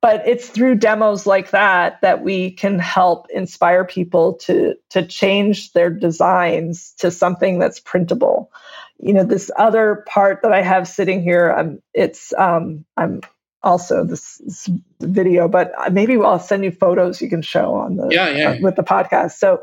But 0.00 0.26
it's 0.26 0.48
through 0.48 0.76
demos 0.76 1.26
like 1.26 1.50
that 1.50 2.00
that 2.00 2.22
we 2.22 2.52
can 2.52 2.78
help 2.78 3.26
inspire 3.30 3.84
people 3.84 4.34
to 4.44 4.74
to 4.90 5.06
change 5.06 5.72
their 5.74 5.90
designs 5.90 6.94
to 6.98 7.10
something 7.10 7.58
that's 7.58 7.80
printable. 7.80 8.50
You 8.98 9.12
know, 9.12 9.24
this 9.24 9.50
other 9.56 10.04
part 10.08 10.40
that 10.42 10.52
I 10.52 10.62
have 10.62 10.88
sitting 10.88 11.22
here, 11.22 11.52
um, 11.52 11.82
it's 11.92 12.32
um, 12.38 12.84
I'm 12.96 13.20
also 13.62 14.04
this, 14.04 14.38
this, 14.38 14.68
video, 15.00 15.48
but 15.48 15.72
maybe 15.92 16.16
I'll 16.16 16.38
send 16.38 16.64
you 16.64 16.70
photos 16.70 17.20
you 17.20 17.28
can 17.28 17.42
show 17.42 17.74
on 17.74 17.96
the 17.96 18.08
yeah, 18.10 18.28
yeah. 18.30 18.50
Uh, 18.50 18.56
with 18.60 18.76
the 18.76 18.84
podcast. 18.84 19.32
So, 19.32 19.62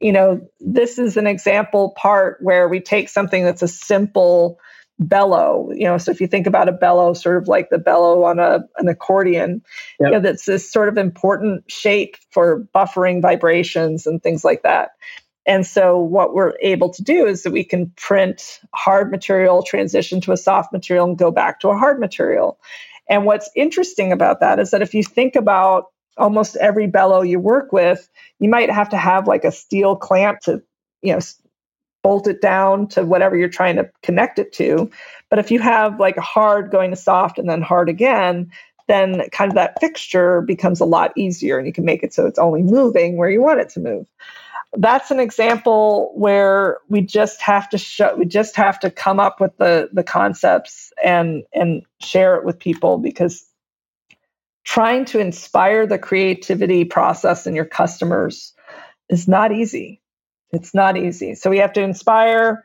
you 0.00 0.12
know, 0.12 0.48
this 0.60 0.98
is 0.98 1.16
an 1.16 1.28
example 1.28 1.94
part 1.96 2.38
where 2.40 2.68
we 2.68 2.80
take 2.80 3.08
something 3.08 3.44
that's 3.44 3.62
a 3.62 3.68
simple 3.68 4.58
bellow. 4.98 5.70
You 5.72 5.84
know, 5.84 5.98
so 5.98 6.10
if 6.10 6.20
you 6.20 6.26
think 6.26 6.46
about 6.46 6.68
a 6.68 6.72
bellow, 6.72 7.14
sort 7.14 7.36
of 7.36 7.48
like 7.48 7.70
the 7.70 7.78
bellow 7.78 8.24
on 8.24 8.38
a 8.38 8.60
an 8.78 8.88
accordion, 8.88 9.62
yep. 10.00 10.08
you 10.08 10.10
know, 10.12 10.20
that's 10.20 10.44
this 10.44 10.70
sort 10.70 10.88
of 10.88 10.98
important 10.98 11.70
shape 11.70 12.16
for 12.30 12.66
buffering 12.74 13.22
vibrations 13.22 14.06
and 14.06 14.22
things 14.22 14.44
like 14.44 14.62
that. 14.62 14.92
And 15.44 15.66
so, 15.66 15.98
what 15.98 16.34
we're 16.34 16.54
able 16.60 16.90
to 16.90 17.02
do 17.02 17.26
is 17.26 17.42
that 17.42 17.52
we 17.52 17.64
can 17.64 17.92
print 17.96 18.60
hard 18.74 19.10
material, 19.10 19.62
transition 19.62 20.20
to 20.22 20.32
a 20.32 20.36
soft 20.36 20.72
material, 20.72 21.06
and 21.06 21.18
go 21.18 21.30
back 21.30 21.60
to 21.60 21.68
a 21.68 21.76
hard 21.76 21.98
material. 21.98 22.58
And 23.08 23.24
what's 23.24 23.50
interesting 23.54 24.12
about 24.12 24.40
that 24.40 24.58
is 24.58 24.70
that 24.70 24.82
if 24.82 24.94
you 24.94 25.02
think 25.02 25.36
about 25.36 25.86
almost 26.16 26.56
every 26.56 26.86
bellow 26.86 27.22
you 27.22 27.38
work 27.40 27.72
with, 27.72 28.08
you 28.38 28.48
might 28.48 28.70
have 28.70 28.88
to 28.90 28.96
have 28.96 29.26
like 29.26 29.44
a 29.44 29.52
steel 29.52 29.96
clamp 29.96 30.40
to, 30.40 30.62
you 31.02 31.12
know, 31.12 31.20
bolt 32.02 32.26
it 32.26 32.40
down 32.40 32.88
to 32.88 33.04
whatever 33.04 33.36
you're 33.36 33.48
trying 33.48 33.76
to 33.76 33.88
connect 34.02 34.38
it 34.38 34.52
to. 34.52 34.90
But 35.30 35.38
if 35.38 35.50
you 35.50 35.60
have 35.60 36.00
like 36.00 36.16
a 36.16 36.22
hard 36.22 36.70
going 36.70 36.90
to 36.90 36.96
soft 36.96 37.38
and 37.38 37.48
then 37.48 37.62
hard 37.62 37.88
again, 37.88 38.50
then 38.88 39.28
kind 39.30 39.50
of 39.50 39.54
that 39.54 39.80
fixture 39.80 40.42
becomes 40.42 40.80
a 40.80 40.84
lot 40.84 41.12
easier 41.16 41.58
and 41.58 41.66
you 41.66 41.72
can 41.72 41.84
make 41.84 42.02
it 42.02 42.12
so 42.12 42.26
it's 42.26 42.38
only 42.38 42.62
moving 42.62 43.16
where 43.16 43.30
you 43.30 43.40
want 43.40 43.60
it 43.60 43.68
to 43.70 43.80
move 43.80 44.06
that's 44.74 45.10
an 45.10 45.20
example 45.20 46.12
where 46.16 46.78
we 46.88 47.02
just 47.02 47.42
have 47.42 47.68
to 47.70 47.78
show 47.78 48.14
we 48.16 48.24
just 48.26 48.56
have 48.56 48.80
to 48.80 48.90
come 48.90 49.20
up 49.20 49.40
with 49.40 49.56
the 49.58 49.90
the 49.92 50.04
concepts 50.04 50.92
and 51.04 51.44
and 51.52 51.82
share 52.00 52.36
it 52.36 52.44
with 52.44 52.58
people 52.58 52.98
because 52.98 53.44
trying 54.64 55.04
to 55.06 55.18
inspire 55.20 55.86
the 55.86 55.98
creativity 55.98 56.84
process 56.84 57.46
in 57.46 57.54
your 57.54 57.64
customers 57.64 58.54
is 59.08 59.28
not 59.28 59.52
easy. 59.52 60.00
It's 60.52 60.74
not 60.74 60.96
easy. 60.96 61.34
So 61.34 61.50
we 61.50 61.58
have 61.58 61.74
to 61.74 61.82
inspire. 61.82 62.64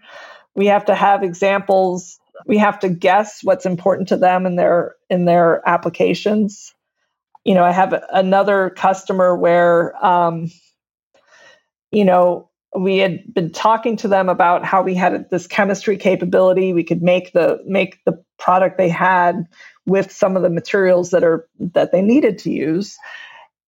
We 0.56 0.68
have 0.68 0.86
to 0.86 0.96
have 0.96 1.24
examples. 1.24 2.20
We 2.46 2.58
have 2.60 2.80
to 2.82 2.90
guess 2.90 3.44
what's 3.44 3.66
important 3.66 4.10
to 4.10 4.18
them 4.18 4.46
in 4.46 4.56
their 4.56 4.96
in 5.10 5.26
their 5.26 5.68
applications. 5.68 6.74
You 7.46 7.56
know 7.56 7.64
i 7.64 7.72
have 7.72 7.94
another 8.12 8.72
customer 8.72 9.36
where 9.36 9.96
um, 10.06 10.52
you 11.92 12.06
know, 12.06 12.50
we 12.76 12.98
had 12.98 13.34
been 13.34 13.52
talking 13.52 13.98
to 13.98 14.08
them 14.08 14.30
about 14.30 14.66
how 14.66 14.84
we 14.84 14.94
had 14.94 15.30
this 15.30 15.48
chemistry 15.48 15.98
capability. 15.98 16.74
We 16.74 16.84
could 16.84 17.02
make 17.02 17.34
the 17.34 17.62
make 17.66 18.04
the 18.06 18.24
product 18.38 18.78
they 18.78 18.90
had 18.90 19.48
with 19.86 20.12
some 20.12 20.36
of 20.36 20.44
the 20.44 20.50
materials 20.50 21.12
that 21.12 21.24
are 21.24 21.48
that 21.60 21.92
they 21.92 22.02
needed 22.02 22.40
to 22.40 22.52
use, 22.52 22.98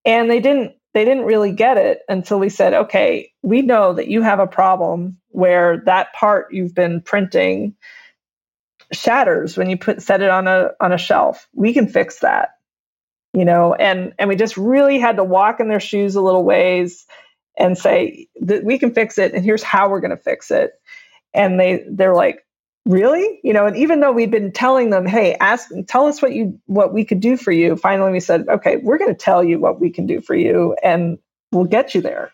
and 0.05 0.29
they 0.29 0.39
didn't 0.39 0.73
they 0.93 1.05
didn't 1.05 1.25
really 1.25 1.51
get 1.51 1.77
it 1.77 2.01
until 2.09 2.39
we 2.39 2.49
said, 2.49 2.73
okay, 2.73 3.31
we 3.41 3.61
know 3.61 3.93
that 3.93 4.07
you 4.07 4.21
have 4.21 4.39
a 4.39 4.47
problem 4.47 5.17
where 5.29 5.81
that 5.85 6.13
part 6.13 6.53
you've 6.53 6.75
been 6.75 7.01
printing 7.01 7.75
shatters 8.91 9.55
when 9.55 9.69
you 9.69 9.77
put 9.77 10.01
set 10.01 10.21
it 10.21 10.29
on 10.29 10.47
a 10.47 10.71
on 10.81 10.91
a 10.91 10.97
shelf. 10.97 11.47
We 11.53 11.73
can 11.73 11.87
fix 11.87 12.19
that, 12.19 12.55
you 13.33 13.45
know, 13.45 13.73
and 13.73 14.13
and 14.19 14.27
we 14.27 14.35
just 14.35 14.57
really 14.57 14.99
had 14.99 15.17
to 15.17 15.23
walk 15.23 15.59
in 15.59 15.69
their 15.69 15.79
shoes 15.79 16.15
a 16.15 16.21
little 16.21 16.43
ways 16.43 17.05
and 17.59 17.77
say 17.77 18.27
that 18.41 18.63
we 18.63 18.79
can 18.79 18.93
fix 18.93 19.17
it 19.17 19.33
and 19.33 19.43
here's 19.43 19.63
how 19.63 19.89
we're 19.89 19.99
going 19.99 20.09
to 20.11 20.17
fix 20.17 20.49
it. 20.51 20.71
And 21.33 21.59
they 21.59 21.85
they're 21.89 22.15
like 22.15 22.45
really? 22.85 23.39
You 23.43 23.53
know 23.53 23.67
and 23.67 23.77
even 23.77 23.99
though 23.99 24.11
we'd 24.11 24.31
been 24.31 24.51
telling 24.51 24.89
them 24.89 25.05
hey 25.05 25.35
ask 25.39 25.69
tell 25.87 26.07
us 26.07 26.21
what 26.21 26.33
you 26.33 26.59
what 26.65 26.93
we 26.93 27.05
could 27.05 27.19
do 27.19 27.37
for 27.37 27.51
you 27.51 27.75
finally 27.75 28.11
we 28.11 28.19
said 28.19 28.47
okay 28.47 28.77
we're 28.77 28.97
going 28.97 29.13
to 29.13 29.17
tell 29.17 29.43
you 29.43 29.59
what 29.59 29.79
we 29.79 29.91
can 29.91 30.07
do 30.07 30.21
for 30.21 30.33
you 30.33 30.75
and 30.81 31.19
we'll 31.51 31.65
get 31.65 31.93
you 31.95 32.01
there. 32.01 32.31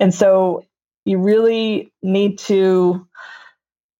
And 0.00 0.14
so 0.14 0.64
you 1.04 1.18
really 1.18 1.92
need 2.02 2.38
to 2.40 3.06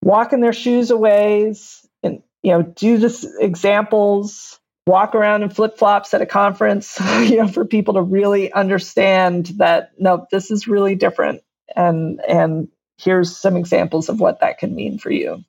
walk 0.03 0.33
in 0.33 0.41
their 0.41 0.53
shoes 0.53 0.91
a 0.91 0.97
ways 0.97 1.87
and 2.03 2.23
you 2.43 2.53
know 2.53 2.63
do 2.63 2.99
this 2.99 3.27
examples 3.41 4.59
walk 4.87 5.15
around 5.15 5.43
in 5.43 5.51
flip 5.51 5.79
flops 5.79 6.13
at 6.15 6.23
a 6.23 6.27
conference, 6.27 6.99
you 7.21 7.37
know, 7.37 7.49
for 7.49 7.65
people 7.65 7.95
to 7.95 8.03
really 8.03 8.53
understand 8.53 9.47
that 9.57 9.93
no, 9.99 10.27
this 10.31 10.51
is 10.51 10.69
really 10.69 10.95
different, 10.95 11.43
and 11.75 12.21
and 12.29 12.69
here's 12.99 13.37
some 13.37 13.57
examples 13.57 14.09
of 14.09 14.21
what 14.21 14.41
that 14.41 14.59
can 14.59 14.75
mean 14.75 14.99
for 14.99 15.11
you. 15.11 15.45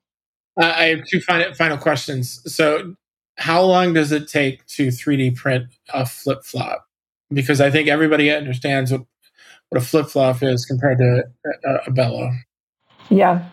Uh, 0.60 0.72
I 0.74 0.84
have 0.84 1.06
two 1.06 1.20
final 1.20 1.54
final 1.54 1.78
questions. 1.78 2.40
So, 2.52 2.94
how 3.36 3.62
long 3.62 3.92
does 3.92 4.12
it 4.12 4.28
take 4.28 4.66
to 4.66 4.88
3D 4.88 5.36
print 5.36 5.66
a 5.92 6.06
flip 6.06 6.44
flop? 6.44 6.86
Because 7.32 7.60
I 7.60 7.70
think 7.70 7.88
everybody 7.88 8.30
understands 8.30 8.92
what 8.92 9.02
what 9.68 9.82
a 9.82 9.84
flip 9.84 10.06
flop 10.06 10.42
is 10.42 10.64
compared 10.64 10.98
to 10.98 11.24
a, 11.64 11.74
a 11.88 11.90
bellow. 11.90 12.30
Yeah. 13.10 13.48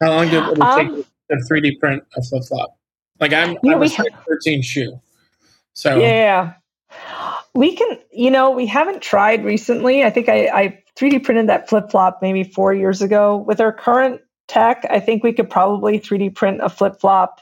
How 0.00 0.10
long 0.10 0.28
did 0.28 0.42
it 0.42 0.60
um, 0.60 0.96
take 0.96 1.06
to 1.30 1.44
3D 1.50 1.80
print 1.80 2.04
a 2.16 2.22
flip 2.22 2.44
flop? 2.44 2.76
Like 3.20 3.32
I'm, 3.32 3.56
yeah, 3.62 3.74
I'm 3.74 3.82
a 3.82 3.88
size 3.88 4.06
13 4.26 4.62
shoe. 4.62 5.00
So 5.74 5.98
yeah, 5.98 6.54
we 7.54 7.76
can. 7.76 7.98
You 8.12 8.30
know, 8.30 8.50
we 8.50 8.66
haven't 8.66 9.02
tried 9.02 9.44
recently. 9.44 10.04
I 10.04 10.10
think 10.10 10.28
I, 10.28 10.46
I 10.48 10.82
3D 10.96 11.24
printed 11.24 11.48
that 11.48 11.68
flip 11.68 11.90
flop 11.90 12.20
maybe 12.22 12.44
four 12.44 12.72
years 12.72 13.02
ago. 13.02 13.36
With 13.36 13.60
our 13.60 13.72
current 13.72 14.20
tech, 14.48 14.84
I 14.90 15.00
think 15.00 15.22
we 15.22 15.32
could 15.32 15.50
probably 15.50 15.98
3D 15.98 16.34
print 16.34 16.60
a 16.62 16.68
flip 16.68 17.00
flop 17.00 17.40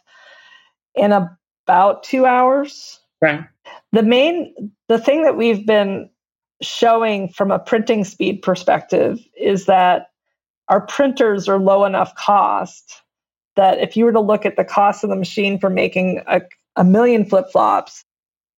in 0.95 1.13
about 1.13 2.03
two 2.03 2.27
hours. 2.27 3.01
Right. 3.21 3.45
The 3.93 4.03
main, 4.03 4.73
the 4.89 4.99
thing 4.99 5.23
that 5.23 5.37
we've 5.37 5.67
been 5.67 6.09
showing 6.63 7.29
from 7.29 7.51
a 7.51 7.59
printing 7.59 8.05
speed 8.05 8.43
perspective 8.43 9.19
is 9.37 9.67
that 9.67 10.09
our 10.69 10.81
printers 10.81 11.49
are 11.49 11.59
low 11.59 11.85
enough 11.85 12.15
cost 12.15 13.02
that 13.57 13.79
if 13.79 13.97
you 13.97 14.05
were 14.05 14.13
to 14.13 14.21
look 14.21 14.47
at 14.47 14.57
the 14.57 14.65
cost 14.65 15.05
of 15.05 15.11
the 15.11 15.17
machine 15.17 15.59
for 15.59 15.71
making 15.71 16.23
a, 16.27 16.43
a 16.77 16.85
million 16.85 17.25
flip 17.25 17.47
flops, 17.53 18.05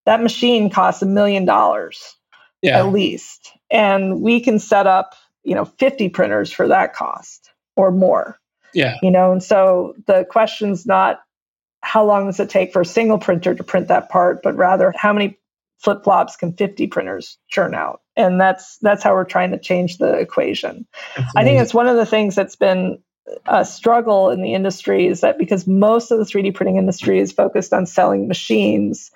that 0.06 0.22
machine 0.22 0.70
costs 0.70 1.02
a 1.02 1.06
million 1.06 1.44
dollars 1.44 2.16
at 2.72 2.92
least. 2.92 3.52
And 3.70 4.20
we 4.20 4.40
can 4.40 4.58
set 4.58 4.86
up, 4.86 5.14
you 5.42 5.54
know, 5.54 5.64
50 5.64 6.08
printers 6.10 6.52
for 6.52 6.68
that 6.68 6.94
cost 6.94 7.50
or 7.76 7.90
more. 7.90 8.38
Yeah. 8.72 8.96
You 9.02 9.10
know, 9.10 9.32
and 9.32 9.42
so 9.42 9.94
the 10.06 10.24
question's 10.28 10.86
not 10.86 11.20
how 11.80 12.04
long 12.04 12.26
does 12.26 12.40
it 12.40 12.48
take 12.48 12.72
for 12.72 12.80
a 12.80 12.86
single 12.86 13.18
printer 13.18 13.54
to 13.54 13.62
print 13.62 13.88
that 13.88 14.08
part, 14.08 14.42
but 14.42 14.56
rather 14.56 14.92
how 14.96 15.12
many 15.12 15.38
flip 15.78 16.02
flops 16.02 16.36
can 16.36 16.54
50 16.54 16.86
printers 16.86 17.38
churn 17.48 17.74
out? 17.74 18.00
And 18.16 18.40
that's 18.40 18.78
that's 18.78 19.02
how 19.02 19.12
we're 19.14 19.24
trying 19.24 19.50
to 19.50 19.58
change 19.58 19.98
the 19.98 20.14
equation. 20.14 20.86
I 21.36 21.44
think 21.44 21.60
it's 21.60 21.74
one 21.74 21.88
of 21.88 21.96
the 21.96 22.06
things 22.06 22.34
that's 22.34 22.56
been 22.56 23.02
a 23.46 23.64
struggle 23.64 24.30
in 24.30 24.42
the 24.42 24.54
industry 24.54 25.06
is 25.06 25.20
that 25.20 25.38
because 25.38 25.66
most 25.66 26.10
of 26.10 26.18
the 26.18 26.24
3D 26.24 26.54
printing 26.54 26.76
industry 26.76 27.18
is 27.18 27.32
focused 27.32 27.72
on 27.72 27.86
selling 27.86 28.28
machines, 28.28 29.10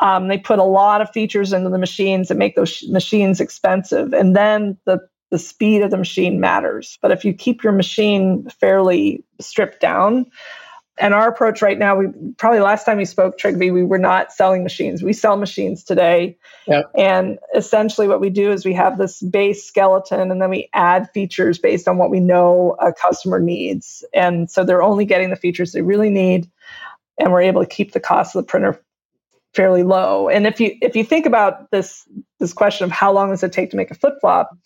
um, 0.00 0.28
they 0.28 0.38
put 0.38 0.58
a 0.58 0.64
lot 0.64 1.00
of 1.00 1.10
features 1.10 1.52
into 1.52 1.70
the 1.70 1.78
machines 1.78 2.28
that 2.28 2.36
make 2.36 2.56
those 2.56 2.70
sh- 2.70 2.84
machines 2.88 3.40
expensive, 3.40 4.12
and 4.12 4.36
then 4.36 4.76
the 4.84 5.00
the 5.30 5.38
speed 5.38 5.82
of 5.82 5.90
the 5.90 5.96
machine 5.96 6.38
matters. 6.38 6.98
But 7.02 7.10
if 7.10 7.24
you 7.24 7.34
keep 7.34 7.64
your 7.64 7.72
machine 7.72 8.48
fairly 8.60 9.24
stripped 9.40 9.80
down, 9.80 10.26
and 10.98 11.12
our 11.12 11.28
approach 11.28 11.60
right 11.60 11.78
now, 11.78 11.96
we 11.96 12.06
probably 12.38 12.60
last 12.60 12.84
time 12.84 12.96
we 12.96 13.04
spoke, 13.04 13.38
Trygve, 13.38 13.72
we 13.72 13.84
were 13.84 13.98
not 13.98 14.32
selling 14.32 14.62
machines. 14.62 15.02
We 15.02 15.12
sell 15.12 15.36
machines 15.36 15.84
today. 15.84 16.38
Yep. 16.66 16.90
And 16.96 17.38
essentially 17.54 18.08
what 18.08 18.20
we 18.20 18.30
do 18.30 18.50
is 18.50 18.64
we 18.64 18.72
have 18.72 18.96
this 18.96 19.20
base 19.20 19.64
skeleton 19.64 20.30
and 20.30 20.40
then 20.40 20.48
we 20.48 20.70
add 20.72 21.10
features 21.12 21.58
based 21.58 21.86
on 21.86 21.98
what 21.98 22.10
we 22.10 22.20
know 22.20 22.76
a 22.80 22.92
customer 22.92 23.38
needs. 23.38 24.04
And 24.14 24.50
so 24.50 24.64
they're 24.64 24.82
only 24.82 25.04
getting 25.04 25.28
the 25.28 25.36
features 25.36 25.72
they 25.72 25.82
really 25.82 26.10
need. 26.10 26.50
And 27.18 27.32
we're 27.32 27.42
able 27.42 27.62
to 27.62 27.68
keep 27.68 27.92
the 27.92 28.00
cost 28.00 28.34
of 28.34 28.42
the 28.42 28.46
printer 28.46 28.80
fairly 29.54 29.82
low. 29.82 30.28
And 30.28 30.46
if 30.46 30.60
you 30.60 30.76
if 30.82 30.94
you 30.94 31.02
think 31.02 31.26
about 31.26 31.70
this 31.70 32.06
this 32.38 32.52
question 32.52 32.84
of 32.84 32.90
how 32.90 33.12
long 33.12 33.30
does 33.30 33.42
it 33.42 33.52
take 33.52 33.70
to 33.70 33.76
make 33.76 33.90
a 33.90 33.94
flip 33.94 34.14
flop, 34.20 34.56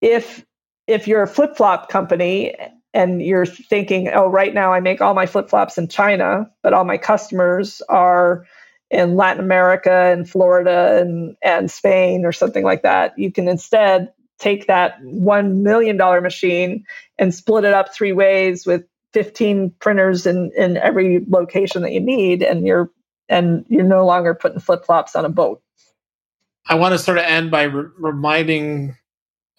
if 0.00 0.44
if 0.86 1.08
you're 1.08 1.22
a 1.22 1.28
flip 1.28 1.56
flop 1.56 1.88
company 1.88 2.54
and 2.98 3.22
you're 3.22 3.46
thinking, 3.46 4.08
oh, 4.08 4.26
right 4.26 4.52
now 4.52 4.72
I 4.72 4.80
make 4.80 5.00
all 5.00 5.14
my 5.14 5.24
flip 5.24 5.48
flops 5.48 5.78
in 5.78 5.86
China, 5.86 6.50
but 6.64 6.72
all 6.72 6.84
my 6.84 6.98
customers 6.98 7.80
are 7.88 8.44
in 8.90 9.14
Latin 9.14 9.44
America 9.44 9.92
and 10.12 10.28
Florida 10.28 10.98
and, 11.00 11.36
and 11.40 11.70
Spain 11.70 12.24
or 12.24 12.32
something 12.32 12.64
like 12.64 12.82
that, 12.82 13.16
you 13.16 13.30
can 13.30 13.46
instead 13.46 14.12
take 14.40 14.66
that 14.66 15.00
$1 15.02 15.56
million 15.56 15.96
machine 15.96 16.84
and 17.18 17.32
split 17.32 17.64
it 17.64 17.72
up 17.72 17.94
three 17.94 18.12
ways 18.12 18.66
with 18.66 18.84
15 19.12 19.74
printers 19.78 20.26
in, 20.26 20.50
in 20.56 20.76
every 20.78 21.24
location 21.28 21.82
that 21.82 21.92
you 21.92 22.00
need. 22.00 22.42
And 22.42 22.66
you're 22.66 22.90
and 23.28 23.64
you're 23.68 23.84
no 23.84 24.06
longer 24.06 24.34
putting 24.34 24.58
flip 24.58 24.84
flops 24.86 25.14
on 25.14 25.24
a 25.24 25.28
boat. 25.28 25.62
I 26.66 26.76
want 26.76 26.92
to 26.92 26.98
sort 26.98 27.18
of 27.18 27.24
end 27.24 27.50
by 27.50 27.64
re- 27.64 27.90
reminding 27.98 28.96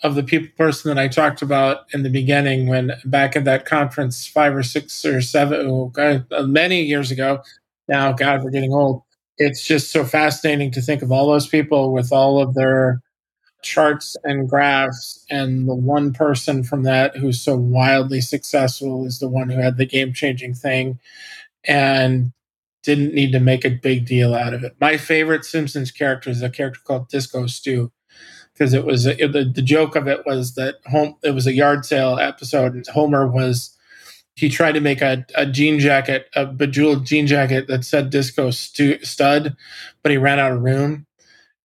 of 0.03 0.15
the 0.15 0.23
people 0.23 0.49
person 0.57 0.89
that 0.89 1.01
I 1.01 1.07
talked 1.07 1.41
about 1.41 1.85
in 1.93 2.03
the 2.03 2.09
beginning 2.09 2.67
when 2.67 2.93
back 3.05 3.35
at 3.35 3.45
that 3.45 3.65
conference 3.65 4.25
five 4.25 4.55
or 4.55 4.63
six 4.63 5.03
or 5.05 5.21
seven, 5.21 5.67
oh 5.67 5.91
uh, 5.97 6.43
many 6.43 6.81
years 6.81 7.11
ago. 7.11 7.41
Now, 7.87 8.13
God, 8.13 8.43
we're 8.43 8.51
getting 8.51 8.73
old. 8.73 9.03
It's 9.37 9.65
just 9.65 9.91
so 9.91 10.05
fascinating 10.05 10.71
to 10.71 10.81
think 10.81 11.01
of 11.01 11.11
all 11.11 11.29
those 11.29 11.47
people 11.47 11.91
with 11.93 12.11
all 12.11 12.41
of 12.41 12.53
their 12.53 13.01
charts 13.61 14.15
and 14.23 14.47
graphs, 14.49 15.25
and 15.29 15.67
the 15.67 15.75
one 15.75 16.13
person 16.13 16.63
from 16.63 16.83
that 16.83 17.15
who's 17.17 17.41
so 17.41 17.57
wildly 17.57 18.21
successful 18.21 19.05
is 19.05 19.19
the 19.19 19.27
one 19.27 19.49
who 19.49 19.59
had 19.59 19.77
the 19.77 19.85
game 19.85 20.13
changing 20.13 20.53
thing. 20.53 20.99
And 21.65 22.31
didn't 22.83 23.13
need 23.13 23.31
to 23.31 23.39
make 23.39 23.65
a 23.65 23.69
big 23.69 24.05
deal 24.05 24.33
out 24.33 24.53
of 24.53 24.63
it. 24.63 24.75
My 24.79 24.97
favorite 24.97 25.45
Simpsons 25.45 25.91
character 25.91 26.29
is 26.29 26.41
a 26.41 26.49
character 26.49 26.79
called 26.83 27.09
Disco 27.09 27.45
Stew 27.47 27.91
because 28.59 28.73
it 28.73 28.85
was 28.85 29.05
it, 29.05 29.31
the, 29.31 29.45
the 29.45 29.61
joke 29.61 29.95
of 29.95 30.07
it 30.07 30.25
was 30.25 30.55
that 30.55 30.75
home 30.87 31.15
it 31.23 31.31
was 31.31 31.47
a 31.47 31.53
yard 31.53 31.85
sale 31.85 32.19
episode 32.19 32.73
and 32.73 32.85
Homer 32.87 33.25
was 33.25 33.75
he 34.35 34.49
tried 34.49 34.73
to 34.73 34.81
make 34.81 35.01
a, 35.01 35.25
a 35.35 35.45
jean 35.45 35.79
jacket 35.79 36.29
a 36.35 36.45
bejeweled 36.45 37.05
jean 37.05 37.25
jacket 37.25 37.67
that 37.67 37.85
said 37.85 38.09
Disco 38.09 38.51
stu, 38.51 39.03
Stud, 39.03 39.55
but 40.03 40.11
he 40.11 40.17
ran 40.17 40.39
out 40.39 40.51
of 40.51 40.61
room, 40.61 41.05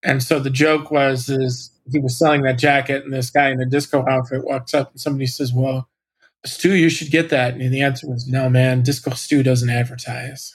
and 0.02 0.22
so 0.22 0.38
the 0.38 0.50
joke 0.50 0.90
was 0.90 1.28
is 1.28 1.70
he 1.90 1.98
was 1.98 2.16
selling 2.16 2.42
that 2.42 2.58
jacket 2.58 3.04
and 3.04 3.12
this 3.12 3.30
guy 3.30 3.50
in 3.50 3.60
a 3.60 3.66
disco 3.66 4.06
outfit 4.08 4.44
walks 4.44 4.72
up 4.72 4.92
and 4.92 5.00
somebody 5.00 5.26
says, 5.26 5.52
"Well." 5.52 5.88
Stu, 6.46 6.74
you 6.74 6.90
should 6.90 7.10
get 7.10 7.30
that. 7.30 7.54
And 7.54 7.72
the 7.72 7.80
answer 7.80 8.06
was, 8.06 8.28
no, 8.28 8.50
man, 8.50 8.82
Disco 8.82 9.12
stu 9.12 9.42
doesn't 9.42 9.70
advertise. 9.70 10.52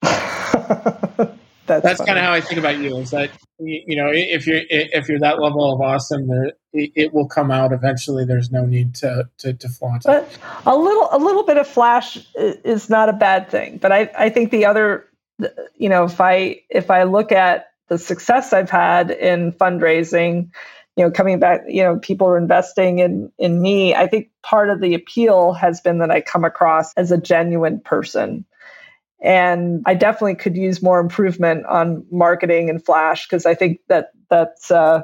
that's, 1.66 1.82
that's 1.82 2.04
kind 2.04 2.18
of 2.18 2.24
how 2.24 2.32
I 2.32 2.40
think 2.40 2.58
about 2.58 2.78
you. 2.78 2.96
Is 2.98 3.10
that 3.10 3.30
you 3.58 3.96
know 3.96 4.10
if 4.12 4.46
you're 4.46 4.62
if 4.68 5.08
you're 5.08 5.18
that 5.20 5.40
level 5.40 5.72
of 5.72 5.80
awesome, 5.80 6.28
there, 6.28 6.52
it, 6.72 7.12
will 7.12 7.28
come 7.28 7.50
out 7.50 7.72
eventually. 7.72 8.24
There's 8.24 8.50
no 8.50 8.64
need 8.64 8.94
to 8.96 9.28
to, 9.38 9.54
to 9.54 9.68
flaunt 9.68 10.04
but 10.04 10.24
it. 10.24 10.38
a 10.64 10.76
little 10.76 11.08
a 11.12 11.18
little 11.18 11.44
bit 11.44 11.56
of 11.56 11.66
flash 11.66 12.18
is 12.34 12.88
not 12.90 13.08
a 13.08 13.12
bad 13.12 13.50
thing. 13.50 13.78
But 13.78 13.92
I 13.92 14.10
I 14.16 14.28
think 14.30 14.50
the 14.50 14.66
other 14.66 15.06
you 15.76 15.88
know 15.88 16.04
if 16.04 16.20
I 16.20 16.62
if 16.70 16.90
I 16.90 17.04
look 17.04 17.32
at 17.32 17.70
the 17.88 17.98
success 17.98 18.52
I've 18.52 18.70
had 18.70 19.10
in 19.10 19.52
fundraising, 19.52 20.50
you 20.96 21.04
know, 21.04 21.10
coming 21.10 21.38
back, 21.38 21.62
you 21.68 21.82
know, 21.82 21.98
people 21.98 22.26
are 22.26 22.38
investing 22.38 22.98
in 22.98 23.30
in 23.38 23.60
me. 23.60 23.94
I 23.94 24.06
think 24.06 24.30
part 24.42 24.70
of 24.70 24.80
the 24.80 24.94
appeal 24.94 25.52
has 25.52 25.80
been 25.80 25.98
that 25.98 26.10
I 26.10 26.20
come 26.20 26.44
across 26.44 26.92
as 26.94 27.12
a 27.12 27.18
genuine 27.18 27.80
person 27.80 28.44
and 29.20 29.82
I 29.86 29.94
definitely 29.94 30.34
could 30.34 30.56
use 30.56 30.82
more 30.82 31.00
improvement 31.00 31.64
on 31.66 32.04
marketing 32.10 32.68
and 32.68 32.84
Flash 32.84 33.26
because 33.26 33.46
I 33.46 33.54
think 33.54 33.80
that 33.88 34.10
that's 34.28 34.70
uh, 34.70 35.02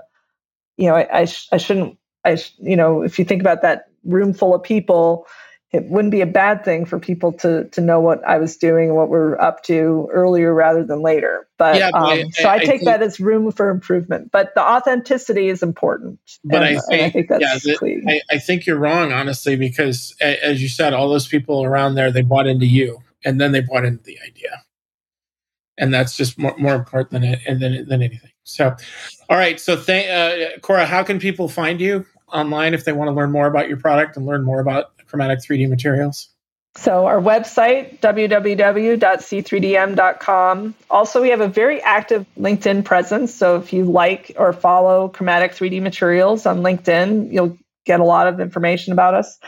you 0.77 0.89
know 0.89 0.97
I 0.97 1.21
I, 1.21 1.25
sh- 1.25 1.49
I 1.53 1.57
shouldn't 1.57 1.99
I 2.25 2.37
sh- 2.37 2.55
you 2.59 2.77
know 2.77 3.03
if 3.03 3.19
you 3.19 3.25
think 3.25 3.41
about 3.41 3.63
that 3.63 3.87
room 4.05 4.35
full 4.35 4.55
of 4.55 4.63
people, 4.63 5.27
it 5.73 5.85
wouldn't 5.85 6.13
be 6.13 6.21
a 6.21 6.27
bad 6.27 6.63
thing 6.63 6.85
for 6.85 6.99
people 6.99 7.33
to 7.35 7.65
to 7.71 7.81
know 7.81 8.01
what 8.01 8.23
I 8.27 8.37
was 8.37 8.59
doing 8.59 8.89
and 8.89 8.97
what 8.97 9.09
we're 9.09 9.41
up 9.41 9.63
to 9.65 10.09
earlier 10.13 10.53
rather 10.53 10.85
than 10.85 11.01
later. 11.01 11.49
But, 11.57 11.77
yeah, 11.77 11.91
but 11.93 11.99
um, 11.99 12.09
I, 12.09 12.25
so 12.33 12.49
I, 12.49 12.55
I 12.55 12.59
take 12.59 12.69
think, 12.69 12.85
that 12.85 13.03
as 13.03 13.19
room 13.19 13.51
for 13.51 13.71
improvement. 13.71 14.31
But 14.31 14.55
the 14.55 14.61
authenticity 14.61 15.49
is 15.49 15.63
important. 15.63 16.19
But 16.45 16.63
and, 16.63 16.65
I, 16.65 16.81
think, 16.81 17.03
I 17.03 17.11
think 17.11 17.29
that's 17.29 17.65
yeah, 17.65 17.77
I, 18.07 18.21
I 18.31 18.39
think 18.39 18.67
you're 18.67 18.79
wrong, 18.79 19.13
honestly, 19.13 19.57
because 19.57 20.15
as 20.21 20.61
you 20.61 20.69
said, 20.69 20.93
all 20.93 21.09
those 21.09 21.29
people 21.29 21.65
around 21.65 21.95
there 21.95 22.11
they 22.11 22.23
bought 22.23 22.47
into 22.47 22.67
you 22.67 23.01
and 23.25 23.41
then 23.41 23.53
they 23.53 23.61
bought 23.61 23.85
into 23.85 24.03
the 24.03 24.19
idea. 24.27 24.63
And 25.79 25.93
that's 25.93 26.17
just 26.17 26.39
more, 26.39 26.57
more 26.59 26.75
important 26.75 27.13
than 27.13 27.25
it 27.25 27.41
and 27.47 27.61
than, 27.61 27.89
than 27.89 28.03
anything. 28.03 28.31
So 28.45 28.75
all 29.29 29.37
right. 29.37 29.61
So 29.61 29.77
thank 29.77 30.11
uh, 30.11 30.59
cora 30.61 30.87
how 30.87 31.03
can 31.03 31.19
people 31.19 31.49
find 31.49 31.81
you 31.81 32.07
online 32.33 32.75
if 32.75 32.85
they 32.85 32.93
want 32.93 33.09
to 33.09 33.13
learn 33.13 33.31
more 33.31 33.47
about 33.47 33.69
your 33.69 33.79
product 33.79 34.17
and 34.17 34.27
learn 34.27 34.45
more 34.45 34.61
about 34.61 34.97
chromatic 35.07 35.39
3d 35.41 35.69
materials? 35.69 36.29
So 36.75 37.05
our 37.07 37.21
website 37.21 38.01
www.c3dm.com 38.01 40.75
also 40.91 41.21
we 41.21 41.29
have 41.29 41.43
a 41.43 41.49
very 41.49 41.83
active 41.83 42.25
linkedin 42.39 42.83
presence. 42.85 43.35
So 43.35 43.57
if 43.57 43.73
you 43.73 43.85
like 43.85 44.33
or 44.37 44.55
follow 44.55 45.09
chromatic 45.09 45.53
3d 45.53 45.83
materials 45.83 46.47
on 46.47 46.63
linkedin 46.63 47.33
you'll 47.33 47.59
get 47.85 48.01
a 48.01 48.05
lot 48.05 48.27
of 48.27 48.41
information 48.41 48.93
about 48.93 49.15
us. 49.15 49.39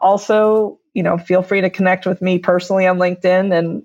Also 0.00 0.79
you 0.94 1.02
know, 1.02 1.18
feel 1.18 1.42
free 1.42 1.60
to 1.60 1.70
connect 1.70 2.06
with 2.06 2.20
me 2.20 2.38
personally 2.38 2.86
on 2.86 2.98
LinkedIn 2.98 3.56
and, 3.56 3.84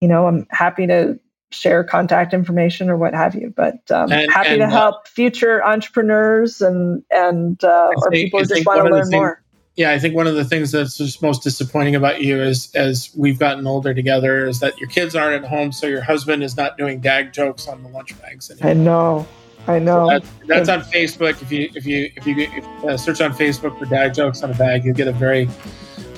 you 0.00 0.08
know, 0.08 0.26
I'm 0.26 0.46
happy 0.50 0.86
to 0.86 1.18
share 1.50 1.82
contact 1.84 2.32
information 2.32 2.88
or 2.88 2.96
what 2.96 3.14
have 3.14 3.34
you. 3.34 3.52
But 3.54 3.90
um, 3.90 4.10
and, 4.12 4.30
happy 4.30 4.50
and, 4.50 4.60
to 4.60 4.66
uh, 4.66 4.70
help 4.70 4.94
uh, 4.96 5.08
future 5.08 5.64
entrepreneurs 5.64 6.60
and 6.60 7.02
and 7.10 7.62
uh, 7.64 7.90
or 7.96 8.10
think, 8.10 8.26
people 8.26 8.40
who 8.40 8.46
just 8.46 8.66
want 8.66 8.78
to 8.86 8.90
learn 8.90 9.02
things, 9.02 9.12
more. 9.12 9.42
Yeah, 9.76 9.92
I 9.92 9.98
think 9.98 10.14
one 10.14 10.26
of 10.26 10.34
the 10.34 10.44
things 10.44 10.72
that's 10.72 10.96
just 10.96 11.22
most 11.22 11.42
disappointing 11.42 11.94
about 11.94 12.22
you 12.22 12.40
is 12.42 12.74
as 12.74 13.10
we've 13.16 13.38
gotten 13.38 13.66
older 13.66 13.94
together 13.94 14.46
is 14.46 14.60
that 14.60 14.78
your 14.78 14.88
kids 14.88 15.14
aren't 15.14 15.44
at 15.44 15.48
home, 15.48 15.72
so 15.72 15.86
your 15.86 16.02
husband 16.02 16.42
is 16.42 16.56
not 16.56 16.76
doing 16.76 17.00
dag 17.00 17.32
jokes 17.32 17.66
on 17.68 17.82
the 17.82 17.88
lunch 17.88 18.18
bags 18.20 18.50
anymore. 18.50 18.70
I 18.70 18.74
know. 18.74 19.28
I 19.66 19.78
know. 19.78 20.08
So 20.08 20.18
that, 20.18 20.46
that's 20.46 20.68
on 20.68 20.80
Facebook. 20.82 21.42
If 21.42 21.52
you 21.52 21.70
if 21.74 21.86
you 21.86 22.10
if 22.16 22.26
you 22.26 22.36
if, 22.38 22.64
you 22.64 22.88
uh, 22.88 22.96
search 22.96 23.20
on 23.20 23.32
Facebook 23.32 23.78
for 23.78 23.84
dag 23.86 24.14
jokes 24.14 24.42
on 24.42 24.50
a 24.50 24.54
bag, 24.54 24.84
you'll 24.84 24.94
get 24.94 25.08
a 25.08 25.12
very 25.12 25.48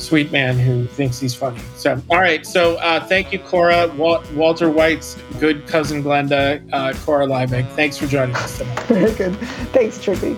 sweet 0.03 0.33
man 0.33 0.59
who 0.59 0.87
thinks 0.87 1.19
he's 1.21 1.35
funny. 1.35 1.61
So, 1.77 2.01
all 2.11 2.19
right. 2.19 2.45
So, 2.47 2.77
uh, 2.77 3.05
thank 3.07 3.33
you, 3.33 3.39
Cora. 3.39 3.89
Wal- 3.97 4.23
Walter 4.35 4.71
White's 4.71 5.17
good 5.39 5.67
cousin 5.67 6.03
Glenda, 6.03 6.63
uh, 6.73 6.93
Cora 7.05 7.27
Liebig. 7.27 7.69
Thanks 7.77 7.97
for 7.97 8.07
joining 8.07 8.35
us. 8.37 8.61
Very 8.89 9.13
good. 9.15 9.37
Thanks, 9.73 9.99
Trygve. 9.99 10.37